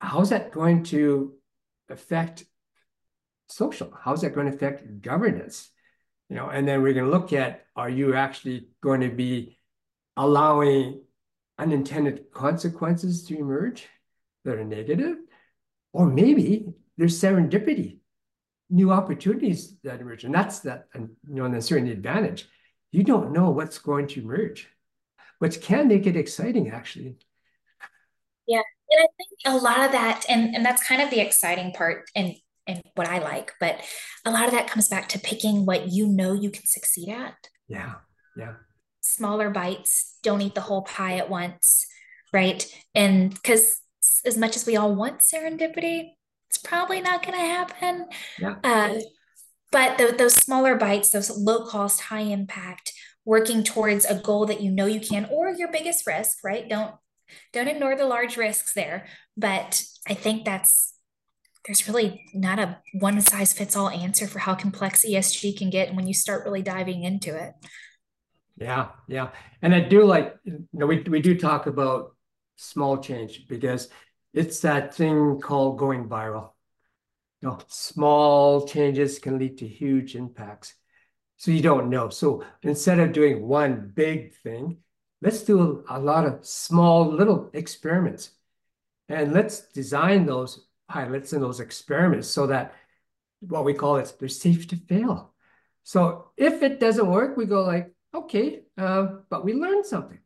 how's 0.00 0.30
that 0.30 0.52
going 0.52 0.84
to 0.84 1.34
affect 1.90 2.44
social? 3.48 3.92
How's 4.00 4.22
that 4.22 4.34
going 4.34 4.46
to 4.46 4.54
affect 4.54 5.02
governance? 5.02 5.68
You 6.30 6.36
know, 6.36 6.48
and 6.48 6.66
then 6.66 6.82
we're 6.82 6.94
going 6.94 7.06
to 7.06 7.10
look 7.10 7.32
at, 7.32 7.64
are 7.74 7.90
you 7.90 8.14
actually 8.14 8.68
going 8.82 9.00
to 9.00 9.10
be 9.10 9.58
allowing 10.16 11.02
unintended 11.58 12.30
consequences 12.32 13.24
to 13.24 13.36
emerge? 13.36 13.88
That 14.48 14.58
are 14.58 14.64
negative, 14.64 15.16
or 15.92 16.06
maybe 16.06 16.72
there's 16.96 17.20
serendipity, 17.20 17.98
new 18.70 18.90
opportunities 18.90 19.76
that 19.84 20.00
emerge. 20.00 20.24
And 20.24 20.34
that's 20.34 20.60
that, 20.60 20.86
and 20.94 21.10
you 21.28 21.34
know, 21.34 21.44
and 21.44 21.54
a 21.54 21.62
certain 21.62 21.88
advantage. 21.88 22.48
You 22.90 23.04
don't 23.04 23.32
know 23.32 23.50
what's 23.50 23.78
going 23.78 24.06
to 24.08 24.22
emerge, 24.22 24.68
which 25.38 25.60
can 25.60 25.88
make 25.88 26.06
it 26.06 26.16
exciting 26.16 26.70
actually. 26.70 27.18
Yeah. 28.46 28.62
And 28.90 29.02
I 29.02 29.08
think 29.18 29.30
a 29.44 29.62
lot 29.62 29.84
of 29.84 29.92
that, 29.92 30.24
and, 30.28 30.54
and 30.54 30.64
that's 30.64 30.86
kind 30.86 31.02
of 31.02 31.10
the 31.10 31.20
exciting 31.20 31.72
part 31.72 32.10
and 32.16 32.34
and 32.66 32.82
what 32.96 33.08
I 33.08 33.18
like, 33.18 33.54
but 33.58 33.80
a 34.26 34.30
lot 34.30 34.44
of 34.44 34.50
that 34.50 34.68
comes 34.68 34.88
back 34.88 35.08
to 35.10 35.18
picking 35.18 35.64
what 35.64 35.88
you 35.88 36.06
know 36.06 36.34
you 36.34 36.50
can 36.50 36.66
succeed 36.66 37.08
at. 37.08 37.34
Yeah. 37.66 37.94
Yeah. 38.36 38.56
Smaller 39.00 39.48
bites, 39.48 40.18
don't 40.22 40.42
eat 40.42 40.54
the 40.54 40.60
whole 40.60 40.82
pie 40.82 41.16
at 41.16 41.30
once. 41.30 41.86
Right. 42.30 42.70
And 42.94 43.32
because 43.32 43.80
as 44.24 44.36
much 44.36 44.56
as 44.56 44.66
we 44.66 44.76
all 44.76 44.94
want 44.94 45.20
serendipity, 45.20 46.10
it's 46.48 46.58
probably 46.58 47.00
not 47.00 47.24
going 47.24 47.38
to 47.38 47.44
happen. 47.44 48.06
Yeah. 48.38 48.56
Uh, 48.64 49.00
but 49.70 49.98
the, 49.98 50.14
those 50.16 50.34
smaller 50.34 50.76
bites, 50.76 51.10
those 51.10 51.30
low 51.30 51.66
cost, 51.66 52.00
high 52.02 52.20
impact, 52.20 52.92
working 53.24 53.62
towards 53.62 54.06
a 54.06 54.14
goal 54.14 54.46
that 54.46 54.62
you 54.62 54.70
know 54.70 54.86
you 54.86 55.00
can, 55.00 55.26
or 55.30 55.50
your 55.50 55.70
biggest 55.70 56.06
risk, 56.06 56.38
right? 56.42 56.68
Don't 56.68 56.94
don't 57.52 57.68
ignore 57.68 57.94
the 57.94 58.06
large 58.06 58.38
risks 58.38 58.72
there. 58.72 59.06
But 59.36 59.84
I 60.08 60.14
think 60.14 60.44
that's 60.44 60.94
there's 61.66 61.86
really 61.86 62.24
not 62.32 62.58
a 62.58 62.78
one 62.94 63.20
size 63.20 63.52
fits 63.52 63.76
all 63.76 63.90
answer 63.90 64.26
for 64.26 64.38
how 64.38 64.54
complex 64.54 65.04
ESG 65.04 65.58
can 65.58 65.68
get 65.68 65.94
when 65.94 66.06
you 66.06 66.14
start 66.14 66.44
really 66.44 66.62
diving 66.62 67.04
into 67.04 67.36
it. 67.36 67.52
Yeah, 68.56 68.88
yeah. 69.06 69.28
And 69.62 69.74
I 69.74 69.80
do 69.80 70.04
like, 70.04 70.34
you 70.44 70.66
know, 70.72 70.86
we, 70.86 71.02
we 71.02 71.20
do 71.20 71.38
talk 71.38 71.66
about 71.66 72.16
small 72.58 72.98
change 72.98 73.46
because 73.48 73.88
it's 74.34 74.60
that 74.60 74.94
thing 74.94 75.40
called 75.40 75.78
going 75.78 76.08
viral. 76.08 76.50
You 77.40 77.48
know, 77.48 77.58
small 77.68 78.66
changes 78.66 79.18
can 79.18 79.38
lead 79.38 79.58
to 79.58 79.66
huge 79.66 80.16
impacts. 80.16 80.74
So 81.36 81.52
you 81.52 81.62
don't 81.62 81.88
know. 81.88 82.08
So 82.08 82.44
instead 82.62 82.98
of 82.98 83.12
doing 83.12 83.46
one 83.46 83.92
big 83.94 84.34
thing, 84.34 84.78
let's 85.22 85.42
do 85.42 85.84
a 85.88 85.98
lot 85.98 86.26
of 86.26 86.44
small 86.44 87.06
little 87.06 87.48
experiments. 87.52 88.32
And 89.08 89.32
let's 89.32 89.68
design 89.68 90.26
those 90.26 90.66
pilots 90.88 91.32
and 91.32 91.42
those 91.42 91.60
experiments 91.60 92.28
so 92.28 92.48
that 92.48 92.74
what 93.40 93.64
we 93.64 93.72
call 93.72 93.96
it, 93.96 94.12
they're 94.18 94.28
safe 94.28 94.66
to 94.68 94.76
fail. 94.76 95.32
So 95.84 96.32
if 96.36 96.62
it 96.62 96.80
doesn't 96.80 97.06
work, 97.06 97.36
we 97.36 97.46
go 97.46 97.62
like, 97.62 97.92
okay, 98.12 98.62
uh, 98.76 99.06
but 99.30 99.44
we 99.44 99.54
learned 99.54 99.86
something. 99.86 100.18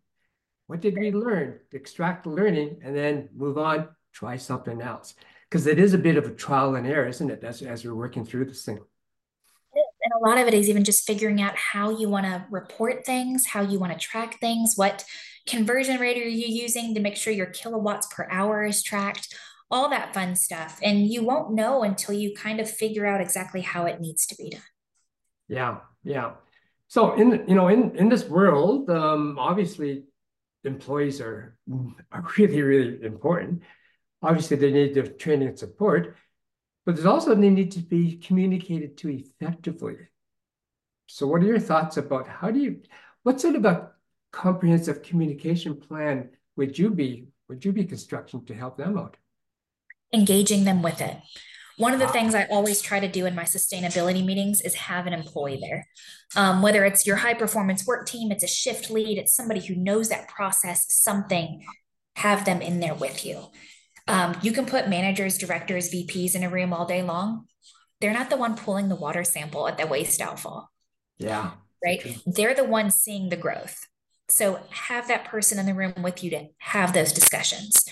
What 0.72 0.80
did 0.80 0.96
we 0.98 1.10
learn? 1.10 1.58
Extract 1.72 2.24
the 2.24 2.30
learning 2.30 2.80
and 2.82 2.96
then 2.96 3.28
move 3.36 3.58
on, 3.58 3.90
try 4.14 4.38
something 4.38 4.80
else. 4.80 5.14
Because 5.46 5.66
it 5.66 5.78
is 5.78 5.92
a 5.92 5.98
bit 5.98 6.16
of 6.16 6.24
a 6.24 6.30
trial 6.30 6.76
and 6.76 6.86
error, 6.86 7.08
isn't 7.08 7.30
it, 7.30 7.44
as, 7.44 7.60
as 7.60 7.84
we're 7.84 7.94
working 7.94 8.24
through 8.24 8.46
this 8.46 8.64
thing? 8.64 8.78
And 9.74 10.12
a 10.18 10.26
lot 10.26 10.38
of 10.38 10.48
it 10.48 10.54
is 10.54 10.70
even 10.70 10.82
just 10.82 11.06
figuring 11.06 11.42
out 11.42 11.54
how 11.56 11.90
you 11.90 12.08
want 12.08 12.24
to 12.24 12.46
report 12.50 13.04
things, 13.04 13.44
how 13.48 13.60
you 13.60 13.78
want 13.78 13.92
to 13.92 13.98
track 13.98 14.40
things, 14.40 14.72
what 14.76 15.04
conversion 15.46 16.00
rate 16.00 16.16
are 16.16 16.26
you 16.26 16.46
using 16.46 16.94
to 16.94 17.00
make 17.00 17.16
sure 17.16 17.34
your 17.34 17.52
kilowatts 17.52 18.06
per 18.06 18.26
hour 18.30 18.64
is 18.64 18.82
tracked, 18.82 19.36
all 19.70 19.90
that 19.90 20.14
fun 20.14 20.34
stuff. 20.34 20.78
And 20.82 21.06
you 21.06 21.22
won't 21.22 21.52
know 21.52 21.82
until 21.82 22.14
you 22.14 22.34
kind 22.34 22.60
of 22.60 22.70
figure 22.70 23.04
out 23.04 23.20
exactly 23.20 23.60
how 23.60 23.84
it 23.84 24.00
needs 24.00 24.24
to 24.24 24.36
be 24.36 24.48
done. 24.48 24.62
Yeah, 25.48 25.80
yeah. 26.02 26.30
So 26.88 27.12
in 27.12 27.44
you 27.46 27.54
know 27.54 27.68
in 27.68 27.94
in 27.94 28.08
this 28.08 28.24
world, 28.24 28.88
um, 28.88 29.38
obviously 29.38 30.04
employees 30.64 31.20
are 31.20 31.56
are 32.12 32.24
really 32.38 32.62
really 32.62 33.02
important. 33.04 33.62
Obviously, 34.22 34.56
they 34.56 34.70
need 34.70 34.94
the 34.94 35.02
training 35.02 35.48
and 35.48 35.58
support, 35.58 36.16
but 36.86 36.94
there's 36.94 37.06
also 37.06 37.34
they 37.34 37.50
need 37.50 37.72
to 37.72 37.80
be 37.80 38.16
communicated 38.16 38.96
to 38.98 39.10
effectively. 39.10 39.96
So, 41.06 41.26
what 41.26 41.42
are 41.42 41.46
your 41.46 41.58
thoughts 41.58 41.96
about 41.96 42.28
how 42.28 42.50
do 42.50 42.60
you? 42.60 42.82
What 43.22 43.40
sort 43.40 43.56
of 43.56 43.64
a 43.64 43.90
comprehensive 44.32 45.02
communication 45.02 45.76
plan 45.76 46.30
would 46.56 46.78
you 46.78 46.90
be 46.90 47.26
would 47.48 47.64
you 47.64 47.72
be 47.72 47.84
constructing 47.84 48.44
to 48.46 48.54
help 48.54 48.78
them 48.78 48.96
out? 48.96 49.16
Engaging 50.12 50.64
them 50.64 50.82
with 50.82 51.00
it. 51.00 51.16
One 51.78 51.94
of 51.94 52.00
the 52.00 52.08
things 52.08 52.34
I 52.34 52.44
always 52.44 52.82
try 52.82 53.00
to 53.00 53.08
do 53.08 53.26
in 53.26 53.34
my 53.34 53.44
sustainability 53.44 54.24
meetings 54.24 54.60
is 54.60 54.74
have 54.74 55.06
an 55.06 55.12
employee 55.12 55.58
there. 55.60 55.86
Um, 56.36 56.62
whether 56.62 56.84
it's 56.84 57.06
your 57.06 57.16
high 57.16 57.34
performance 57.34 57.86
work 57.86 58.06
team, 58.06 58.30
it's 58.30 58.44
a 58.44 58.48
shift 58.48 58.90
lead, 58.90 59.18
it's 59.18 59.34
somebody 59.34 59.60
who 59.60 59.74
knows 59.74 60.08
that 60.08 60.28
process, 60.28 60.86
something, 60.88 61.64
have 62.16 62.44
them 62.44 62.60
in 62.60 62.80
there 62.80 62.94
with 62.94 63.24
you. 63.24 63.46
Um, 64.08 64.36
you 64.42 64.52
can 64.52 64.66
put 64.66 64.88
managers, 64.88 65.38
directors, 65.38 65.90
VPs 65.90 66.34
in 66.34 66.42
a 66.42 66.50
room 66.50 66.72
all 66.72 66.86
day 66.86 67.02
long. 67.02 67.46
They're 68.00 68.12
not 68.12 68.30
the 68.30 68.36
one 68.36 68.56
pulling 68.56 68.88
the 68.88 68.96
water 68.96 69.24
sample 69.24 69.68
at 69.68 69.78
the 69.78 69.86
waste 69.86 70.20
outfall. 70.20 70.66
Yeah. 71.18 71.52
Right. 71.84 72.18
They're 72.26 72.54
the 72.54 72.64
ones 72.64 72.96
seeing 72.96 73.28
the 73.28 73.36
growth. 73.36 73.86
So 74.32 74.60
have 74.70 75.08
that 75.08 75.26
person 75.26 75.58
in 75.58 75.66
the 75.66 75.74
room 75.74 75.92
with 76.02 76.24
you 76.24 76.30
to 76.30 76.46
have 76.56 76.94
those 76.94 77.12
discussions. 77.12 77.84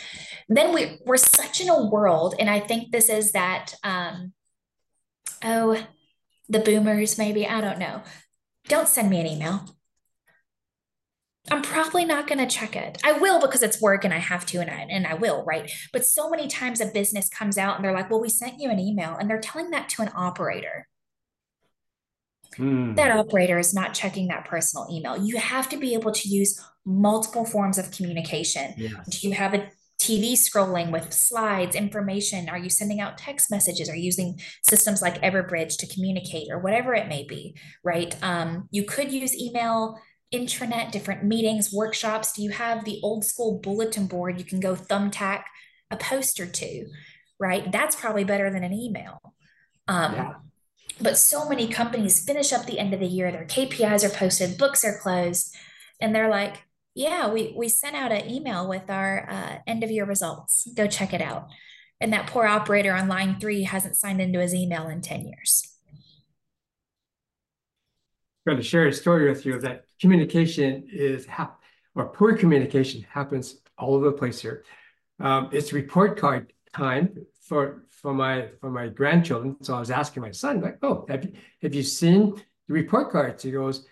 Then 0.49 0.73
we, 0.73 0.99
we're 1.05 1.19
such 1.19 1.61
in 1.61 1.69
a 1.69 1.85
world, 1.85 2.35
and 2.39 2.49
I 2.49 2.61
think 2.61 2.93
this 2.93 3.11
is 3.11 3.33
that, 3.33 3.75
um, 3.85 4.33
oh, 5.45 5.87
the 6.49 6.61
boomers, 6.61 7.19
maybe, 7.19 7.47
I 7.47 7.61
don't 7.61 7.79
know. 7.79 8.01
Don't 8.69 8.89
send 8.89 9.11
me 9.11 9.21
an 9.21 9.27
email. 9.27 9.77
I'm 11.51 11.61
probably 11.61 12.07
not 12.07 12.27
going 12.27 12.39
to 12.39 12.47
check 12.47 12.75
it. 12.75 12.97
I 13.05 13.13
will 13.13 13.39
because 13.39 13.63
it's 13.63 13.81
work 13.81 14.07
and 14.07 14.15
I 14.15 14.19
have 14.19 14.47
to, 14.47 14.61
and 14.61 14.71
I, 14.71 14.87
and 14.89 15.07
I 15.07 15.15
will, 15.15 15.45
right? 15.45 15.71
But 15.93 16.07
so 16.07 16.31
many 16.31 16.49
times 16.49 16.81
a 16.81 16.87
business 16.87 17.29
comes 17.29 17.59
out 17.59 17.77
and 17.77 17.85
they're 17.85 17.93
like, 17.93 18.09
well, 18.09 18.21
we 18.21 18.31
sent 18.31 18.59
you 18.59 18.71
an 18.71 18.79
email, 18.79 19.15
and 19.15 19.29
they're 19.29 19.41
telling 19.41 19.73
that 19.73 19.91
to 19.91 20.03
an 20.03 20.11
operator. 20.17 20.89
Mm. 22.59 22.97
That 22.97 23.17
operator 23.17 23.59
is 23.59 23.73
not 23.73 23.95
checking 23.95 24.29
that 24.29 24.45
personal 24.45 24.87
email. 24.91 25.17
You 25.17 25.37
have 25.39 25.69
to 25.69 25.77
be 25.77 25.95
able 25.95 26.13
to 26.13 26.29
use 26.29 26.61
multiple 26.85 27.45
forms 27.45 27.79
of 27.79 27.91
communication. 27.91 28.75
Yes. 28.77 29.07
Do 29.07 29.29
you 29.29 29.35
have 29.35 29.55
a 29.55 29.71
TV 30.01 30.33
scrolling 30.33 30.91
with 30.91 31.13
slides, 31.13 31.77
information? 31.77 32.49
Are 32.49 32.59
you 32.59 32.71
sending 32.71 33.01
out 33.01 33.19
text 33.19 33.51
messages? 33.51 33.89
Are 33.89 33.95
you 33.95 34.05
using 34.05 34.41
systems 34.63 35.03
like 35.03 35.21
Everbridge 35.23 35.77
to 35.79 35.87
communicate 35.87 36.49
or 36.51 36.59
whatever 36.59 36.95
it 36.95 37.07
may 37.07 37.25
be, 37.25 37.55
right? 37.85 38.17
Um, 38.23 38.69
you 38.71 38.85
could 38.85 39.13
use 39.13 39.37
email, 39.37 40.01
intranet, 40.33 40.91
different 40.91 41.25
meetings, 41.25 41.73
workshops. 41.73 42.33
Do 42.33 42.43
you 42.43 42.51
have 42.51 42.85
the 42.85 42.99
old 43.03 43.25
school 43.25 43.59
bulletin 43.59 44.07
board 44.07 44.39
you 44.39 44.45
can 44.45 44.59
go 44.59 44.75
thumbtack 44.75 45.43
a 45.91 45.97
poster 45.97 46.47
to, 46.47 46.87
right? 47.39 47.71
That's 47.71 47.95
probably 47.97 48.25
better 48.25 48.51
than 48.51 48.65
an 48.65 48.73
email. 48.73 49.21
Um, 49.87 50.15
yeah. 50.15 50.33
But 51.03 51.17
so 51.17 51.49
many 51.49 51.69
companies 51.69 52.25
finish 52.25 52.53
up 52.53 52.67
the 52.67 52.79
end 52.79 52.93
of 52.93 53.01
the 53.01 53.07
year, 53.07 53.33
their 53.33 53.47
KPIs 53.47 54.05
are 54.05 54.15
posted, 54.15 54.59
books 54.59 54.85
are 54.85 54.99
closed, 54.99 55.55
and 56.01 56.15
they're 56.15 56.29
like, 56.29 56.65
yeah, 56.95 57.31
we, 57.31 57.55
we 57.57 57.69
sent 57.69 57.97
out 57.97 58.13
an 58.13 58.29
email 58.29 58.69
with 58.69 58.91
our 58.91 59.29
uh, 59.31 59.59
end 59.67 59.85
of 59.85 59.91
year 59.91 60.05
results. 60.05 60.69
Go 60.75 60.87
check 60.87 61.15
it 61.15 61.23
out. 61.23 61.49
And 62.01 62.13
that 62.13 62.27
poor 62.27 62.47
operator 62.47 62.93
on 62.93 63.09
line 63.09 63.39
three 63.39 63.63
hasn't 63.63 63.97
signed 63.97 64.21
into 64.21 64.41
his 64.41 64.55
email 64.55 64.89
in 64.89 65.01
10 65.01 65.27
years. 65.27 65.67
I'm 68.47 68.53
going 68.55 68.59
to 68.59 68.63
share 68.63 68.87
a 68.87 68.93
story 68.93 69.29
with 69.29 69.45
you 69.45 69.61
that 69.61 69.85
communication 70.01 70.89
is, 70.91 71.27
hap- 71.27 71.61
or 71.95 72.09
poor 72.09 72.37
communication 72.37 73.05
happens 73.09 73.57
all 73.79 73.95
over 73.95 74.07
the 74.07 74.13
place 74.13 74.41
here. 74.41 74.65
Um, 75.21 75.51
it's 75.53 75.73
report 75.73 76.19
card 76.19 76.53
time 76.75 77.27
for 77.51 77.83
for 77.89 78.15
my 78.15 78.47
for 78.61 78.71
my 78.71 78.87
grandchildren. 78.87 79.57
So 79.63 79.75
I 79.75 79.81
was 79.81 79.91
asking 79.91 80.23
my 80.23 80.31
son, 80.31 80.61
like, 80.61 80.79
oh, 80.83 81.05
have 81.09 81.25
you 81.25 81.33
have 81.63 81.75
you 81.75 81.83
seen 81.83 82.37
the 82.69 82.75
report 82.75 83.11
cards? 83.11 83.43
He 83.43 83.51
goes, 83.51 83.87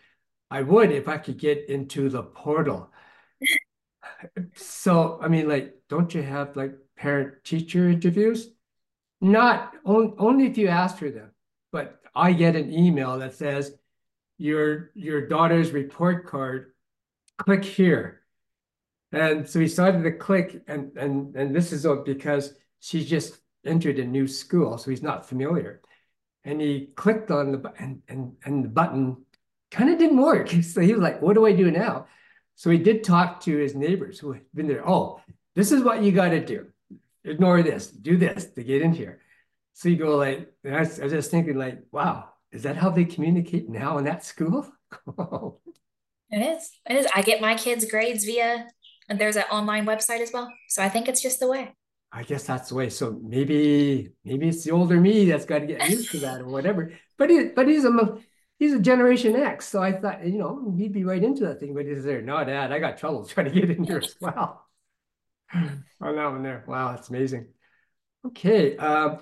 I 0.49 0.63
would 0.63 0.93
if 0.93 1.09
I 1.09 1.19
could 1.19 1.39
get 1.39 1.69
into 1.69 2.09
the 2.09 2.23
portal. 2.23 2.93
so 4.55 5.19
I 5.21 5.27
mean, 5.27 5.49
like, 5.49 5.75
don't 5.89 6.15
you 6.15 6.23
have 6.23 6.57
like 6.57 6.75
parent 6.97 7.43
teacher 7.43 7.89
interviews? 7.89 8.49
Not 9.21 9.75
on, 9.85 10.15
only 10.19 10.47
if 10.47 10.57
you 10.57 10.69
ask 10.69 10.97
for 10.97 11.11
them, 11.11 11.33
but 11.73 12.01
I 12.15 12.35
get 12.35 12.55
an 12.55 12.73
email 12.73 13.19
that 13.19 13.35
says 13.35 13.77
your 14.39 14.93
your 14.95 15.27
daughter's 15.27 15.73
report 15.73 16.29
card. 16.29 16.75
Click 17.39 17.65
here. 17.65 18.21
And 19.11 19.49
so 19.49 19.59
he 19.59 19.67
started 19.67 20.05
to 20.05 20.13
click, 20.13 20.63
and 20.69 20.97
and 20.97 21.35
and 21.35 21.57
this 21.57 21.73
is 21.73 21.85
because 22.05 22.55
she 22.79 23.05
just 23.05 23.41
entered 23.69 23.99
a 23.99 24.05
new 24.05 24.27
school, 24.27 24.79
so 24.79 24.91
he's 24.91 25.03
not 25.03 25.29
familiar. 25.29 25.81
And 26.45 26.61
he 26.61 26.91
clicked 26.97 27.31
on 27.31 27.53
the 27.53 27.59
button, 27.59 28.03
and, 28.09 28.35
and 28.45 28.65
the 28.65 28.69
button 28.69 29.25
kind 29.71 29.91
of 29.91 29.99
didn't 29.99 30.21
work. 30.21 30.51
So 30.63 30.81
he 30.81 30.93
was 30.93 31.03
like, 31.03 31.23
what 31.23 31.35
do 31.35 31.47
I 31.47 31.53
do 31.53 31.71
now? 31.71 32.07
So 32.55 32.71
he 32.71 32.79
did 32.79 33.05
talk 33.05 33.41
to 33.43 33.57
his 33.57 33.75
neighbors 33.75 34.19
who 34.19 34.33
had 34.33 34.43
been 34.55 34.67
there. 34.67 34.89
Oh, 34.89 35.21
this 35.55 35.71
is 35.71 35.83
what 35.83 36.03
you 36.03 36.13
got 36.13 36.31
to 36.31 36.45
do. 36.45 36.67
Ignore 37.25 37.63
this, 37.63 37.89
do 37.89 38.17
this 38.17 38.47
to 38.47 38.65
get 38.65 38.83
in 38.83 38.93
here. 38.93 39.21
So 39.75 39.89
you 39.89 39.97
go 39.97 40.17
like, 40.17 40.53
I 40.65 40.81
was, 40.81 40.99
I 40.99 41.05
was 41.05 41.13
just 41.13 41.31
thinking 41.31 41.57
like, 41.57 41.79
wow, 41.93 42.31
is 42.51 42.65
that 42.65 42.77
how 42.77 42.91
they 42.91 43.05
communicate 43.05 43.69
now 43.69 43.99
in 43.99 44.05
that 44.05 44.25
school? 44.25 44.67
it 46.31 46.39
is. 46.39 46.71
It 46.89 46.97
is. 46.97 47.07
I 47.15 47.23
get 47.23 47.41
my 47.41 47.55
kids' 47.55 47.85
grades 47.85 48.25
via, 48.25 48.67
and 49.09 49.21
there's 49.21 49.37
an 49.37 49.45
online 49.53 49.87
website 49.87 50.21
as 50.21 50.33
well. 50.33 50.53
So 50.69 50.83
I 50.83 50.89
think 50.89 51.09
it's 51.09 51.23
just 51.23 51.39
the 51.39 51.49
way. 51.49 51.75
I 52.11 52.23
guess 52.23 52.45
that's 52.45 52.71
the 52.71 52.75
way. 52.75 52.89
So 52.91 53.19
maybe 53.23 54.13
maybe 54.25 54.49
it's 54.49 54.65
the 54.65 54.71
older 54.71 54.99
me 55.01 55.27
that's 55.27 55.45
got 55.45 55.61
to 55.61 55.67
get 55.67 55.89
used 55.91 56.11
to 56.13 56.21
that 56.21 56.41
or 56.41 56.47
whatever. 56.47 56.93
But 57.17 57.31
he 57.31 57.49
but 57.55 57.69
he's 57.69 57.85
a 57.85 58.19
he's 58.59 58.73
a 58.73 58.81
Generation 58.81 59.37
X, 59.37 59.69
so 59.69 59.83
I 59.83 59.93
thought 59.93 60.27
you 60.27 60.39
know 60.39 60.75
he'd 60.77 60.93
be 60.93 61.05
right 61.05 61.23
into 61.23 61.45
that 61.47 61.61
thing. 61.61 61.75
But 61.75 61.87
he's 61.87 62.05
there. 62.05 62.23
No, 62.23 62.43
Dad, 62.45 62.73
I 62.73 62.79
got 62.79 62.99
trouble 62.99 63.27
trying 63.27 63.53
to 63.53 63.61
get 63.61 63.71
in 63.71 63.85
here 63.85 63.99
as 63.99 64.17
well. 64.21 64.67
on 65.55 65.83
that 66.01 66.31
one 66.31 66.43
there. 66.43 66.65
Wow, 66.67 66.93
that's 66.93 67.09
amazing. 67.09 67.49
Okay. 68.27 68.77
Um, 68.77 69.19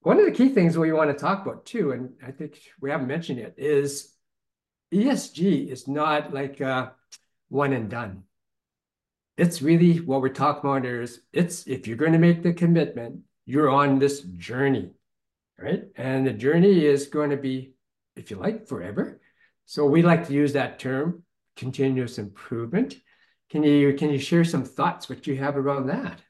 one 0.00 0.18
of 0.18 0.26
the 0.26 0.32
key 0.32 0.50
things 0.50 0.76
we 0.76 0.92
want 0.92 1.10
to 1.10 1.16
talk 1.16 1.44
about 1.44 1.64
too, 1.64 1.92
and 1.92 2.12
I 2.24 2.30
think 2.30 2.60
we 2.80 2.90
haven't 2.90 3.06
mentioned 3.06 3.38
it, 3.38 3.54
is 3.56 4.12
ESG 4.92 5.70
is 5.70 5.88
not 5.88 6.32
like 6.32 6.60
uh, 6.60 6.90
one 7.48 7.72
and 7.72 7.90
done 7.90 8.24
it's 9.36 9.62
really 9.62 9.98
what 9.98 10.20
we're 10.20 10.28
talking 10.28 10.70
about 10.70 10.86
is 10.86 11.20
it's 11.32 11.66
if 11.66 11.86
you're 11.86 11.96
going 11.96 12.12
to 12.12 12.18
make 12.18 12.42
the 12.42 12.52
commitment, 12.52 13.20
you're 13.46 13.70
on 13.70 13.98
this 13.98 14.20
journey, 14.20 14.92
right? 15.58 15.84
And 15.96 16.26
the 16.26 16.32
journey 16.32 16.84
is 16.84 17.08
going 17.08 17.30
to 17.30 17.36
be, 17.36 17.74
if 18.16 18.30
you 18.30 18.36
like, 18.36 18.68
forever. 18.68 19.20
So 19.66 19.86
we 19.86 20.02
like 20.02 20.28
to 20.28 20.32
use 20.32 20.52
that 20.52 20.78
term, 20.78 21.24
continuous 21.56 22.18
improvement. 22.18 22.94
Can 23.50 23.62
you 23.62 23.94
can 23.94 24.10
you 24.10 24.18
share 24.18 24.44
some 24.44 24.64
thoughts 24.64 25.08
what 25.08 25.26
you 25.26 25.36
have 25.36 25.56
around 25.56 25.86
that? 25.86 26.20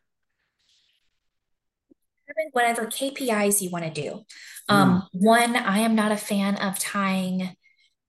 Whatever 2.53 2.87
KPIs 2.87 3.61
you 3.61 3.71
want 3.71 3.85
to 3.85 4.03
do. 4.03 4.25
Um, 4.69 5.03
mm. 5.03 5.09
One, 5.13 5.57
I 5.57 5.79
am 5.79 5.95
not 5.95 6.11
a 6.11 6.17
fan 6.17 6.57
of 6.57 6.79
tying 6.79 7.55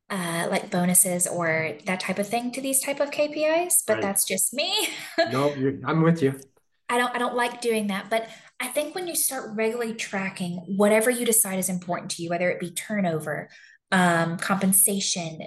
uh, 0.09 0.47
like 0.49 0.69
bonuses 0.69 1.27
or 1.27 1.73
that 1.85 1.99
type 1.99 2.19
of 2.19 2.27
thing 2.27 2.51
to 2.51 2.61
these 2.61 2.81
type 2.81 2.99
of 2.99 3.11
KPIs, 3.11 3.83
but 3.87 3.93
right. 3.93 4.01
that's 4.01 4.25
just 4.25 4.53
me. 4.53 4.73
no, 5.31 5.53
I'm 5.85 6.01
with 6.01 6.21
you. 6.21 6.39
I 6.87 6.97
don't 6.97 7.15
I 7.15 7.17
don't 7.17 7.35
like 7.35 7.61
doing 7.61 7.87
that, 7.87 8.09
but 8.09 8.29
I 8.59 8.67
think 8.67 8.93
when 8.93 9.07
you 9.07 9.15
start 9.15 9.55
regularly 9.55 9.95
tracking 9.95 10.57
whatever 10.77 11.09
you 11.09 11.25
decide 11.25 11.57
is 11.57 11.69
important 11.69 12.11
to 12.11 12.23
you, 12.23 12.29
whether 12.29 12.49
it 12.49 12.59
be 12.59 12.69
turnover, 12.69 13.49
um, 13.91 14.37
compensation, 14.37 15.39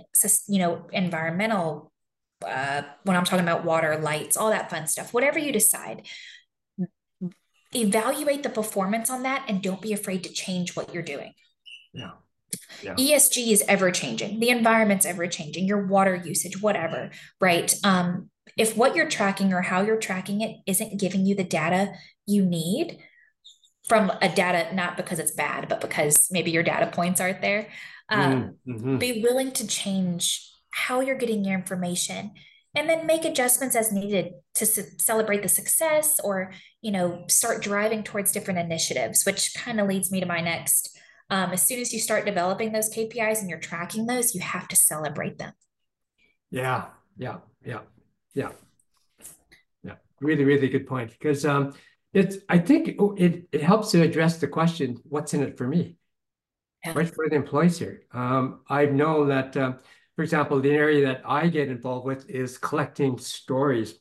you 0.49 0.59
know, 0.59 0.87
environmental, 0.93 1.93
uh, 2.45 2.83
when 3.05 3.17
I'm 3.17 3.25
talking 3.25 3.45
about 3.45 3.65
water, 3.65 3.97
lights, 3.99 4.37
all 4.37 4.51
that 4.51 4.71
fun 4.71 4.89
stuff, 4.89 5.15
whatever 5.15 5.39
you 5.39 5.53
decide, 5.53 6.07
evaluate 7.75 8.43
the 8.43 8.51
performance 8.51 9.11
on 9.11 9.23
that 9.23 9.45
and 9.49 9.63
don't 9.63 9.83
be 9.83 9.93
afraid 9.93 10.25
to 10.25 10.33
change 10.33 10.75
what 10.75 10.93
you're 10.93 11.03
doing. 11.03 11.35
Yeah. 11.93 12.13
Yeah. 12.83 12.95
ESG 12.95 13.53
is 13.53 13.65
ever 13.69 13.91
changing. 13.91 14.41
The 14.41 14.51
environment's 14.51 15.07
ever 15.07 15.27
changing. 15.27 15.67
Your 15.67 15.87
water 15.87 16.15
usage, 16.15 16.63
whatever, 16.63 17.11
right? 17.41 17.73
Um, 17.85 18.31
if 18.57 18.77
what 18.77 18.97
you're 18.97 19.09
tracking 19.09 19.53
or 19.53 19.63
how 19.63 19.83
you're 19.83 19.99
tracking 19.99 20.41
it 20.41 20.57
isn't 20.67 20.99
giving 20.99 21.27
you 21.27 21.35
the 21.35 21.45
data 21.45 21.93
you 22.27 22.45
need 22.45 22.99
from 23.89 24.13
a 24.23 24.29
data, 24.29 24.75
not 24.75 24.97
because 24.97 25.19
it's 25.19 25.33
bad, 25.33 25.69
but 25.69 25.81
because 25.81 26.29
maybe 26.31 26.51
your 26.51 26.63
data 26.63 26.87
points 26.87 27.21
aren't 27.21 27.41
there, 27.41 27.69
um, 28.11 28.57
mm-hmm. 28.67 28.99
be 28.99 29.23
willing 29.23 29.53
to 29.53 29.67
change 29.67 30.51
how 30.71 31.01
you're 31.01 31.17
getting 31.17 31.45
your 31.45 31.55
information 31.55 32.33
and 32.75 32.89
then 32.89 33.07
make 33.07 33.25
adjustments 33.25 33.75
as 33.75 33.93
needed 33.93 34.33
to 34.55 34.67
celebrate 34.67 35.43
the 35.43 35.49
success 35.49 36.21
or 36.23 36.53
you 36.83 36.91
know 36.91 37.25
start 37.29 37.63
driving 37.63 38.03
towards 38.03 38.31
different 38.31 38.61
initiatives 38.61 39.25
which 39.25 39.55
kind 39.55 39.81
of 39.81 39.89
leads 39.89 40.13
me 40.13 40.21
to 40.21 40.27
my 40.27 40.41
next 40.41 40.98
um, 41.31 41.51
as 41.51 41.67
soon 41.67 41.81
as 41.81 41.93
you 41.93 41.99
start 41.99 42.25
developing 42.25 42.73
those 42.73 42.93
kpis 42.95 43.41
and 43.41 43.49
you're 43.49 43.59
tracking 43.59 44.07
those 44.07 44.35
you 44.35 44.41
have 44.41 44.69
to 44.69 44.77
celebrate 44.77 45.39
them 45.39 45.53
yeah 46.51 46.87
yeah 47.17 47.39
yeah 47.65 47.81
yeah 48.35 48.51
yeah 49.83 49.95
really 50.21 50.45
really 50.45 50.69
good 50.69 50.87
point 50.87 51.11
because 51.11 51.45
um 51.45 51.75
it's 52.13 52.39
i 52.49 52.59
think 52.59 52.97
it, 53.19 53.49
it 53.53 53.63
helps 53.63 53.91
to 53.91 54.03
address 54.03 54.39
the 54.39 54.49
question 54.49 54.99
what's 55.05 55.35
in 55.35 55.43
it 55.43 55.57
for 55.59 55.67
me 55.67 55.97
yeah. 56.85 56.93
right 56.95 57.15
for 57.15 57.29
the 57.29 57.37
employees 57.37 57.79
here 57.79 58.03
um 58.13 58.61
i 58.69 58.87
know 58.87 59.27
that 59.27 59.57
uh, 59.57 59.73
for 60.19 60.25
example, 60.25 60.61
the 60.61 60.73
area 60.73 61.07
that 61.07 61.23
I 61.25 61.47
get 61.47 61.69
involved 61.69 62.05
with 62.05 62.29
is 62.29 62.59
collecting 62.59 63.19
stories 63.19 63.95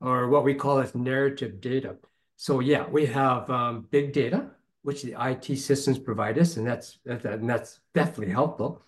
or 0.00 0.28
what 0.28 0.42
we 0.42 0.54
call 0.54 0.80
as 0.80 0.92
narrative 0.92 1.60
data. 1.60 1.98
So 2.36 2.58
yeah, 2.58 2.88
we 2.88 3.06
have 3.06 3.48
um, 3.48 3.86
big 3.88 4.12
data, 4.12 4.50
which 4.82 5.02
the 5.02 5.14
IT 5.18 5.56
systems 5.56 5.98
provide 5.98 6.38
us, 6.38 6.56
and 6.56 6.66
that's, 6.66 6.98
and 7.06 7.48
that's 7.48 7.80
definitely 7.94 8.32
helpful. 8.32 8.82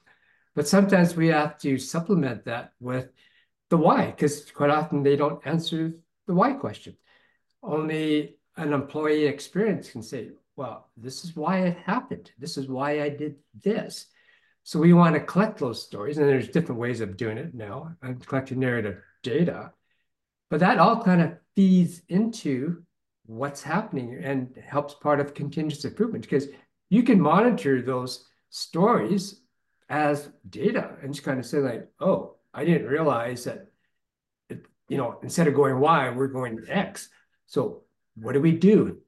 But 0.54 0.68
sometimes 0.68 1.16
we 1.16 1.28
have 1.28 1.58
to 1.58 1.78
supplement 1.78 2.44
that 2.44 2.72
with 2.80 3.08
the 3.70 3.76
why, 3.76 4.06
because 4.06 4.50
quite 4.50 4.70
often 4.70 5.02
they 5.02 5.16
don't 5.16 5.44
answer 5.46 5.94
the 6.26 6.34
why 6.34 6.52
question. 6.52 6.96
Only 7.62 8.36
an 8.56 8.72
employee 8.72 9.26
experience 9.26 9.90
can 9.90 10.02
say, 10.02 10.30
well, 10.56 10.88
this 10.96 11.24
is 11.24 11.34
why 11.34 11.60
it 11.60 11.76
happened. 11.78 12.30
This 12.38 12.56
is 12.56 12.68
why 12.68 13.02
I 13.02 13.08
did 13.08 13.36
this. 13.62 14.06
So 14.62 14.78
we 14.78 14.92
want 14.92 15.14
to 15.14 15.20
collect 15.20 15.58
those 15.58 15.82
stories, 15.82 16.18
and 16.18 16.28
there's 16.28 16.48
different 16.48 16.80
ways 16.80 17.00
of 17.00 17.16
doing 17.16 17.38
it 17.38 17.54
now. 17.54 17.94
I'm 18.02 18.18
collecting 18.20 18.60
narrative 18.60 18.98
data, 19.22 19.72
but 20.50 20.60
that 20.60 20.78
all 20.78 21.02
kind 21.02 21.20
of 21.20 21.32
feeds 21.54 22.02
into 22.08 22.82
what's 23.26 23.62
happening 23.62 24.20
and 24.22 24.54
helps 24.66 24.94
part 24.94 25.20
of 25.20 25.34
continuous 25.34 25.84
improvement 25.84 26.24
because 26.24 26.48
you 26.90 27.02
can 27.02 27.20
monitor 27.20 27.80
those 27.80 28.26
stories 28.50 29.40
as 29.88 30.28
data 30.48 30.96
and 31.02 31.14
just 31.14 31.24
kind 31.24 31.38
of 31.38 31.46
say 31.46 31.58
like, 31.58 31.88
oh, 32.00 32.36
I 32.52 32.64
didn't 32.64 32.88
realize 32.88 33.44
that, 33.44 33.68
it, 34.48 34.66
you 34.88 34.96
know, 34.96 35.18
instead 35.22 35.48
of 35.48 35.54
going 35.54 35.78
Y, 35.80 36.10
we're 36.10 36.28
going 36.28 36.60
X. 36.68 37.08
So 37.46 37.82
what 38.14 38.32
do 38.32 38.40
we 38.40 38.52
do? 38.52 38.98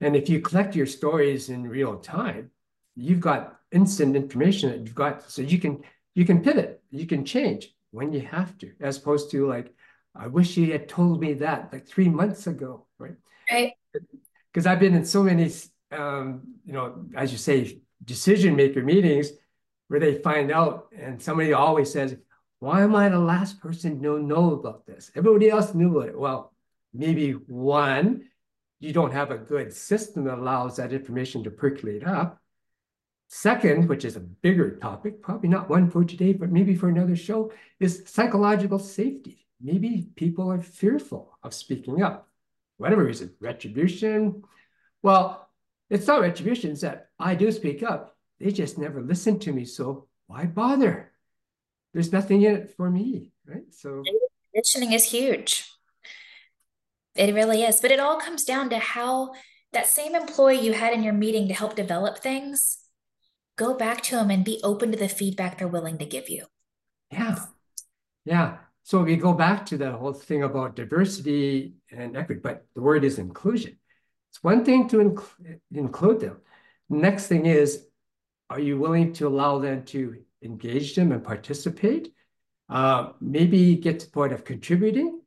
And 0.00 0.14
if 0.14 0.28
you 0.28 0.40
collect 0.40 0.76
your 0.76 0.86
stories 0.86 1.48
in 1.48 1.68
real 1.68 1.96
time, 1.96 2.50
you've 2.94 3.20
got 3.20 3.56
instant 3.72 4.16
information 4.16 4.70
that 4.70 4.80
you've 4.80 4.94
got 4.94 5.30
so 5.30 5.42
you 5.42 5.58
can 5.58 5.82
you 6.14 6.24
can 6.24 6.42
pivot 6.42 6.82
you 6.90 7.06
can 7.06 7.24
change 7.24 7.74
when 7.90 8.12
you 8.12 8.20
have 8.20 8.56
to 8.58 8.72
as 8.80 8.96
opposed 8.96 9.30
to 9.30 9.46
like 9.46 9.74
i 10.14 10.26
wish 10.26 10.56
you 10.56 10.72
had 10.72 10.88
told 10.88 11.20
me 11.20 11.34
that 11.34 11.68
like 11.72 11.86
three 11.86 12.08
months 12.08 12.46
ago 12.46 12.86
right 12.98 13.16
because 14.52 14.66
i've 14.66 14.80
been 14.80 14.94
in 14.94 15.04
so 15.04 15.22
many 15.22 15.50
um, 15.92 16.42
you 16.64 16.72
know 16.72 17.04
as 17.14 17.32
you 17.32 17.38
say 17.38 17.80
decision 18.04 18.56
maker 18.56 18.82
meetings 18.82 19.30
where 19.88 20.00
they 20.00 20.14
find 20.18 20.50
out 20.50 20.88
and 20.98 21.20
somebody 21.20 21.52
always 21.52 21.90
says 21.90 22.16
why 22.58 22.82
am 22.82 22.94
i 22.94 23.08
the 23.08 23.18
last 23.18 23.60
person 23.60 24.02
to 24.02 24.18
know 24.18 24.52
about 24.52 24.86
this 24.86 25.10
everybody 25.14 25.48
else 25.48 25.74
knew 25.74 25.96
about 25.96 26.08
it 26.08 26.18
well 26.18 26.52
maybe 26.92 27.32
one 27.32 28.24
you 28.80 28.92
don't 28.92 29.12
have 29.12 29.30
a 29.30 29.38
good 29.38 29.72
system 29.72 30.24
that 30.24 30.38
allows 30.38 30.76
that 30.76 30.92
information 30.92 31.42
to 31.44 31.50
percolate 31.50 32.06
up 32.06 32.40
Second, 33.28 33.88
which 33.88 34.04
is 34.04 34.16
a 34.16 34.20
bigger 34.20 34.76
topic, 34.76 35.20
probably 35.20 35.48
not 35.48 35.68
one 35.68 35.90
for 35.90 36.04
today, 36.04 36.32
but 36.32 36.52
maybe 36.52 36.76
for 36.76 36.88
another 36.88 37.16
show, 37.16 37.52
is 37.80 38.04
psychological 38.06 38.78
safety. 38.78 39.46
Maybe 39.60 40.08
people 40.14 40.50
are 40.50 40.60
fearful 40.60 41.36
of 41.42 41.52
speaking 41.52 42.02
up. 42.02 42.25
Whatever 42.78 43.04
reason, 43.04 43.32
retribution. 43.40 44.42
Well, 45.02 45.48
it's 45.88 46.06
not 46.06 46.20
retribution, 46.20 46.72
it's 46.72 46.80
that 46.82 47.08
I 47.18 47.34
do 47.34 47.50
speak 47.52 47.82
up. 47.82 48.16
They 48.38 48.50
just 48.50 48.76
never 48.76 49.00
listen 49.00 49.38
to 49.40 49.52
me. 49.52 49.64
So 49.64 50.08
why 50.26 50.46
bother? 50.46 51.12
There's 51.94 52.12
nothing 52.12 52.42
in 52.42 52.56
it 52.56 52.74
for 52.76 52.90
me, 52.90 53.32
right? 53.46 53.64
So 53.70 54.02
conditioning 54.52 54.92
is 54.92 55.04
huge. 55.04 55.70
It 57.14 57.34
really 57.34 57.62
is. 57.62 57.80
But 57.80 57.92
it 57.92 58.00
all 58.00 58.20
comes 58.20 58.44
down 58.44 58.68
to 58.70 58.78
how 58.78 59.32
that 59.72 59.86
same 59.86 60.14
employee 60.14 60.60
you 60.60 60.74
had 60.74 60.92
in 60.92 61.02
your 61.02 61.14
meeting 61.14 61.48
to 61.48 61.54
help 61.54 61.74
develop 61.74 62.18
things 62.18 62.78
go 63.56 63.74
back 63.74 64.02
to 64.02 64.16
them 64.16 64.30
and 64.30 64.44
be 64.44 64.60
open 64.62 64.92
to 64.92 64.98
the 64.98 65.08
feedback 65.08 65.58
they're 65.58 65.68
willing 65.68 65.98
to 65.98 66.04
give 66.04 66.28
you. 66.28 66.44
Yeah. 67.10 67.36
Yeah. 68.24 68.58
So 68.86 69.02
we 69.02 69.16
go 69.16 69.32
back 69.32 69.66
to 69.66 69.76
the 69.76 69.90
whole 69.90 70.12
thing 70.12 70.44
about 70.44 70.76
diversity 70.76 71.74
and 71.90 72.16
equity, 72.16 72.40
but 72.40 72.64
the 72.76 72.80
word 72.80 73.02
is 73.02 73.18
inclusion. 73.18 73.80
It's 74.30 74.44
one 74.44 74.64
thing 74.64 74.86
to 74.90 74.98
inc 74.98 75.24
include 75.72 76.20
them. 76.20 76.36
Next 76.88 77.26
thing 77.26 77.46
is, 77.46 77.84
are 78.48 78.60
you 78.60 78.78
willing 78.78 79.12
to 79.14 79.26
allow 79.26 79.58
them 79.58 79.82
to 79.86 80.22
engage 80.40 80.94
them 80.94 81.10
and 81.10 81.24
participate? 81.24 82.14
Uh, 82.68 83.10
maybe 83.20 83.74
get 83.74 83.98
to 83.98 84.06
the 84.06 84.12
point 84.12 84.32
of 84.32 84.44
contributing, 84.44 85.20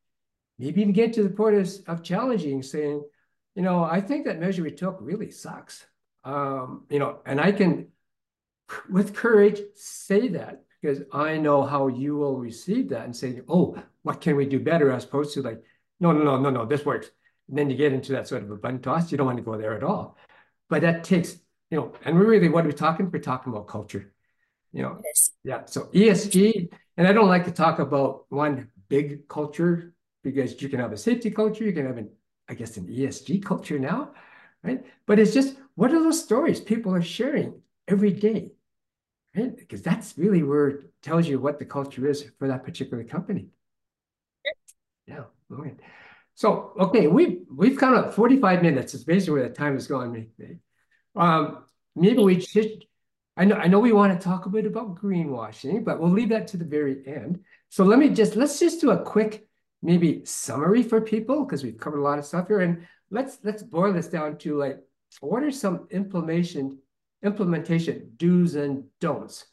maybe 0.58 0.80
even 0.80 0.94
get 0.94 1.12
to 1.16 1.24
the 1.24 1.30
point 1.30 1.56
of, 1.58 1.70
of 1.88 2.02
challenging, 2.02 2.64
saying, 2.64 3.04
you 3.56 3.62
know, 3.62 3.84
I 3.84 4.00
think 4.00 4.24
that 4.24 4.40
measure 4.40 4.64
we 4.64 4.72
took 4.72 5.00
really 5.02 5.32
sucks. 5.32 5.86
Um, 6.24 6.86
you 6.90 7.00
know, 7.00 7.20
and 7.26 7.42
I 7.42 7.52
can 7.52 7.90
with 8.90 9.14
courage, 9.14 9.60
say 9.76 10.30
that 10.30 10.64
because 10.82 11.04
I 11.12 11.38
know 11.38 11.64
how 11.64 11.88
you 11.88 12.16
will 12.16 12.38
receive 12.38 12.90
that 12.90 13.06
and 13.06 13.16
say, 13.16 13.42
oh, 13.48 13.78
what 14.04 14.22
can 14.22 14.36
we 14.36 14.46
do 14.46 14.60
better? 14.60 14.92
As 14.92 15.04
opposed 15.04 15.34
to 15.34 15.42
like, 15.42 15.62
no, 16.00 16.12
no, 16.12 16.24
no, 16.24 16.38
no, 16.40 16.50
no, 16.50 16.66
this 16.66 16.86
works. 16.86 17.10
And 17.50 17.58
then 17.58 17.70
you 17.70 17.76
get 17.76 17.94
into 17.94 18.14
that 18.14 18.28
sort 18.28 18.44
of 18.44 18.52
a 18.52 18.56
bun 18.56 18.80
toss. 18.80 19.12
You 19.12 19.18
don't 19.18 19.28
want 19.28 19.38
to 19.38 19.44
go 19.44 19.58
there 19.58 19.74
at 19.76 19.84
all. 19.84 20.18
But 20.70 20.82
that 20.82 21.04
takes, 21.04 21.34
you 21.70 21.78
know, 21.78 21.94
and 22.06 22.18
we're 22.18 22.28
really, 22.28 22.50
what 22.50 22.64
are 22.64 22.68
we 22.68 22.74
talking? 22.74 23.10
We're 23.12 23.20
talking 23.20 23.52
about 23.52 23.68
culture. 23.68 24.14
You 24.72 24.84
know, 24.84 25.02
Yes. 25.04 25.32
yeah. 25.44 25.66
So 25.66 25.90
ESG, 25.94 26.70
and 26.98 27.08
I 27.08 27.14
don't 27.14 27.28
like 27.28 27.46
to 27.46 27.52
talk 27.52 27.80
about 27.80 28.26
one 28.30 28.70
big 28.88 29.28
culture 29.28 29.94
because 30.24 30.62
you 30.62 30.70
can 30.70 30.80
have 30.80 30.92
a 30.92 30.98
safety 30.98 31.32
culture, 31.32 31.64
you 31.64 31.74
can 31.74 31.88
have 31.88 31.98
an, 31.98 32.10
I 32.48 32.54
guess, 32.54 32.78
an 32.78 32.88
ESG 32.88 33.40
culture 33.40 33.80
now, 33.80 34.12
right? 34.64 34.84
But 35.08 35.20
it's 35.20 35.34
just 35.34 35.56
what 35.76 35.92
are 35.92 36.04
those 36.04 36.22
stories 36.24 36.60
people 36.60 36.94
are 36.94 37.02
sharing 37.02 37.62
every 37.88 38.12
day? 38.12 38.52
Because 39.48 39.82
that's 39.82 40.18
really 40.18 40.44
where 40.44 40.68
it 40.68 40.94
tells 41.02 41.28
you 41.28 41.40
what 41.40 41.60
the 41.60 41.66
culture 41.66 42.08
is 42.08 42.26
for 42.38 42.48
that 42.48 42.64
particular 42.64 43.04
company. 43.04 43.48
Yeah. 45.08 45.24
Okay. 45.52 45.76
So, 46.36 46.74
okay, 46.80 47.08
we've 47.08 47.46
we've 47.54 47.78
kind 47.78 47.96
of 47.96 48.14
45 48.14 48.62
minutes 48.62 48.94
is 48.94 49.04
basically 49.04 49.40
where 49.40 49.50
the 49.50 49.56
time 49.56 49.76
is 49.76 49.88
going. 49.88 50.30
Um, 51.16 51.66
maybe 51.96 52.24
we 52.24 52.40
should 52.40 52.86
I 53.40 53.46
know 53.46 53.56
I 53.56 53.68
know 53.68 53.80
we 53.80 53.94
want 53.94 54.20
to 54.20 54.24
talk 54.24 54.46
a 54.46 54.50
bit 54.50 54.66
about 54.66 55.02
greenwashing, 55.02 55.86
but 55.86 56.00
we'll 56.00 56.12
leave 56.12 56.30
that 56.30 56.48
to 56.50 56.58
the 56.58 56.66
very 56.66 57.02
end. 57.08 57.40
So 57.70 57.86
let 57.86 57.98
me 57.98 58.10
just 58.10 58.36
let's 58.36 58.60
just 58.60 58.82
do 58.82 58.92
a 58.92 59.02
quick 59.02 59.48
maybe 59.82 60.26
summary 60.26 60.84
for 60.84 61.00
people 61.00 61.46
because 61.46 61.64
we've 61.64 61.78
covered 61.78 62.00
a 62.00 62.04
lot 62.04 62.20
of 62.20 62.26
stuff 62.26 62.50
here. 62.50 62.60
And 62.60 62.86
let's 63.12 63.38
let's 63.44 63.64
boil 63.64 63.94
this 63.94 64.10
down 64.10 64.38
to 64.40 64.58
like 64.58 64.80
what 65.22 65.42
are 65.44 65.52
some 65.52 65.88
implementation 65.90 66.80
implementation 67.24 68.12
do's 68.18 68.56
and 68.56 68.86
don'ts. 69.00 69.46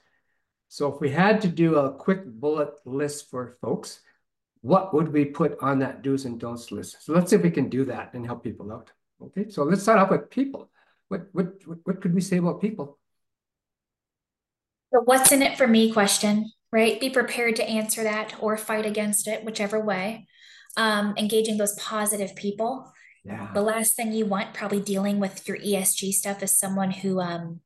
So 0.69 0.93
if 0.93 1.01
we 1.01 1.11
had 1.11 1.41
to 1.43 1.49
do 1.49 1.77
a 1.77 1.93
quick 1.93 2.25
bullet 2.27 2.75
list 2.85 3.31
for 3.31 3.57
folks, 3.61 4.01
what 4.61 4.93
would 4.95 5.13
we 5.13 5.25
put 5.25 5.59
on 5.61 5.79
that 5.81 6.03
do's 6.03 6.25
and 6.25 6.41
don'ts 6.41 6.73
list? 6.73 7.05
So 7.05 7.13
let's 7.13 7.31
see 7.31 7.37
if 7.37 7.43
we 7.43 7.51
can 7.51 7.69
do 7.69 7.85
that 7.87 8.15
and 8.15 8.27
help 8.27 8.43
people 8.43 8.73
out. 8.73 8.91
Okay, 9.23 9.49
so 9.49 9.63
let's 9.63 9.83
start 9.83 9.99
off 9.99 10.11
with 10.11 10.31
people. 10.31 10.71
What 11.09 11.29
what 11.33 11.55
what 11.85 12.01
could 12.01 12.15
we 12.15 12.21
say 12.21 12.39
about 12.39 12.61
people? 12.61 12.99
The 14.93 15.01
what's 15.01 15.33
in 15.33 15.43
it 15.43 15.57
for 15.57 15.67
me 15.67 15.93
question, 15.93 16.51
right? 16.73 17.01
Be 17.01 17.11
prepared 17.11 17.57
to 17.57 17.69
answer 17.69 18.03
that 18.03 18.35
or 18.41 18.57
fight 18.57 18.87
against 18.87 19.29
it, 19.29 19.45
whichever 19.45 19.83
way. 19.83 20.27
Um, 20.77 21.15
engaging 21.17 21.57
those 21.57 21.75
positive 21.79 22.37
people 22.37 22.93
yeah. 23.27 23.51
The 23.53 23.63
last 23.63 23.97
thing 23.97 24.13
you 24.13 24.25
want, 24.25 24.55
probably 24.55 24.81
dealing 24.81 25.19
with 25.19 25.47
your 25.49 25.59
ESG 25.59 26.13
stuff, 26.13 26.43
is 26.43 26.57
someone 26.57 26.93
who 26.93 27.21
um, 27.21 27.61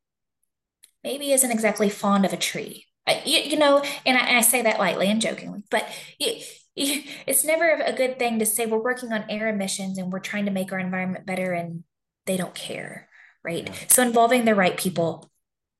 maybe 1.03 1.31
isn't 1.31 1.51
exactly 1.51 1.89
fond 1.89 2.25
of 2.25 2.33
a 2.33 2.37
tree. 2.37 2.85
You, 3.25 3.39
you 3.39 3.57
know, 3.57 3.83
and 4.05 4.17
I, 4.17 4.37
I, 4.37 4.41
say 4.41 4.61
that 4.61 4.79
lightly 4.79 5.09
and 5.09 5.19
jokingly, 5.19 5.63
but 5.69 5.87
it's 6.19 7.43
never 7.43 7.73
a 7.73 7.93
good 7.93 8.17
thing 8.17 8.39
to 8.39 8.45
say 8.45 8.65
we're 8.65 8.81
working 8.81 9.11
on 9.11 9.25
air 9.29 9.49
emissions 9.49 9.97
and 9.97 10.11
we're 10.11 10.19
trying 10.19 10.45
to 10.45 10.51
make 10.51 10.71
our 10.71 10.79
environment 10.79 11.25
better 11.25 11.51
and 11.51 11.83
they 12.25 12.37
don't 12.37 12.55
care, 12.55 13.09
right? 13.43 13.67
Yeah. 13.67 13.73
So 13.87 14.03
involving 14.03 14.45
the 14.45 14.55
right 14.55 14.77
people. 14.77 15.29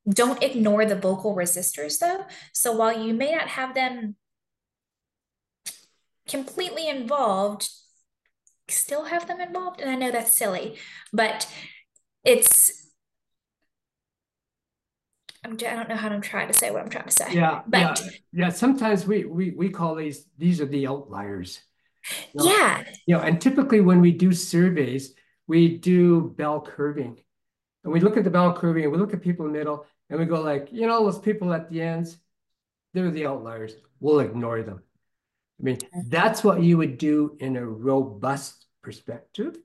Don't 0.10 0.42
ignore 0.42 0.86
the 0.86 0.96
vocal 0.96 1.36
resistors 1.36 2.00
though. 2.00 2.26
So 2.54 2.72
while 2.72 3.06
you 3.06 3.14
may 3.14 3.32
not 3.32 3.50
have 3.50 3.76
them 3.76 4.16
completely 6.28 6.90
involved, 6.90 7.70
still 8.72 9.06
have 9.06 9.28
them 9.28 9.42
involved. 9.42 9.82
And 9.82 9.90
I 9.90 9.96
know 9.96 10.12
that's 10.12 10.34
silly, 10.34 10.78
but 11.14 11.48
it's 12.24 12.82
I'm, 15.44 15.54
I 15.54 15.56
don't 15.56 15.90
know 15.90 15.96
how 15.96 16.10
I'm 16.10 16.22
trying 16.22 16.48
to 16.48 16.54
say 16.54 16.70
what 16.72 16.82
I'm 16.82 16.90
trying 16.90 17.06
to 17.06 17.12
say. 17.12 17.34
Yeah, 17.34 17.62
but 17.68 18.00
yeah, 18.00 18.10
yeah. 18.32 18.50
Sometimes 18.50 19.08
we 19.08 19.26
we 19.26 19.52
we 19.52 19.70
call 19.70 19.96
these 19.96 20.26
these 20.38 20.62
are 20.62 20.68
the 20.68 20.88
outliers. 20.88 21.62
You 22.34 22.44
know, 22.44 22.52
yeah. 22.52 22.84
You 23.08 23.16
know, 23.16 23.22
and 23.22 23.42
typically 23.42 23.82
when 23.82 24.02
we 24.02 24.12
do 24.12 24.34
surveys, 24.34 25.14
we 25.48 25.78
do 25.78 26.34
bell 26.38 26.62
curving, 26.62 27.20
and 27.84 27.92
we 27.92 28.00
look 28.00 28.18
at 28.18 28.24
the 28.24 28.30
bell 28.30 28.56
curving, 28.56 28.84
and 28.84 28.92
we 28.92 29.00
look 29.00 29.14
at 29.14 29.22
people 29.22 29.48
in 29.48 29.52
the 29.52 29.58
middle, 29.58 29.86
and 30.10 30.20
we 30.20 30.26
go 30.26 30.42
like, 30.42 30.70
you 30.72 30.86
know, 30.86 31.04
those 31.04 31.20
people 31.20 31.54
at 31.54 31.72
the 31.72 31.82
ends, 31.82 32.18
they're 32.94 33.10
the 33.10 33.26
outliers. 33.26 33.74
We'll 34.00 34.20
ignore 34.20 34.62
them. 34.62 34.84
I 35.62 35.64
mean, 35.64 35.78
mm-hmm. 35.78 36.10
that's 36.10 36.44
what 36.44 36.64
you 36.64 36.78
would 36.78 36.98
do 36.98 37.38
in 37.40 37.56
a 37.56 37.66
robust 37.66 38.66
perspective. 38.82 39.58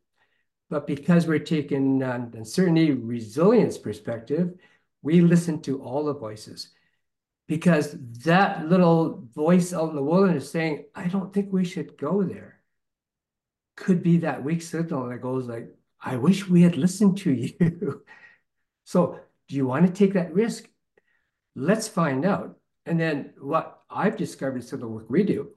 But 0.69 0.87
because 0.87 1.27
we're 1.27 1.39
taking 1.39 2.03
an 2.03 2.33
uncertainty 2.35 2.91
resilience 2.91 3.79
perspective, 3.79 4.55
we 5.03 5.21
listen 5.21 5.63
to 5.63 5.81
all 5.83 6.05
the 6.05 6.15
voices 6.15 6.71
because 7.47 7.97
that 8.25 8.69
little 8.69 9.29
voice 9.35 9.73
out 9.73 9.91
in 9.91 9.97
the 9.97 10.03
wilderness 10.03 10.51
saying, 10.51 10.87
I 10.95 11.07
don't 11.07 11.33
think 11.33 11.53
we 11.53 11.65
should 11.65 11.97
go 11.97 12.23
there, 12.25 12.61
could 13.77 14.03
be 14.03 14.19
that 14.19 14.43
weak 14.43 14.63
signal 14.63 15.09
that 15.09 15.23
goes 15.23 15.47
like, 15.47 15.73
I 16.01 16.17
wish 16.17 16.49
we 16.49 16.63
had 16.63 16.77
listened 16.77 17.19
to 17.19 17.33
you. 17.33 18.03
so 18.85 19.21
do 19.49 19.55
you 19.55 19.67
want 19.67 19.87
to 19.87 19.93
take 19.93 20.15
that 20.15 20.35
risk? 20.35 20.69
Let's 21.55 21.89
find 21.89 22.25
out. 22.25 22.59
And 22.85 22.99
then 22.99 23.35
what 23.39 23.83
I've 23.89 24.17
discovered 24.17 24.65
through 24.65 24.79
the 24.79 24.89
work 24.89 25.09
we 25.09 25.23
do, 25.23 25.51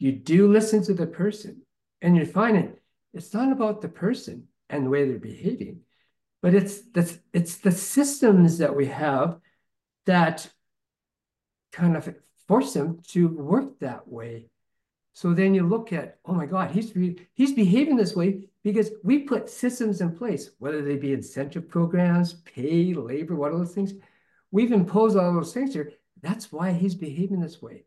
you 0.00 0.10
do 0.10 0.50
listen 0.50 0.82
to 0.82 0.94
the 0.94 1.06
person 1.06 1.62
and 2.02 2.16
you're 2.16 2.26
finding 2.26 2.74
it's 3.14 3.32
not 3.32 3.52
about 3.52 3.80
the 3.80 3.88
person 3.88 4.48
and 4.68 4.84
the 4.84 4.90
way 4.90 5.06
they're 5.06 5.18
behaving 5.18 5.80
but 6.42 6.54
it's 6.54 6.80
the, 6.92 7.18
it's 7.32 7.56
the 7.56 7.72
systems 7.72 8.58
that 8.58 8.74
we 8.74 8.86
have 8.86 9.38
that 10.06 10.48
kind 11.72 11.96
of 11.96 12.14
force 12.48 12.72
them 12.72 13.00
to 13.08 13.28
work 13.28 13.78
that 13.80 14.08
way. 14.08 14.46
So 15.12 15.34
then 15.34 15.54
you 15.54 15.66
look 15.66 15.92
at, 15.92 16.18
oh 16.24 16.32
my 16.32 16.46
God, 16.46 16.70
he's 16.70 16.92
he's 17.34 17.52
behaving 17.52 17.96
this 17.96 18.16
way 18.16 18.48
because 18.64 18.90
we 19.04 19.20
put 19.20 19.50
systems 19.50 20.00
in 20.00 20.16
place, 20.16 20.50
whether 20.58 20.82
they 20.82 20.96
be 20.96 21.12
incentive 21.12 21.68
programs, 21.68 22.34
pay, 22.34 22.94
labor, 22.94 23.34
what 23.34 23.52
are 23.52 23.58
those 23.58 23.74
things. 23.74 23.92
We've 24.50 24.72
imposed 24.72 25.16
all 25.16 25.32
those 25.34 25.52
things 25.52 25.74
here. 25.74 25.92
That's 26.22 26.50
why 26.50 26.72
he's 26.72 26.94
behaving 26.94 27.40
this 27.40 27.60
way. 27.60 27.84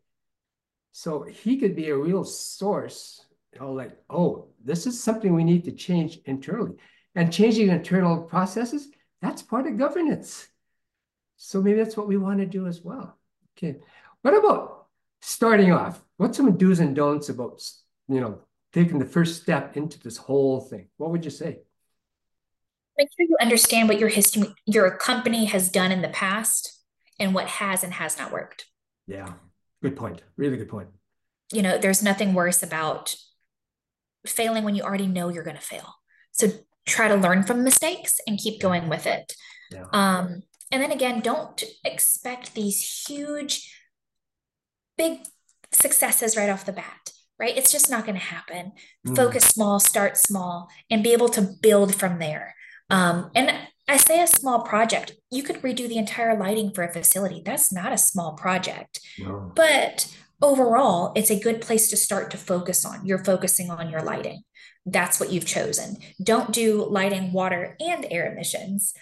So 0.96 1.24
he 1.24 1.56
could 1.56 1.74
be 1.74 1.90
a 1.90 1.96
real 1.96 2.22
source, 2.22 3.20
you 3.52 3.58
know, 3.58 3.72
like, 3.72 3.98
oh, 4.08 4.46
this 4.64 4.86
is 4.86 5.02
something 5.02 5.34
we 5.34 5.42
need 5.42 5.64
to 5.64 5.72
change 5.72 6.20
internally 6.24 6.76
and 7.16 7.32
changing 7.32 7.68
internal 7.68 8.22
processes, 8.22 8.86
that's 9.20 9.42
part 9.42 9.66
of 9.66 9.76
governance. 9.76 10.46
So 11.36 11.60
maybe 11.60 11.78
that's 11.78 11.96
what 11.96 12.06
we 12.06 12.16
want 12.16 12.38
to 12.38 12.46
do 12.46 12.68
as 12.68 12.80
well. 12.80 13.18
Okay. 13.58 13.80
What 14.22 14.36
about 14.36 14.86
starting 15.20 15.72
off? 15.72 16.00
What's 16.16 16.36
some 16.36 16.56
do's 16.56 16.78
and 16.78 16.94
don'ts 16.94 17.28
about, 17.28 17.60
you 18.08 18.20
know, 18.20 18.38
taking 18.72 19.00
the 19.00 19.04
first 19.04 19.42
step 19.42 19.76
into 19.76 19.98
this 19.98 20.16
whole 20.16 20.60
thing? 20.60 20.90
What 20.96 21.10
would 21.10 21.24
you 21.24 21.30
say? 21.32 21.58
Make 22.96 23.08
sure 23.16 23.26
you 23.28 23.36
understand 23.40 23.88
what 23.88 23.98
your 23.98 24.10
history, 24.10 24.54
your 24.64 24.96
company 24.96 25.46
has 25.46 25.70
done 25.70 25.90
in 25.90 26.02
the 26.02 26.08
past 26.08 26.80
and 27.18 27.34
what 27.34 27.48
has 27.48 27.82
and 27.82 27.94
has 27.94 28.16
not 28.16 28.30
worked. 28.30 28.66
Yeah. 29.08 29.32
Good 29.84 29.96
point. 29.96 30.22
Really 30.38 30.56
good 30.56 30.70
point. 30.70 30.88
You 31.52 31.60
know, 31.60 31.76
there's 31.76 32.02
nothing 32.02 32.32
worse 32.32 32.62
about 32.62 33.14
failing 34.26 34.64
when 34.64 34.74
you 34.74 34.82
already 34.82 35.06
know 35.06 35.28
you're 35.28 35.44
going 35.44 35.58
to 35.58 35.62
fail. 35.62 35.96
So 36.32 36.48
try 36.86 37.08
to 37.08 37.14
learn 37.14 37.42
from 37.42 37.62
mistakes 37.62 38.18
and 38.26 38.38
keep 38.38 38.62
going 38.62 38.88
with 38.88 39.06
it. 39.06 39.34
Yeah. 39.70 39.84
Um, 39.92 40.40
and 40.72 40.82
then 40.82 40.90
again, 40.90 41.20
don't 41.20 41.62
expect 41.84 42.54
these 42.54 43.04
huge, 43.06 43.78
big 44.96 45.18
successes 45.70 46.34
right 46.34 46.48
off 46.48 46.64
the 46.64 46.72
bat, 46.72 47.10
right? 47.38 47.54
It's 47.54 47.70
just 47.70 47.90
not 47.90 48.06
going 48.06 48.18
to 48.18 48.24
happen. 48.24 48.72
Mm. 49.06 49.14
Focus 49.14 49.44
small, 49.44 49.80
start 49.80 50.16
small, 50.16 50.70
and 50.88 51.04
be 51.04 51.12
able 51.12 51.28
to 51.28 51.42
build 51.60 51.94
from 51.94 52.18
there. 52.18 52.54
Um, 52.88 53.30
and 53.34 53.54
I 53.86 53.98
say 53.98 54.22
a 54.22 54.26
small 54.26 54.62
project, 54.62 55.12
you 55.30 55.42
could 55.42 55.62
redo 55.62 55.88
the 55.88 55.98
entire 55.98 56.38
lighting 56.38 56.72
for 56.72 56.84
a 56.84 56.92
facility. 56.92 57.42
That's 57.44 57.72
not 57.72 57.92
a 57.92 57.98
small 57.98 58.32
project. 58.32 59.00
No. 59.18 59.52
But 59.54 60.14
overall, 60.40 61.12
it's 61.14 61.30
a 61.30 61.38
good 61.38 61.60
place 61.60 61.88
to 61.90 61.96
start 61.96 62.30
to 62.30 62.38
focus 62.38 62.84
on. 62.84 63.04
You're 63.04 63.24
focusing 63.24 63.70
on 63.70 63.90
your 63.90 64.02
lighting 64.02 64.42
that's 64.86 65.18
what 65.18 65.32
you've 65.32 65.46
chosen. 65.46 65.96
Don't 66.22 66.52
do 66.52 66.84
lighting, 66.84 67.32
water, 67.32 67.76
and 67.80 68.06
air 68.10 68.30
emissions. 68.30 68.94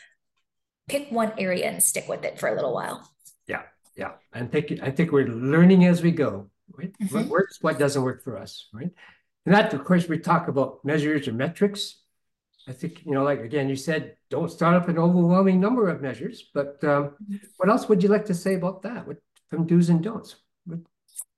Pick 0.89 1.11
one 1.11 1.33
area 1.39 1.69
and 1.69 1.83
stick 1.83 2.09
with 2.09 2.25
it 2.25 2.39
for 2.39 2.49
a 2.49 2.55
little 2.55 2.75
while. 2.75 3.09
Yeah, 3.47 3.63
yeah. 3.97 4.13
And 4.33 4.51
think 4.51 4.73
I 4.83 4.91
think 4.91 5.13
we're 5.13 5.27
learning 5.27 5.85
as 5.85 6.03
we 6.03 6.11
go. 6.11 6.51
Right? 6.73 6.93
Mm-hmm. 7.03 7.17
What 7.17 7.27
works, 7.27 7.59
what 7.61 7.79
doesn't 7.79 8.03
work 8.03 8.23
for 8.25 8.39
us, 8.39 8.69
right? 8.73 8.91
And 9.45 9.55
that, 9.55 9.75
of 9.75 9.85
course, 9.85 10.09
we 10.09 10.19
talk 10.19 10.49
about 10.49 10.85
measures 10.85 11.27
or 11.27 11.33
metrics. 11.33 12.01
I 12.69 12.73
think, 12.73 13.05
you 13.05 13.13
know, 13.13 13.25
like 13.25 13.41
again, 13.41 13.69
you 13.69 13.77
said 13.77 14.17
don't 14.31 14.51
start 14.51 14.75
up 14.75 14.89
an 14.89 14.99
overwhelming 14.99 15.61
number 15.61 15.89
of 15.89 16.01
measures, 16.01 16.51
but 16.55 16.83
um, 16.85 17.15
what 17.57 17.69
else 17.69 17.89
would 17.89 18.03
you 18.03 18.09
like 18.09 18.27
to 18.27 18.35
say 18.35 18.55
about 18.55 18.83
that? 18.83 19.07
What 19.07 19.19
from 19.49 19.67
do's 19.67 19.89
and 19.89 20.03
don'ts? 20.03 20.37
What, 20.65 20.81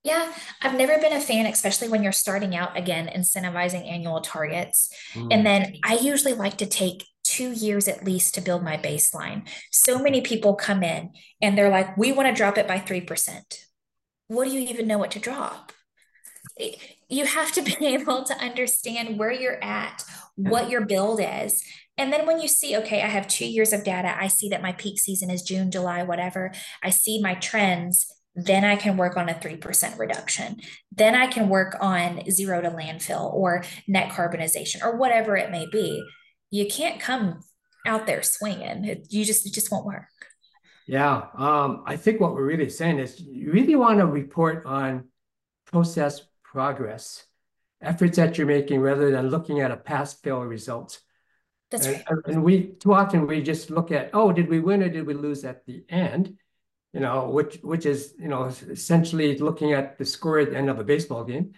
yeah, 0.05 0.33
I've 0.61 0.77
never 0.77 0.99
been 0.99 1.15
a 1.15 1.21
fan, 1.21 1.47
especially 1.47 1.89
when 1.89 2.03
you're 2.03 2.13
starting 2.13 2.55
out 2.55 2.77
again, 2.77 3.09
incentivizing 3.09 3.91
annual 3.91 4.21
targets. 4.21 4.91
Mm. 5.15 5.29
And 5.33 5.47
then 5.47 5.77
I 5.83 5.95
usually 5.97 6.35
like 6.35 6.59
to 6.59 6.67
take 6.67 7.07
two 7.25 7.53
years 7.53 7.89
at 7.89 8.05
least 8.05 8.35
to 8.35 8.43
build 8.43 8.63
my 8.63 8.77
baseline. 8.77 9.49
So 9.73 9.99
many 9.99 10.21
people 10.21 10.55
come 10.55 10.83
in 10.83 11.13
and 11.41 11.57
they're 11.57 11.71
like, 11.71 11.97
we 11.97 12.13
want 12.13 12.29
to 12.29 12.35
drop 12.35 12.59
it 12.59 12.69
by 12.69 12.79
3%. 12.79 13.41
What 14.29 14.45
do 14.45 14.51
you 14.51 14.61
even 14.69 14.87
know 14.87 14.99
what 14.99 15.11
to 15.13 15.19
drop? 15.19 15.73
You 17.09 17.25
have 17.25 17.53
to 17.53 17.63
be 17.79 17.87
able 17.87 18.25
to 18.25 18.35
understand 18.37 19.19
where 19.19 19.33
you're 19.33 19.63
at, 19.65 20.05
what 20.37 20.71
your 20.71 20.85
build 20.85 21.21
is. 21.23 21.63
And 21.97 22.13
then 22.13 22.27
when 22.27 22.41
you 22.41 22.49
see, 22.49 22.77
okay, 22.79 23.03
I 23.03 23.07
have 23.07 23.29
two 23.29 23.47
years 23.47 23.73
of 23.73 23.85
data, 23.85 24.17
I 24.19 24.27
see 24.27 24.49
that 24.49 24.63
my 24.63 24.73
peak 24.73 24.99
season 24.99 25.31
is 25.31 25.43
June, 25.43 25.71
July, 25.71 26.03
whatever, 26.03 26.53
I 26.83 26.91
see 26.91 27.23
my 27.23 27.35
trends 27.35 28.07
then 28.35 28.65
I 28.65 28.77
can 28.77 28.97
work 28.97 29.17
on 29.17 29.29
a 29.29 29.35
3% 29.35 29.99
reduction. 29.99 30.57
Then 30.91 31.15
I 31.15 31.29
can 31.29 31.49
work 31.49 31.77
on 31.81 32.29
zero 32.31 32.61
to 32.61 32.71
landfill 32.71 33.33
or 33.33 33.65
net 33.87 34.11
carbonization 34.11 34.83
or 34.83 34.97
whatever 34.97 35.37
it 35.37 35.51
may 35.51 35.67
be. 35.67 36.05
You 36.51 36.67
can't 36.67 37.01
come 37.01 37.41
out 37.87 38.07
there 38.07 38.23
swinging. 38.23 38.85
It, 38.85 39.07
you 39.11 39.25
just, 39.25 39.47
it 39.47 39.55
just 39.55 39.71
won't 39.71 39.87
work. 39.87 40.07
Yeah. 40.87 41.27
Um, 41.37 41.85
I 41.87 41.97
think 41.97 42.21
what 42.21 42.35
we're 42.35 42.45
really 42.45 42.69
saying 42.69 42.99
is 42.99 43.21
you 43.21 43.53
really 43.53 43.77
want 43.77 44.01
to 44.01 44.07
report 44.07 44.67
on 44.67 45.09
process 45.67 46.21
progress, 46.43 47.25
efforts 47.87 48.17
that 48.17 48.37
you're 48.39 48.47
making 48.47 48.81
rather 48.81 49.11
than 49.11 49.31
looking 49.31 49.61
at 49.61 49.71
a 49.71 49.77
past 49.77 50.23
fail 50.23 50.41
result. 50.41 51.01
That's 51.71 51.87
and, 51.87 52.05
right. 52.11 52.19
And 52.27 52.45
we 52.45 52.69
too 52.75 52.95
often 52.95 53.27
we 53.27 53.43
just 53.43 53.71
look 53.71 53.91
at, 53.91 54.11
oh, 54.13 54.33
did 54.33 54.49
we 54.49 54.61
win 54.61 54.83
or 54.83 54.89
did 54.89 55.07
we 55.07 55.15
lose 55.15 55.45
at 55.45 55.65
the 55.67 55.85
end? 55.89 56.37
you 56.95 57.01
know, 57.01 57.29
which 57.29 57.57
which 57.57 57.87
is 57.87 58.15
you 58.21 58.29
know 58.29 58.45
essentially 58.45 59.37
looking 59.39 59.73
at 59.73 59.99
the 59.99 60.05
score 60.05 60.39
at 60.39 60.51
the 60.51 60.57
end 60.57 60.71
of 60.71 60.79
a 60.79 60.85
baseball 60.85 61.25
game. 61.25 61.53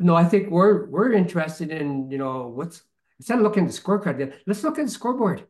No, 0.00 0.16
I 0.16 0.24
think 0.24 0.50
we're 0.50 0.86
we're 0.86 1.12
interested 1.12 1.70
in 1.70 2.10
you 2.10 2.18
know 2.18 2.48
what's 2.48 2.82
instead 3.20 3.38
of 3.38 3.44
looking 3.44 3.64
at 3.64 3.70
the 3.70 3.80
scorecard, 3.80 4.34
let's 4.44 4.64
look 4.64 4.80
at 4.80 4.86
the 4.86 4.90
scoreboard. 4.90 5.46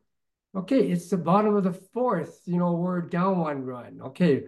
Okay, 0.55 0.87
it's 0.87 1.09
the 1.09 1.17
bottom 1.17 1.57
of 1.57 1.65
the 1.65 1.73
fourth. 1.73 2.43
You 2.45 2.59
know, 2.59 2.73
we're 2.73 3.01
down 3.01 3.39
one 3.39 3.65
run. 3.65 4.01
Okay, 4.03 4.45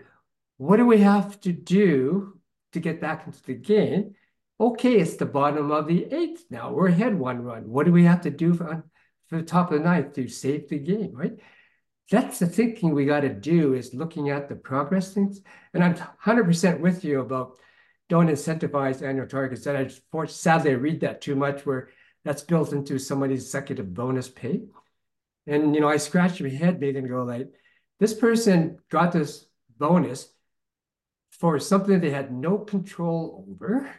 what 0.59 0.77
do 0.77 0.85
we 0.85 0.99
have 0.99 1.41
to 1.41 1.53
do 1.53 2.39
to 2.72 2.81
get 2.81 3.01
back 3.01 3.27
into 3.27 3.43
the 3.43 3.55
game? 3.55 4.14
Okay, 4.61 4.97
it's 4.97 5.17
the 5.17 5.27
bottom 5.27 5.71
of 5.71 5.87
the 5.87 6.07
eighth 6.13 6.45
now. 6.51 6.73
We're 6.73 6.89
ahead 6.89 7.19
one 7.19 7.43
run. 7.43 7.69
What 7.69 7.87
do 7.87 7.93
we 7.93 8.05
have 8.05 8.21
to 8.23 8.31
do 8.31 8.55
for, 8.55 8.85
for 9.29 9.39
the 9.39 9.43
top 9.43 9.73
of 9.73 9.79
the 9.79 9.85
ninth 9.85 10.15
to 10.15 10.29
save 10.29 10.69
the 10.69 10.79
game, 10.79 11.13
right? 11.13 11.39
that's 12.11 12.39
the 12.39 12.47
thinking 12.47 12.95
we 12.95 13.07
got 13.07 13.21
to 13.21 13.31
do 13.31 13.75
is 13.75 13.95
looking 13.95 14.31
at 14.31 14.49
the 14.49 14.55
progress 14.55 15.15
things. 15.15 15.41
And 15.73 15.83
I'm 15.83 15.95
100% 15.95 16.81
with 16.81 17.05
you 17.05 17.21
about 17.21 17.59
don't 18.09 18.29
incentivize 18.29 19.03
annual 19.03 19.27
targets. 19.27 19.67
And 19.67 19.79
I 19.79 19.85
just, 19.85 20.03
sadly 20.27 20.73
I 20.73 20.75
read 20.75 21.01
that 21.01 21.23
too 21.23 21.35
much 21.35 21.65
where 21.65 21.89
that's 22.25 22.43
built 22.43 22.73
into 22.73 22.99
somebody's 22.99 23.45
executive 23.45 23.95
bonus 23.95 24.29
pay. 24.29 24.63
And 25.47 25.75
you 25.75 25.81
know, 25.81 25.89
I 25.89 25.97
scratch 25.97 26.41
my 26.41 26.49
head, 26.49 26.81
maybe 26.81 26.99
and 26.99 27.09
go 27.09 27.23
like, 27.23 27.49
this 28.01 28.15
person 28.15 28.79
got 28.91 29.13
this 29.13 29.47
bonus 29.79 30.29
for 31.31 31.59
something 31.59 32.01
they 32.01 32.11
had 32.11 32.33
no 32.33 32.59
control 32.59 33.47
over. 33.49 33.91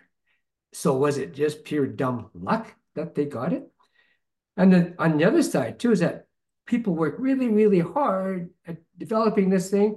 So 0.76 0.98
was 0.98 1.18
it 1.18 1.34
just 1.34 1.64
pure 1.64 1.88
dumb 1.88 2.30
luck 2.34 2.76
that 2.96 3.16
they 3.16 3.24
got 3.24 3.54
it? 3.54 3.72
And 4.58 4.74
then 4.74 4.96
on 5.00 5.18
the 5.18 5.24
other 5.24 5.42
side 5.42 5.80
too 5.80 5.94
is 5.94 6.02
that 6.02 6.28
people 6.66 6.94
work 6.94 7.16
really, 7.18 7.48
really 7.48 7.80
hard 7.80 8.50
at 8.68 8.78
developing 8.98 9.50
this 9.50 9.72
thing, 9.72 9.96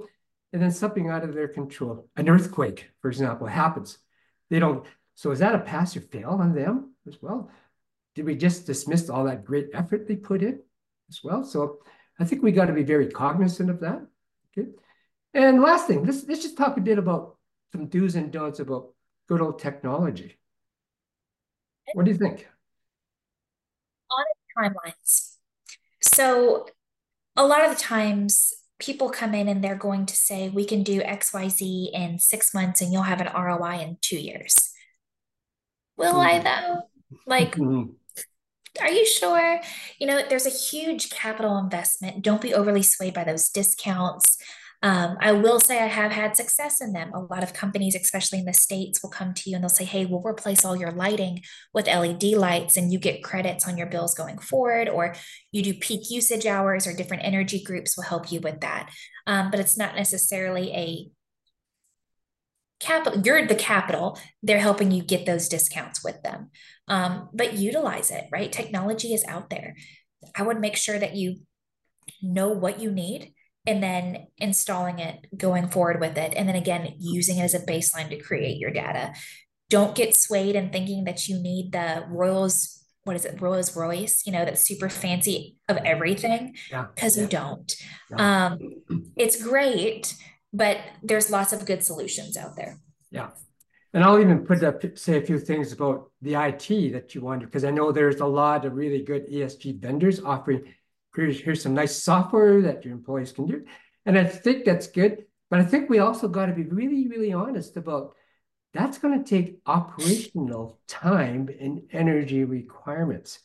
and 0.52 0.62
then 0.62 0.70
something 0.70 1.10
out 1.10 1.24
of 1.24 1.34
their 1.34 1.48
control, 1.48 2.08
an 2.16 2.28
earthquake, 2.28 2.90
for 3.02 3.08
example, 3.08 3.48
happens. 3.48 3.98
They 4.50 4.60
don't. 4.60 4.86
So 5.16 5.32
is 5.32 5.40
that 5.40 5.56
a 5.56 5.58
pass 5.58 5.96
or 5.96 6.00
fail 6.00 6.30
on 6.30 6.54
them 6.54 6.94
as 7.08 7.20
well? 7.20 7.50
Did 8.14 8.26
we 8.26 8.36
just 8.36 8.64
dismiss 8.64 9.10
all 9.10 9.24
that 9.24 9.44
great 9.44 9.70
effort 9.74 10.06
they 10.06 10.14
put 10.14 10.42
in 10.42 10.60
as 11.10 11.24
well? 11.24 11.42
So 11.42 11.80
I 12.20 12.24
think 12.24 12.42
we 12.42 12.52
got 12.52 12.66
to 12.66 12.72
be 12.72 12.84
very 12.84 13.08
cognizant 13.08 13.68
of 13.68 13.80
that. 13.80 14.06
Okay. 14.56 14.68
And 15.34 15.60
last 15.60 15.88
thing, 15.88 16.04
let's 16.04 16.24
let's 16.28 16.42
just 16.42 16.56
talk 16.56 16.76
a 16.76 16.80
bit 16.80 16.98
about 16.98 17.36
some 17.72 17.88
do's 17.88 18.14
and 18.14 18.30
don'ts 18.30 18.60
about 18.60 18.94
good 19.26 19.40
old 19.40 19.58
technology. 19.58 20.38
What 21.94 22.04
do 22.04 22.10
you 22.10 22.16
think? 22.16 22.48
Audit 24.10 24.74
timelines. 24.74 25.36
So 26.02 26.66
a 27.36 27.46
lot 27.46 27.64
of 27.64 27.70
the 27.70 27.80
times 27.80 28.52
people 28.78 29.10
come 29.10 29.34
in 29.34 29.48
and 29.48 29.62
they're 29.62 29.74
going 29.74 30.06
to 30.06 30.14
say, 30.14 30.48
we 30.48 30.64
can 30.64 30.82
do 30.82 31.00
XYZ 31.00 31.90
in 31.92 32.18
six 32.18 32.54
months 32.54 32.80
and 32.80 32.92
you'll 32.92 33.02
have 33.02 33.20
an 33.20 33.30
ROI 33.34 33.80
in 33.80 33.98
two 34.00 34.18
years. 34.18 34.72
Will 35.96 36.14
mm-hmm. 36.14 36.20
I 36.20 36.38
though? 36.38 36.82
Like, 37.26 37.56
mm-hmm. 37.56 37.90
are 38.80 38.90
you 38.90 39.06
sure? 39.06 39.60
You 39.98 40.06
know, 40.06 40.22
there's 40.28 40.46
a 40.46 40.50
huge 40.50 41.10
capital 41.10 41.58
investment. 41.58 42.22
Don't 42.22 42.40
be 42.40 42.54
overly 42.54 42.82
swayed 42.82 43.14
by 43.14 43.24
those 43.24 43.48
discounts. 43.48 44.38
Um, 44.80 45.16
I 45.20 45.32
will 45.32 45.58
say 45.58 45.82
I 45.82 45.86
have 45.86 46.12
had 46.12 46.36
success 46.36 46.80
in 46.80 46.92
them. 46.92 47.12
A 47.12 47.20
lot 47.20 47.42
of 47.42 47.52
companies, 47.52 47.96
especially 47.96 48.38
in 48.38 48.44
the 48.44 48.52
States, 48.52 49.02
will 49.02 49.10
come 49.10 49.34
to 49.34 49.50
you 49.50 49.56
and 49.56 49.64
they'll 49.64 49.68
say, 49.68 49.84
Hey, 49.84 50.06
we'll 50.06 50.22
replace 50.22 50.64
all 50.64 50.76
your 50.76 50.92
lighting 50.92 51.42
with 51.74 51.88
LED 51.88 52.22
lights 52.34 52.76
and 52.76 52.92
you 52.92 52.98
get 52.98 53.24
credits 53.24 53.66
on 53.66 53.76
your 53.76 53.88
bills 53.88 54.14
going 54.14 54.38
forward, 54.38 54.88
or 54.88 55.16
you 55.50 55.62
do 55.62 55.74
peak 55.74 56.10
usage 56.10 56.46
hours, 56.46 56.86
or 56.86 56.94
different 56.94 57.24
energy 57.24 57.62
groups 57.62 57.96
will 57.96 58.04
help 58.04 58.30
you 58.30 58.40
with 58.40 58.60
that. 58.60 58.90
Um, 59.26 59.50
but 59.50 59.58
it's 59.58 59.76
not 59.76 59.96
necessarily 59.96 60.70
a 60.72 61.10
capital 62.80 63.20
you're 63.24 63.44
the 63.44 63.56
capital 63.56 64.16
they're 64.42 64.60
helping 64.60 64.92
you 64.92 65.02
get 65.02 65.26
those 65.26 65.48
discounts 65.48 66.04
with 66.04 66.22
them 66.22 66.50
um, 66.86 67.28
but 67.34 67.54
utilize 67.54 68.12
it 68.12 68.26
right 68.30 68.52
technology 68.52 69.12
is 69.12 69.24
out 69.26 69.50
there 69.50 69.74
i 70.36 70.42
would 70.42 70.60
make 70.60 70.76
sure 70.76 70.96
that 70.96 71.16
you 71.16 71.40
know 72.22 72.50
what 72.50 72.78
you 72.78 72.90
need 72.90 73.34
and 73.68 73.82
then 73.82 74.26
installing 74.38 74.98
it, 74.98 75.26
going 75.36 75.68
forward 75.68 76.00
with 76.00 76.16
it, 76.16 76.32
and 76.34 76.48
then 76.48 76.56
again, 76.56 76.94
using 76.98 77.36
it 77.36 77.42
as 77.42 77.52
a 77.52 77.60
baseline 77.60 78.08
to 78.08 78.16
create 78.18 78.56
your 78.56 78.70
data. 78.70 79.12
Don't 79.68 79.94
get 79.94 80.16
swayed 80.16 80.56
in 80.56 80.70
thinking 80.70 81.04
that 81.04 81.28
you 81.28 81.38
need 81.38 81.72
the 81.72 82.06
Royals, 82.08 82.82
what 83.04 83.14
is 83.14 83.26
it, 83.26 83.42
Rolls 83.42 83.76
Royce, 83.76 84.22
you 84.24 84.32
know, 84.32 84.46
that's 84.46 84.66
super 84.66 84.88
fancy 84.88 85.58
of 85.68 85.76
everything, 85.84 86.56
because 86.70 87.18
yeah. 87.18 87.20
yeah. 87.20 87.20
you 87.20 87.26
don't. 87.28 87.74
Yeah. 88.10 88.46
Um, 88.46 88.58
it's 89.16 89.42
great, 89.42 90.14
but 90.50 90.78
there's 91.02 91.30
lots 91.30 91.52
of 91.52 91.66
good 91.66 91.84
solutions 91.84 92.38
out 92.38 92.56
there. 92.56 92.78
Yeah. 93.10 93.28
And 93.92 94.02
I'll 94.02 94.18
even 94.18 94.46
put 94.46 94.62
up, 94.64 94.82
say 94.96 95.18
a 95.18 95.22
few 95.22 95.38
things 95.38 95.72
about 95.72 96.10
the 96.22 96.36
IT 96.36 96.92
that 96.94 97.14
you 97.14 97.20
want, 97.20 97.42
because 97.42 97.64
I 97.64 97.70
know 97.70 97.92
there's 97.92 98.20
a 98.20 98.26
lot 98.26 98.64
of 98.64 98.74
really 98.74 99.02
good 99.02 99.28
ESG 99.28 99.78
vendors 99.78 100.20
offering 100.20 100.72
here's, 101.18 101.40
here's 101.40 101.62
some 101.62 101.74
nice 101.74 102.00
software 102.00 102.62
that 102.62 102.84
your 102.84 102.94
employees 102.94 103.32
can 103.32 103.46
do. 103.46 103.64
And 104.06 104.16
I 104.16 104.24
think 104.24 104.64
that's 104.64 104.86
good. 104.86 105.24
But 105.50 105.60
I 105.60 105.64
think 105.64 105.90
we 105.90 105.98
also 105.98 106.28
got 106.28 106.46
to 106.46 106.52
be 106.52 106.64
really, 106.64 107.08
really 107.08 107.32
honest 107.32 107.76
about 107.76 108.14
that's 108.74 108.98
going 108.98 109.22
to 109.22 109.28
take 109.28 109.58
operational 109.66 110.78
time 110.86 111.48
and 111.60 111.82
energy 111.90 112.44
requirements. 112.44 113.40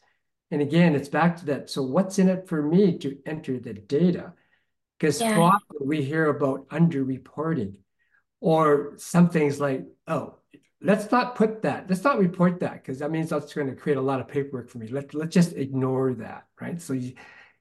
And 0.52 0.62
again, 0.62 0.96
it's 0.96 1.10
back 1.10 1.38
to 1.38 1.46
that. 1.48 1.70
So 1.70 1.82
what's 1.82 2.20
in 2.20 2.30
it 2.30 2.48
for 2.48 2.62
me 2.62 2.98
to 3.00 3.18
enter 3.26 3.58
the 3.58 3.74
data? 3.74 4.34
Because 5.00 5.22
yeah. 5.22 5.40
often 5.40 5.88
we 5.88 6.04
hear 6.04 6.28
about 6.28 6.68
underreporting 6.70 7.76
or 8.42 8.94
some 8.98 9.30
things 9.30 9.60
like, 9.60 9.86
oh, 10.08 10.36
let's 10.82 11.10
not 11.10 11.36
put 11.36 11.62
that, 11.62 11.90
let's 11.90 12.04
not 12.04 12.20
report 12.20 12.60
that 12.60 12.74
because 12.74 13.00
that 13.00 13.10
means 13.10 13.30
that's 13.30 13.54
going 13.54 13.68
to 13.68 13.76
create 13.76 13.98
a 13.98 14.02
lot 14.02 14.20
of 14.20 14.28
paperwork 14.28 14.70
for 14.70 14.78
me. 14.78 14.88
Let, 14.88 15.14
let's 15.14 15.34
just 15.34 15.54
ignore 15.54 16.14
that, 16.16 16.46
right? 16.60 16.80
So 16.82 16.94
you, 16.94 17.14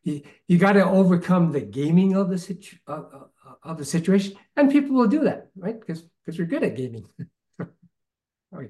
you, 0.03 0.23
you 0.49 0.59
got 0.59 0.73
to 0.73 0.85
overcome 0.85 1.53
the 1.53 1.61
gaming 1.61 2.17
of 2.17 2.29
the 2.29 2.39
situ, 2.39 2.77
uh, 2.87 3.03
of 3.63 3.79
the 3.79 3.85
situation, 3.85 4.37
and 4.57 4.71
people 4.71 4.97
will 4.97 5.09
do 5.09 5.21
that, 5.25 5.49
right? 5.57 5.79
Because 5.79 6.05
because 6.25 6.39
you're 6.39 6.47
good 6.47 6.63
at 6.63 6.77
gaming. 6.77 7.07
okay. 7.61 8.69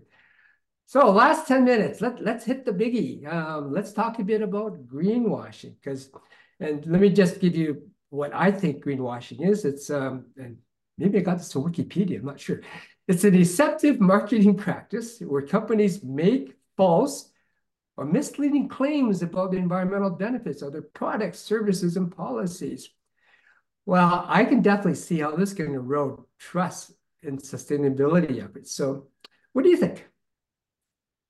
So 0.86 1.10
last 1.10 1.48
10 1.48 1.64
minutes, 1.64 2.00
let, 2.00 2.22
let's 2.22 2.44
hit 2.44 2.64
the 2.64 2.72
biggie. 2.72 3.26
Um, 3.30 3.72
let's 3.72 3.92
talk 3.92 4.18
a 4.18 4.24
bit 4.24 4.42
about 4.42 4.86
greenwashing 4.86 5.74
because, 5.82 6.10
and 6.60 6.84
let 6.86 7.00
me 7.00 7.10
just 7.10 7.40
give 7.40 7.56
you 7.56 7.90
what 8.10 8.34
I 8.34 8.50
think 8.50 8.84
greenwashing 8.84 9.48
is. 9.48 9.64
It's, 9.64 9.90
um, 9.90 10.26
and 10.36 10.58
maybe 10.98 11.18
I 11.18 11.22
got 11.22 11.38
this 11.38 11.52
from 11.52 11.64
Wikipedia, 11.64 12.18
I'm 12.18 12.26
not 12.26 12.40
sure. 12.40 12.60
It's 13.08 13.24
a 13.24 13.30
deceptive 13.30 14.00
marketing 14.00 14.56
practice 14.56 15.20
where 15.20 15.42
companies 15.42 16.02
make 16.02 16.54
false 16.76 17.31
or 17.96 18.04
misleading 18.04 18.68
claims 18.68 19.22
about 19.22 19.50
the 19.50 19.58
environmental 19.58 20.10
benefits 20.10 20.62
of 20.62 20.72
their 20.72 20.82
products, 20.82 21.38
services, 21.38 21.96
and 21.96 22.14
policies. 22.14 22.90
Well, 23.84 24.24
I 24.28 24.44
can 24.44 24.62
definitely 24.62 24.94
see 24.94 25.20
how 25.20 25.36
this 25.36 25.52
can 25.52 25.74
erode 25.74 26.20
trust 26.38 26.92
in 27.22 27.38
sustainability 27.38 28.42
efforts. 28.42 28.74
So, 28.74 29.08
what 29.52 29.62
do 29.62 29.68
you 29.68 29.76
think? 29.76 30.08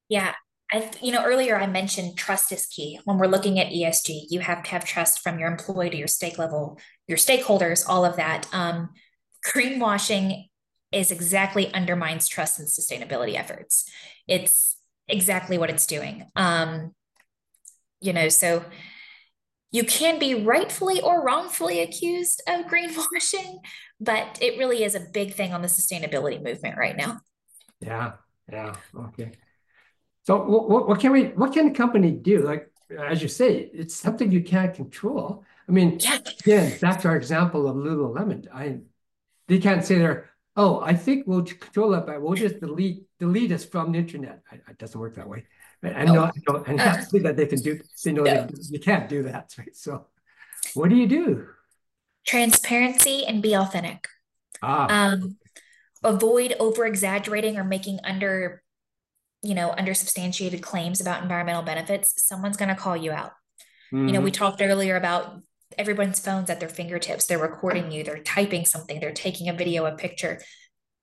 Yeah, 0.08 0.34
I, 0.70 0.90
you 1.02 1.12
know, 1.12 1.24
earlier 1.24 1.56
I 1.56 1.66
mentioned 1.66 2.16
trust 2.16 2.52
is 2.52 2.66
key. 2.66 2.98
When 3.04 3.18
we're 3.18 3.26
looking 3.26 3.58
at 3.58 3.72
ESG, 3.72 4.26
you 4.30 4.40
have 4.40 4.62
to 4.62 4.70
have 4.70 4.84
trust 4.84 5.20
from 5.20 5.38
your 5.38 5.48
employee 5.48 5.90
to 5.90 5.96
your 5.96 6.08
stake 6.08 6.38
level, 6.38 6.78
your 7.06 7.18
stakeholders, 7.18 7.84
all 7.86 8.04
of 8.04 8.16
that. 8.16 8.46
Um, 8.52 8.90
greenwashing 9.46 10.46
is 10.92 11.10
exactly 11.10 11.72
undermines 11.74 12.28
trust 12.28 12.60
in 12.60 12.66
sustainability 12.66 13.34
efforts. 13.34 13.88
It's 14.28 14.76
exactly 15.12 15.58
what 15.58 15.70
it's 15.70 15.86
doing. 15.86 16.26
Um, 16.34 16.94
you 18.00 18.12
know, 18.12 18.28
so 18.28 18.64
you 19.70 19.84
can 19.84 20.18
be 20.18 20.34
rightfully 20.34 21.00
or 21.00 21.24
wrongfully 21.24 21.80
accused 21.80 22.42
of 22.48 22.66
greenwashing, 22.70 23.58
but 24.00 24.38
it 24.40 24.58
really 24.58 24.82
is 24.82 24.94
a 24.94 25.00
big 25.00 25.34
thing 25.34 25.52
on 25.52 25.62
the 25.62 25.68
sustainability 25.68 26.42
movement 26.42 26.76
right 26.76 26.96
now. 26.96 27.20
Yeah, 27.80 28.12
yeah, 28.50 28.74
okay. 28.96 29.32
So 30.24 30.42
what, 30.42 30.88
what 30.88 31.00
can 31.00 31.12
we, 31.12 31.24
what 31.28 31.52
can 31.52 31.68
a 31.68 31.74
company 31.74 32.10
do? 32.10 32.42
Like, 32.42 32.70
as 32.98 33.22
you 33.22 33.28
say, 33.28 33.70
it's 33.72 33.94
something 33.94 34.30
you 34.30 34.42
can't 34.42 34.74
control. 34.74 35.44
I 35.68 35.72
mean, 35.72 35.98
yeah, 36.00 36.18
again, 36.40 36.78
back 36.80 37.00
to 37.02 37.08
our 37.08 37.16
example 37.16 37.68
of 37.68 37.76
Lululemon. 37.76 38.46
I, 38.52 38.78
they 39.48 39.58
can't 39.58 39.84
say 39.84 39.98
there, 39.98 40.30
oh, 40.56 40.80
I 40.80 40.94
think 40.94 41.26
we'll 41.26 41.42
control 41.42 41.90
that 41.90 42.06
but 42.06 42.20
we'll 42.20 42.34
just 42.34 42.60
delete 42.60 43.04
delete 43.18 43.52
us 43.52 43.64
from 43.64 43.92
the 43.92 43.98
internet. 43.98 44.42
It 44.52 44.78
doesn't 44.78 45.00
work 45.00 45.16
that 45.16 45.28
way. 45.28 45.46
I 45.82 46.04
know, 46.04 46.24
I 46.24 46.32
know, 46.48 46.62
and 46.64 46.80
I 46.80 46.98
think 46.98 47.22
that 47.24 47.36
they 47.36 47.46
can 47.46 47.58
do. 47.58 47.80
They 48.04 48.12
know 48.12 48.24
they, 48.24 48.46
you 48.70 48.78
can't 48.78 49.08
do 49.08 49.24
that. 49.24 49.52
Right? 49.58 49.74
So, 49.74 50.06
what 50.74 50.90
do 50.90 50.96
you 50.96 51.08
do? 51.08 51.46
Transparency 52.24 53.24
and 53.26 53.42
be 53.42 53.54
authentic. 53.54 54.06
Ah. 54.62 54.86
Um, 54.88 55.36
avoid 56.04 56.54
over 56.60 56.86
exaggerating 56.86 57.56
or 57.56 57.64
making 57.64 57.98
under, 58.04 58.62
you 59.42 59.54
know, 59.54 59.74
under 59.76 59.92
substantiated 59.92 60.62
claims 60.62 61.00
about 61.00 61.22
environmental 61.22 61.62
benefits. 61.62 62.14
Someone's 62.22 62.56
going 62.56 62.68
to 62.68 62.76
call 62.76 62.96
you 62.96 63.10
out. 63.10 63.32
Mm-hmm. 63.92 64.06
You 64.06 64.12
know, 64.12 64.20
we 64.20 64.30
mm-hmm. 64.30 64.44
talked 64.44 64.62
earlier 64.62 64.94
about 64.94 65.40
everyone's 65.78 66.20
phones 66.20 66.50
at 66.50 66.60
their 66.60 66.68
fingertips. 66.68 67.26
They're 67.26 67.38
recording 67.38 67.90
you, 67.90 68.04
they're 68.04 68.22
typing 68.22 68.64
something, 68.64 69.00
they're 69.00 69.12
taking 69.12 69.48
a 69.48 69.52
video, 69.52 69.84
a 69.84 69.96
picture. 69.96 70.40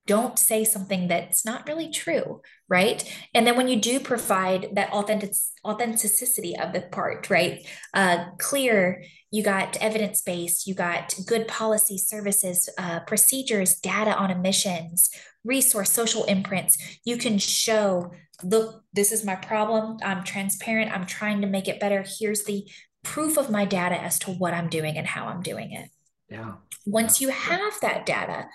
Don't 0.08 0.40
say 0.40 0.64
something 0.64 1.08
that's 1.08 1.46
not 1.46 1.68
really 1.68 1.92
true, 1.92 2.42
right? 2.68 3.04
And 3.36 3.46
then 3.46 3.56
when 3.56 3.68
you 3.68 3.80
do 3.80 4.00
provide 4.00 4.70
that 4.74 4.92
authentic 4.92 5.34
authenticity 5.64 6.58
of 6.58 6.74
the 6.74 6.82
part, 6.82 7.30
right? 7.30 7.68
Uh, 7.94 8.26
clear, 8.40 9.04
you 9.30 9.44
got 9.44 9.78
evidence 9.78 10.22
based, 10.22 10.66
you 10.66 10.74
got 10.74 11.14
good 11.28 11.48
policy 11.48 12.00
services, 12.00 12.68
uh, 12.80 13.02
procedures, 13.02 13.76
data 13.76 14.16
on 14.16 14.32
emissions, 14.32 15.12
resource, 15.44 15.92
social 15.92 16.24
imprints. 16.24 16.78
You 17.06 17.18
can 17.18 17.38
show, 17.38 18.12
look, 18.44 18.84
this 18.92 19.12
is 19.12 19.24
my 19.24 19.36
problem. 19.36 19.98
I'm 20.04 20.24
transparent. 20.24 20.92
I'm 20.92 21.06
trying 21.06 21.42
to 21.42 21.48
make 21.48 21.68
it 21.68 21.80
better. 21.80 22.04
Here's 22.20 22.46
the 22.46 22.68
proof 23.04 23.38
of 23.38 23.50
my 23.50 23.66
data 23.66 24.00
as 24.02 24.20
to 24.20 24.32
what 24.32 24.54
I'm 24.54 24.70
doing 24.70 24.98
and 24.98 25.08
how 25.08 25.28
I'm 25.28 25.42
doing 25.42 25.72
it. 25.72 25.90
Yeah. 26.30 26.54
Once 26.86 27.22
you 27.22 27.30
have 27.30 27.74
that 27.82 28.06
data, 28.06 28.48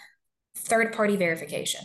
third 0.56 0.92
party 0.92 1.16
verification. 1.16 1.82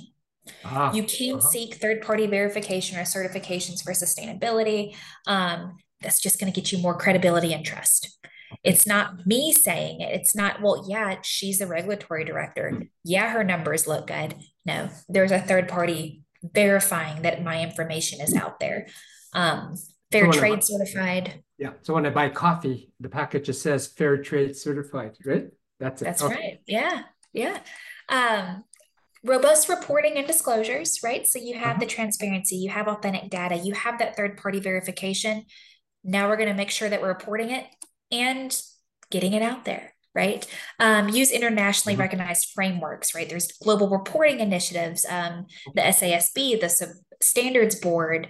Ah, 0.64 0.92
you 0.94 1.04
can 1.04 1.36
uh-huh. 1.36 1.48
seek 1.48 1.76
third 1.76 2.02
party 2.02 2.28
verification 2.28 2.98
or 2.98 3.04
certifications 3.04 3.84
for 3.84 3.92
sustainability. 3.92 4.96
Um, 5.28 5.78
that's 6.02 6.20
just 6.20 6.40
going 6.40 6.52
to 6.52 6.60
get 6.60 6.72
you 6.72 6.78
more 6.78 6.98
credibility 6.98 7.54
and 7.54 7.66
trust. 7.66 8.18
It's 8.64 8.88
not 8.88 9.28
me 9.28 9.52
saying 9.52 10.02
it. 10.02 10.14
It's 10.14 10.36
not, 10.36 10.62
well, 10.62 10.86
yeah, 10.90 11.18
she's 11.22 11.60
the 11.60 11.68
regulatory 11.68 12.26
director. 12.26 12.84
Yeah, 13.04 13.30
her 13.30 13.44
numbers 13.44 13.88
look 13.88 14.08
good. 14.08 14.36
No, 14.66 14.90
there's 15.08 15.32
a 15.32 15.40
third 15.40 15.68
party 15.68 16.24
verifying 16.42 17.22
that 17.24 17.44
my 17.44 17.62
information 17.62 18.22
is 18.22 18.36
out 18.36 18.60
there. 18.60 18.88
Um, 19.34 19.76
fair 20.12 20.32
trade 20.32 20.64
certified 20.64 21.44
Yeah. 21.60 21.72
So 21.82 21.94
when 21.94 22.06
I 22.06 22.10
buy 22.10 22.30
coffee, 22.30 22.92
the 23.02 23.10
package 23.10 23.48
just 23.48 23.62
says 23.62 23.86
fair 23.88 24.18
trade 24.18 24.56
certified, 24.56 25.18
right? 25.26 25.48
That's 25.80 26.02
it. 26.02 26.06
That's 26.06 26.24
Okay. 26.24 26.34
right. 26.36 26.60
Yeah. 26.66 27.02
Yeah. 27.34 27.60
Um, 28.08 28.64
robust 29.26 29.68
reporting 29.68 30.14
and 30.16 30.26
disclosures, 30.26 31.00
right? 31.04 31.28
So 31.28 31.38
you 31.38 31.60
have 31.60 31.80
the 31.82 31.86
transparency, 31.86 32.56
you 32.56 32.70
have 32.70 32.88
authentic 32.88 33.30
data, 33.30 33.58
you 33.58 33.74
have 33.74 34.00
that 34.00 34.16
third 34.16 34.38
party 34.38 34.62
verification. 34.62 35.46
Now 36.04 36.30
we're 36.30 36.38
going 36.38 36.48
to 36.50 36.56
make 36.56 36.72
sure 36.72 36.90
that 36.90 37.02
we're 37.02 37.10
reporting 37.10 37.52
it 37.52 37.66
and 38.10 38.58
getting 39.12 39.34
it 39.34 39.42
out 39.42 39.66
there, 39.66 39.94
right? 40.16 40.48
Um, 40.80 41.10
use 41.10 41.32
internationally 41.32 41.98
Mhm. 41.98 42.00
recognized 42.00 42.52
frameworks, 42.56 43.14
right? 43.14 43.28
There's 43.28 43.52
global 43.62 43.90
reporting 43.90 44.40
initiatives, 44.40 45.06
um, 45.10 45.48
the 45.76 45.82
SASB, 45.86 46.56
the 46.56 46.70
Sub- 46.70 46.90
Standards 47.22 47.76
Board, 47.76 48.30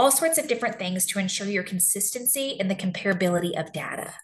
all 0.00 0.10
sorts 0.10 0.38
of 0.38 0.48
different 0.48 0.78
things 0.78 1.04
to 1.04 1.18
ensure 1.18 1.46
your 1.46 1.62
consistency 1.62 2.58
and 2.58 2.70
the 2.70 2.74
comparability 2.74 3.52
of 3.60 3.70
data. 3.70 4.14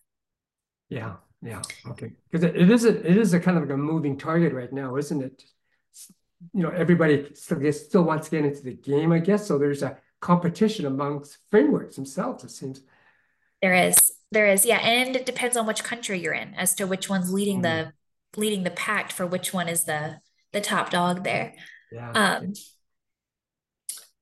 Yeah, 0.88 1.16
yeah, 1.42 1.60
okay. 1.90 2.12
Because 2.30 2.44
it, 2.44 2.56
it 2.56 2.70
is 2.70 2.86
a 2.86 3.10
it 3.10 3.18
is 3.18 3.34
a 3.34 3.40
kind 3.40 3.58
of 3.58 3.64
like 3.64 3.72
a 3.72 3.76
moving 3.76 4.16
target 4.16 4.54
right 4.54 4.72
now, 4.72 4.96
isn't 4.96 5.22
it? 5.22 5.42
You 6.54 6.62
know, 6.62 6.70
everybody 6.70 7.28
still 7.34 7.58
gets 7.58 7.84
still 7.84 8.04
wants 8.04 8.28
to 8.28 8.36
get 8.36 8.46
into 8.46 8.62
the 8.62 8.72
game, 8.72 9.12
I 9.12 9.18
guess. 9.18 9.46
So 9.46 9.58
there's 9.58 9.82
a 9.82 9.98
competition 10.20 10.86
amongst 10.86 11.36
frameworks 11.50 11.96
themselves, 11.96 12.42
it 12.42 12.50
seems. 12.50 12.80
There 13.60 13.74
is, 13.74 14.12
there 14.32 14.46
is, 14.46 14.64
yeah, 14.64 14.78
and 14.78 15.14
it 15.14 15.26
depends 15.26 15.58
on 15.58 15.66
which 15.66 15.84
country 15.84 16.20
you're 16.20 16.32
in 16.32 16.54
as 16.54 16.74
to 16.76 16.86
which 16.86 17.10
one's 17.10 17.30
leading 17.30 17.60
the 17.60 17.92
leading 18.34 18.62
the 18.64 18.70
pact 18.70 19.12
for 19.12 19.26
which 19.26 19.52
one 19.52 19.68
is 19.68 19.84
the 19.84 20.20
the 20.52 20.60
top 20.62 20.88
dog 20.88 21.22
there. 21.22 21.52
Yeah. 21.92 22.12
Um, 22.12 22.54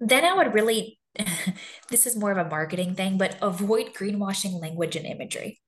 then 0.00 0.24
I 0.24 0.34
would 0.34 0.52
really, 0.52 0.98
this 1.90 2.06
is 2.06 2.16
more 2.16 2.32
of 2.32 2.38
a 2.38 2.48
marketing 2.50 2.94
thing, 2.94 3.18
but 3.18 3.36
avoid 3.42 3.94
greenwashing 3.94 4.60
language 4.60 4.96
and 4.96 5.06
imagery, 5.06 5.60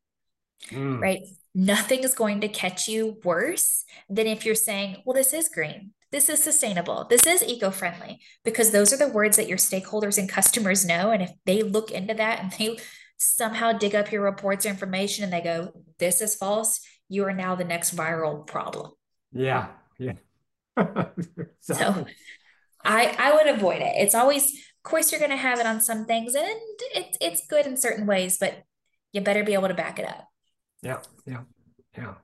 Mm. 0.72 1.01
right? 1.01 1.20
Nothing 1.55 2.03
is 2.03 2.14
going 2.14 2.40
to 2.40 2.49
catch 2.49 2.88
you 2.88 3.18
worse 3.22 3.84
than 4.09 4.26
if 4.26 4.44
you're 4.44 4.55
saying, 4.55 4.97
well, 5.05 5.14
this 5.14 5.32
is 5.32 5.49
green, 5.49 5.92
this 6.11 6.28
is 6.28 6.42
sustainable, 6.42 7.07
this 7.09 7.26
is 7.26 7.42
eco-friendly, 7.42 8.20
because 8.44 8.70
those 8.70 8.92
are 8.92 8.97
the 8.97 9.09
words 9.09 9.36
that 9.36 9.49
your 9.49 9.59
stakeholders 9.59 10.18
and 10.18 10.28
customers 10.28 10.84
know. 10.84 11.11
And 11.11 11.22
if 11.22 11.30
they 11.44 11.62
look 11.62 11.90
into 11.90 12.14
that 12.14 12.40
and 12.40 12.53
they 12.59 12.78
somehow 13.18 13.72
dig 13.72 13.94
up 13.94 14.11
your 14.11 14.22
reports 14.22 14.66
or 14.66 14.70
information 14.70 15.24
and 15.24 15.32
they 15.32 15.40
go, 15.40 15.72
this 15.99 16.20
is 16.20 16.34
false, 16.34 16.80
you 17.09 17.24
are 17.24 17.32
now 17.34 17.55
the 17.55 17.64
next 17.64 17.94
viral 17.94 18.47
problem. 18.47 18.92
Yeah, 19.32 19.68
yeah. 19.99 20.14
So 21.61 22.07
I 22.84 23.14
I 23.18 23.34
would 23.34 23.47
avoid 23.47 23.82
it. 23.82 23.94
It's 23.97 24.14
always, 24.14 24.44
course, 24.87 25.12
you're 25.12 25.20
gonna 25.20 25.37
have 25.37 25.59
it 25.59 25.66
on 25.66 25.80
some 25.80 26.07
things, 26.07 26.34
and 26.34 26.47
it's 26.95 27.18
it's 27.20 27.47
good 27.47 27.66
in 27.66 27.76
certain 27.76 28.07
ways, 28.07 28.39
but 28.39 28.62
you 29.12 29.20
better 29.20 29.45
be 29.45 29.55
able 29.55 29.68
to 29.68 29.74
back 29.74 29.99
it 29.99 30.09
up. 30.09 30.28
Yeah, 30.82 31.01
yeah, 31.26 31.43
yeah. 31.97 32.14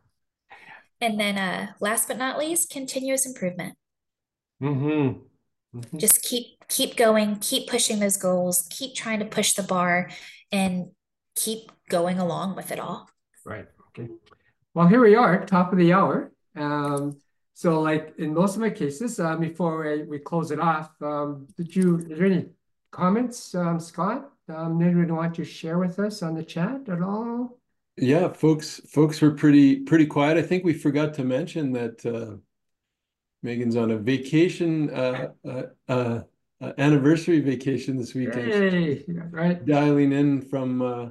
And 1.01 1.19
then 1.21 1.37
uh 1.37 1.73
last 1.81 2.09
but 2.09 2.19
not 2.19 2.39
least, 2.39 2.71
continuous 2.71 3.27
improvement. 3.27 3.77
Mm-hmm. 4.63 5.21
Mhm. 5.79 5.99
Just 5.99 6.23
keep 6.23 6.47
keep 6.69 6.97
going, 6.97 7.37
keep 7.37 7.69
pushing 7.69 7.99
those 7.99 8.17
goals, 8.17 8.67
keep 8.71 8.95
trying 8.95 9.19
to 9.21 9.25
push 9.25 9.55
the 9.55 9.63
bar 9.63 10.11
and 10.51 10.91
keep 11.35 11.73
going 11.89 12.19
along 12.19 12.57
with 12.57 12.71
it 12.71 12.79
all. 12.79 13.09
Right. 13.45 13.67
Okay. 13.89 14.09
Well, 14.75 14.87
here 14.87 15.01
we 15.01 15.17
are, 15.17 15.45
top 15.45 15.73
of 15.73 15.79
the 15.79 15.93
hour. 15.93 16.33
Um, 16.57 17.19
so 17.63 17.81
like 17.81 18.13
in 18.19 18.35
most 18.35 18.57
of 18.57 18.61
my 18.61 18.71
cases, 18.71 19.21
uh, 19.21 19.37
before 19.37 19.85
we, 19.85 20.03
we 20.03 20.19
close 20.19 20.51
it 20.51 20.59
off, 20.59 20.91
um, 21.01 21.47
did 21.57 21.75
you, 21.77 21.99
is 21.99 22.19
there 22.19 22.27
any 22.27 22.47
comments, 22.91 23.55
um, 23.55 23.79
Scott? 23.79 24.31
Um, 24.49 24.83
anyone 24.83 25.15
want 25.15 25.37
to 25.37 25.45
share 25.45 25.79
with 25.79 26.01
us 26.01 26.25
on 26.25 26.35
the 26.35 26.43
chat 26.43 26.89
at 26.89 27.01
all? 27.01 27.61
Yeah, 27.97 28.33
folks, 28.33 28.81
folks 28.89 29.21
were 29.23 29.31
pretty 29.31 29.77
pretty 29.77 30.07
quiet. 30.07 30.37
I 30.39 30.43
think 30.43 30.65
we 30.65 30.73
forgot 30.73 31.15
to 31.15 31.25
mention 31.25 31.71
that 31.73 32.05
uh, 32.05 32.39
Megan's 33.45 33.77
on 33.77 33.93
a 33.93 33.97
vacation, 33.97 34.91
uh, 34.91 35.29
uh, 35.47 35.63
uh, 35.89 36.21
uh, 36.61 36.73
anniversary 36.79 37.39
vacation 37.41 37.97
this 37.97 38.13
weekend. 38.13 38.53
Hey, 38.53 39.05
right? 39.31 39.65
Dialing 39.65 40.13
in 40.13 40.43
from 40.43 40.83
uh, 40.83 41.11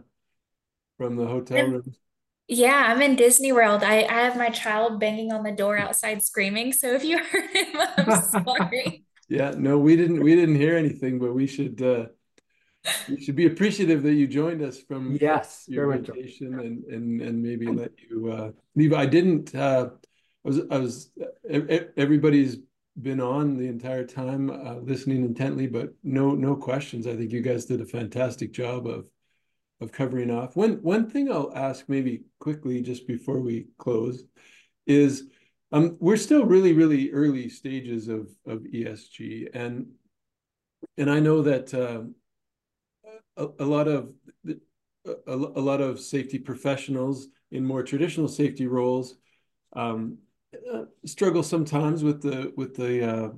from 0.97 1.15
the 1.15 1.27
hotel 1.27 1.59
I'm- 1.59 1.71
room. 1.71 1.95
Yeah, 2.51 2.87
I'm 2.87 3.01
in 3.01 3.15
Disney 3.15 3.53
World. 3.53 3.81
I, 3.81 4.01
I 4.03 4.23
have 4.23 4.35
my 4.35 4.49
child 4.49 4.99
banging 4.99 5.31
on 5.31 5.43
the 5.43 5.53
door 5.53 5.77
outside 5.77 6.21
screaming. 6.21 6.73
So 6.73 6.93
if 6.93 7.01
you 7.05 7.17
heard 7.23 7.49
him, 7.49 7.77
I'm 7.97 8.11
sorry. 8.11 9.05
Yeah, 9.29 9.51
no, 9.57 9.77
we 9.77 9.95
didn't 9.95 10.21
we 10.21 10.35
didn't 10.35 10.55
hear 10.55 10.75
anything, 10.75 11.17
but 11.17 11.33
we 11.33 11.47
should 11.47 11.81
uh, 11.81 12.07
we 13.07 13.23
should 13.23 13.37
be 13.37 13.45
appreciative 13.45 14.03
that 14.03 14.15
you 14.15 14.27
joined 14.27 14.61
us 14.61 14.81
from 14.81 15.15
Yes, 15.15 15.63
your 15.69 15.87
very 15.87 16.01
vacation 16.01 16.59
and 16.59 16.83
and 16.83 17.21
and 17.21 17.41
maybe 17.41 17.67
let 17.67 17.91
you 18.01 18.29
uh, 18.29 18.51
leave. 18.75 18.91
I 18.91 19.05
didn't. 19.05 19.55
Uh, 19.55 19.91
I 20.43 20.47
was 20.49 20.59
I 20.69 20.77
was. 20.77 21.11
Everybody's 21.95 22.57
been 23.01 23.21
on 23.21 23.55
the 23.55 23.69
entire 23.69 24.05
time, 24.05 24.49
uh, 24.49 24.75
listening 24.81 25.23
intently, 25.23 25.67
but 25.67 25.93
no 26.03 26.31
no 26.31 26.57
questions. 26.57 27.07
I 27.07 27.15
think 27.15 27.31
you 27.31 27.39
guys 27.39 27.63
did 27.63 27.79
a 27.79 27.85
fantastic 27.85 28.51
job 28.51 28.87
of 28.87 29.05
of 29.81 29.91
covering 29.91 30.31
off. 30.31 30.55
One 30.55 30.73
one 30.81 31.09
thing 31.09 31.31
I'll 31.31 31.51
ask 31.55 31.89
maybe 31.89 32.23
quickly 32.39 32.81
just 32.81 33.07
before 33.07 33.39
we 33.39 33.67
close 33.77 34.23
is 34.85 35.23
um, 35.71 35.97
we're 35.99 36.17
still 36.17 36.45
really 36.45 36.73
really 36.73 37.11
early 37.11 37.49
stages 37.49 38.07
of 38.07 38.29
of 38.45 38.59
ESG 38.59 39.49
and 39.53 39.87
and 40.97 41.09
I 41.09 41.19
know 41.19 41.41
that 41.41 41.73
um, 41.73 42.15
a, 43.37 43.47
a 43.59 43.65
lot 43.65 43.87
of 43.87 44.13
a, 45.05 45.11
a 45.27 45.35
lot 45.35 45.81
of 45.81 45.99
safety 45.99 46.37
professionals 46.37 47.27
in 47.51 47.65
more 47.65 47.83
traditional 47.83 48.27
safety 48.27 48.67
roles 48.67 49.15
um, 49.73 50.17
uh, 50.71 50.83
struggle 51.05 51.43
sometimes 51.43 52.03
with 52.03 52.21
the 52.21 52.53
with 52.55 52.75
the 52.75 53.09
uh, 53.09 53.29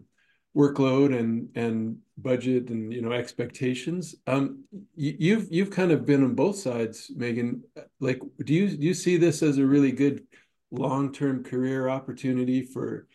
workload 0.56 1.18
and 1.18 1.50
and 1.56 1.98
budget 2.18 2.70
and 2.70 2.94
you 2.94 3.02
know 3.02 3.12
expectations. 3.12 4.16
Um, 4.28 4.64
you, 4.96 5.16
you've 5.18 5.48
you've 5.52 5.72
kind 5.72 5.92
of 5.92 6.06
been 6.06 6.24
on 6.24 6.36
both 6.36 6.58
sides, 6.58 7.12
Megan. 7.16 7.64
Like, 8.00 8.22
do 8.44 8.54
you 8.54 8.70
do 8.78 8.86
you 8.86 8.94
see 8.94 9.18
this 9.18 9.42
as 9.42 9.58
a 9.58 9.66
really 9.66 9.92
good 9.92 10.26
long-term 10.72 11.44
career 11.44 11.90
opportunity 11.90 12.64
for 12.64 13.08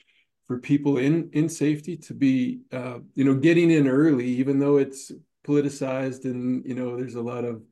for 0.46 0.58
people 0.58 0.98
in 0.98 1.30
in 1.32 1.48
safety 1.48 1.96
to 1.96 2.14
be 2.14 2.60
uh, 2.72 2.98
you 3.14 3.24
know 3.24 3.34
getting 3.34 3.70
in 3.70 3.88
early, 3.88 4.26
even 4.26 4.58
though 4.58 4.78
it's 4.78 5.12
politicized 5.46 6.24
and 6.24 6.64
you 6.66 6.74
know 6.74 6.96
there's 6.96 7.14
a 7.14 7.22
lot 7.22 7.44
of 7.44 7.62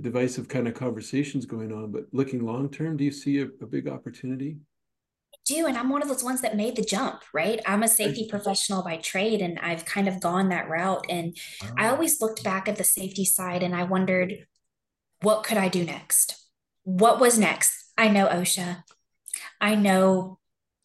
divisive 0.00 0.48
kind 0.48 0.66
of 0.66 0.74
conversations 0.74 1.44
going 1.44 1.72
on. 1.72 1.92
But 1.92 2.04
looking 2.12 2.44
long 2.44 2.70
term, 2.70 2.96
do 2.96 3.04
you 3.04 3.12
see 3.12 3.40
a, 3.40 3.44
a 3.60 3.66
big 3.66 3.88
opportunity? 3.88 4.56
Do 5.44 5.66
and 5.66 5.76
i'm 5.76 5.88
one 5.90 6.02
of 6.02 6.08
those 6.08 6.22
ones 6.24 6.40
that 6.40 6.56
made 6.56 6.76
the 6.76 6.84
jump 6.84 7.22
right? 7.34 7.60
I'm 7.66 7.82
a 7.82 7.88
safety 7.88 8.28
professional 8.30 8.82
by 8.82 8.96
trade 8.96 9.40
and 9.42 9.58
i've 9.58 9.84
kind 9.84 10.08
of 10.08 10.20
gone 10.20 10.48
that 10.50 10.68
route 10.68 11.04
and 11.08 11.36
i 11.76 11.88
always 11.88 12.20
looked 12.20 12.44
back 12.44 12.68
at 12.68 12.76
the 12.76 12.84
safety 12.84 13.24
side 13.24 13.62
and 13.62 13.74
i 13.74 13.82
wondered 13.84 14.46
what 15.22 15.44
could 15.44 15.56
i 15.58 15.68
do 15.68 15.84
next? 15.84 16.36
What 16.84 17.20
was 17.20 17.38
next? 17.38 17.72
I 17.96 18.08
know 18.08 18.26
osha. 18.26 18.82
I 19.60 19.74
know 19.74 20.38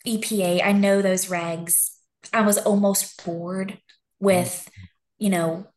epa 0.05 0.62
i 0.64 0.72
know 0.72 1.01
those 1.01 1.26
regs. 1.28 1.91
I 2.34 2.41
was 2.41 2.58
almost 2.58 3.24
bored 3.26 3.80
with 4.20 4.70
you 5.18 5.30
know 5.30 5.68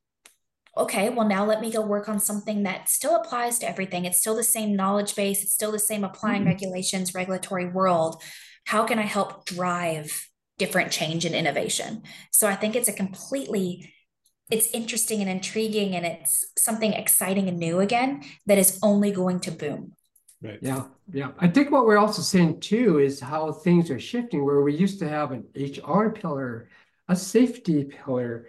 okay 0.77 1.11
well 1.11 1.27
now 1.27 1.45
let 1.45 1.61
me 1.61 1.71
go 1.71 1.81
work 1.81 2.09
on 2.09 2.21
something 2.21 2.63
that 2.63 2.89
still 2.89 3.17
applies 3.17 3.59
to 3.59 3.69
everything. 3.69 4.05
It's 4.05 4.19
still 4.19 4.37
the 4.37 4.45
same 4.45 4.77
knowledge 4.77 5.17
base. 5.17 5.43
It's 5.43 5.53
still 5.53 5.73
the 5.73 5.79
same 5.79 6.05
applying 6.05 6.43
Mhm. 6.45 6.47
regulations 6.47 7.15
regulatory 7.15 7.67
world 7.69 8.23
how 8.71 8.85
can 8.85 9.01
I 9.01 9.09
help 9.17 9.47
drive 9.47 10.29
different 10.57 10.93
change 10.93 11.25
and 11.25 11.35
innovation? 11.35 12.05
So 12.31 12.47
I 12.47 12.55
think 12.55 12.77
it's 12.77 12.89
a 12.89 12.93
completely 12.93 13.93
it's 14.49 14.69
interesting 14.73 15.21
and 15.21 15.29
intriguing 15.29 15.97
and 15.97 16.07
it's 16.07 16.45
something 16.57 16.93
exciting 16.93 17.49
and 17.49 17.59
new 17.59 17.81
again 17.81 18.23
that 18.47 18.59
is 18.59 18.79
only 18.81 19.11
going 19.11 19.41
to 19.41 19.51
boom. 19.51 19.93
Right. 20.41 20.59
Yeah, 20.63 20.85
yeah. 21.13 21.33
I 21.39 21.49
think 21.49 21.73
what 21.73 21.85
we're 21.85 21.99
also 21.99 22.23
seeing 22.23 22.61
too 22.61 23.01
is 23.01 23.19
how 23.19 23.51
things 23.51 23.91
are 23.91 23.99
shifting, 23.99 24.45
where 24.45 24.63
we 24.63 24.75
used 24.75 25.01
to 25.01 25.09
have 25.09 25.33
an 25.33 25.49
HR 25.57 26.11
pillar, 26.11 26.69
a 27.09 27.17
safety 27.17 27.85
pillar, 27.85 28.47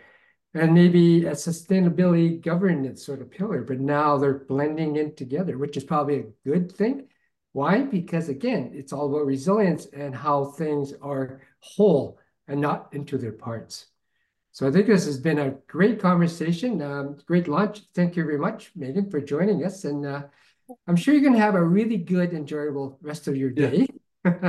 and 0.53 0.71
maybe 0.73 1.25
a 1.25 1.31
sustainability 1.31 2.39
governance 2.39 3.03
sort 3.03 3.21
of 3.21 3.31
pillar, 3.31 3.63
but 3.63 3.79
now 3.79 4.17
they're 4.19 4.45
blending 4.45 4.97
in 4.97 5.15
together, 5.15 5.57
which 5.57 5.77
is 5.77 5.83
probably 5.83 6.19
a 6.19 6.31
good 6.45 6.71
thing. 6.71 7.07
Why? 7.53 7.81
Because 7.81 8.29
again, 8.29 8.71
it's 8.73 8.93
all 8.93 9.07
about 9.07 9.25
resilience 9.25 9.87
and 9.87 10.15
how 10.15 10.45
things 10.45 10.93
are 11.01 11.41
whole 11.59 12.19
and 12.47 12.61
not 12.61 12.89
into 12.93 13.17
their 13.17 13.33
parts. 13.33 13.87
So 14.53 14.67
I 14.67 14.71
think 14.71 14.87
this 14.87 15.05
has 15.05 15.17
been 15.17 15.39
a 15.39 15.51
great 15.67 15.99
conversation, 15.99 16.81
um, 16.81 17.17
great 17.25 17.47
lunch. 17.47 17.83
Thank 17.93 18.15
you 18.15 18.23
very 18.25 18.37
much, 18.37 18.71
Megan, 18.75 19.09
for 19.09 19.21
joining 19.21 19.63
us. 19.65 19.85
And 19.85 20.05
uh, 20.05 20.23
I'm 20.87 20.97
sure 20.97 21.13
you're 21.13 21.23
going 21.23 21.35
to 21.35 21.39
have 21.39 21.55
a 21.55 21.63
really 21.63 21.97
good, 21.97 22.33
enjoyable 22.33 22.99
rest 23.01 23.27
of 23.27 23.37
your 23.37 23.49
day. 23.49 23.87
Anything 24.25 24.41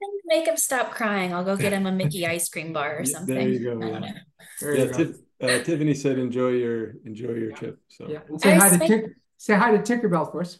to 0.00 0.22
make 0.26 0.46
him 0.46 0.56
stop 0.56 0.90
crying, 0.90 1.32
I'll 1.32 1.44
go 1.44 1.56
get 1.56 1.72
him 1.72 1.86
a 1.86 1.92
Mickey 1.92 2.26
ice 2.26 2.48
cream 2.48 2.72
bar 2.72 2.98
or 2.98 3.04
something. 3.04 3.34
there 3.34 3.48
you 3.48 3.60
go, 3.60 3.80
yeah. 3.80 3.92
don't 3.92 4.00
know. 4.02 4.12
There 4.60 4.76
Yeah, 4.76 4.84
you. 4.84 4.92
Tiff, 4.92 5.16
uh, 5.40 5.64
Tiffany 5.64 5.94
said 5.94 6.18
enjoy 6.18 6.50
your 6.50 6.94
enjoy 7.04 7.32
your 7.32 7.52
trip. 7.52 7.78
So 7.88 8.08
Yeah, 8.08 8.20
and 8.28 8.40
say 8.40 8.56
hi 8.56 8.76
to 8.76 8.84
Ice 8.84 9.10
say 9.38 9.54
hi 9.54 9.70
to 9.70 9.78
Tinkerbell 9.78 10.30
for 10.32 10.40
us. 10.40 10.58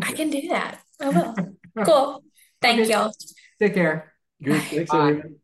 I 0.00 0.12
can 0.12 0.30
do 0.30 0.48
that. 0.48 0.80
I 1.00 1.08
will. 1.10 1.34
Cool. 1.86 2.22
Thank 2.60 2.80
Okay. 2.80 2.90
y'all. 2.90 3.12
Take 3.58 3.72
care. 3.74 4.12
Great. 4.42 4.60
Thanks, 4.64 4.90
Bye. 4.92 5.08
everyone. 5.08 5.36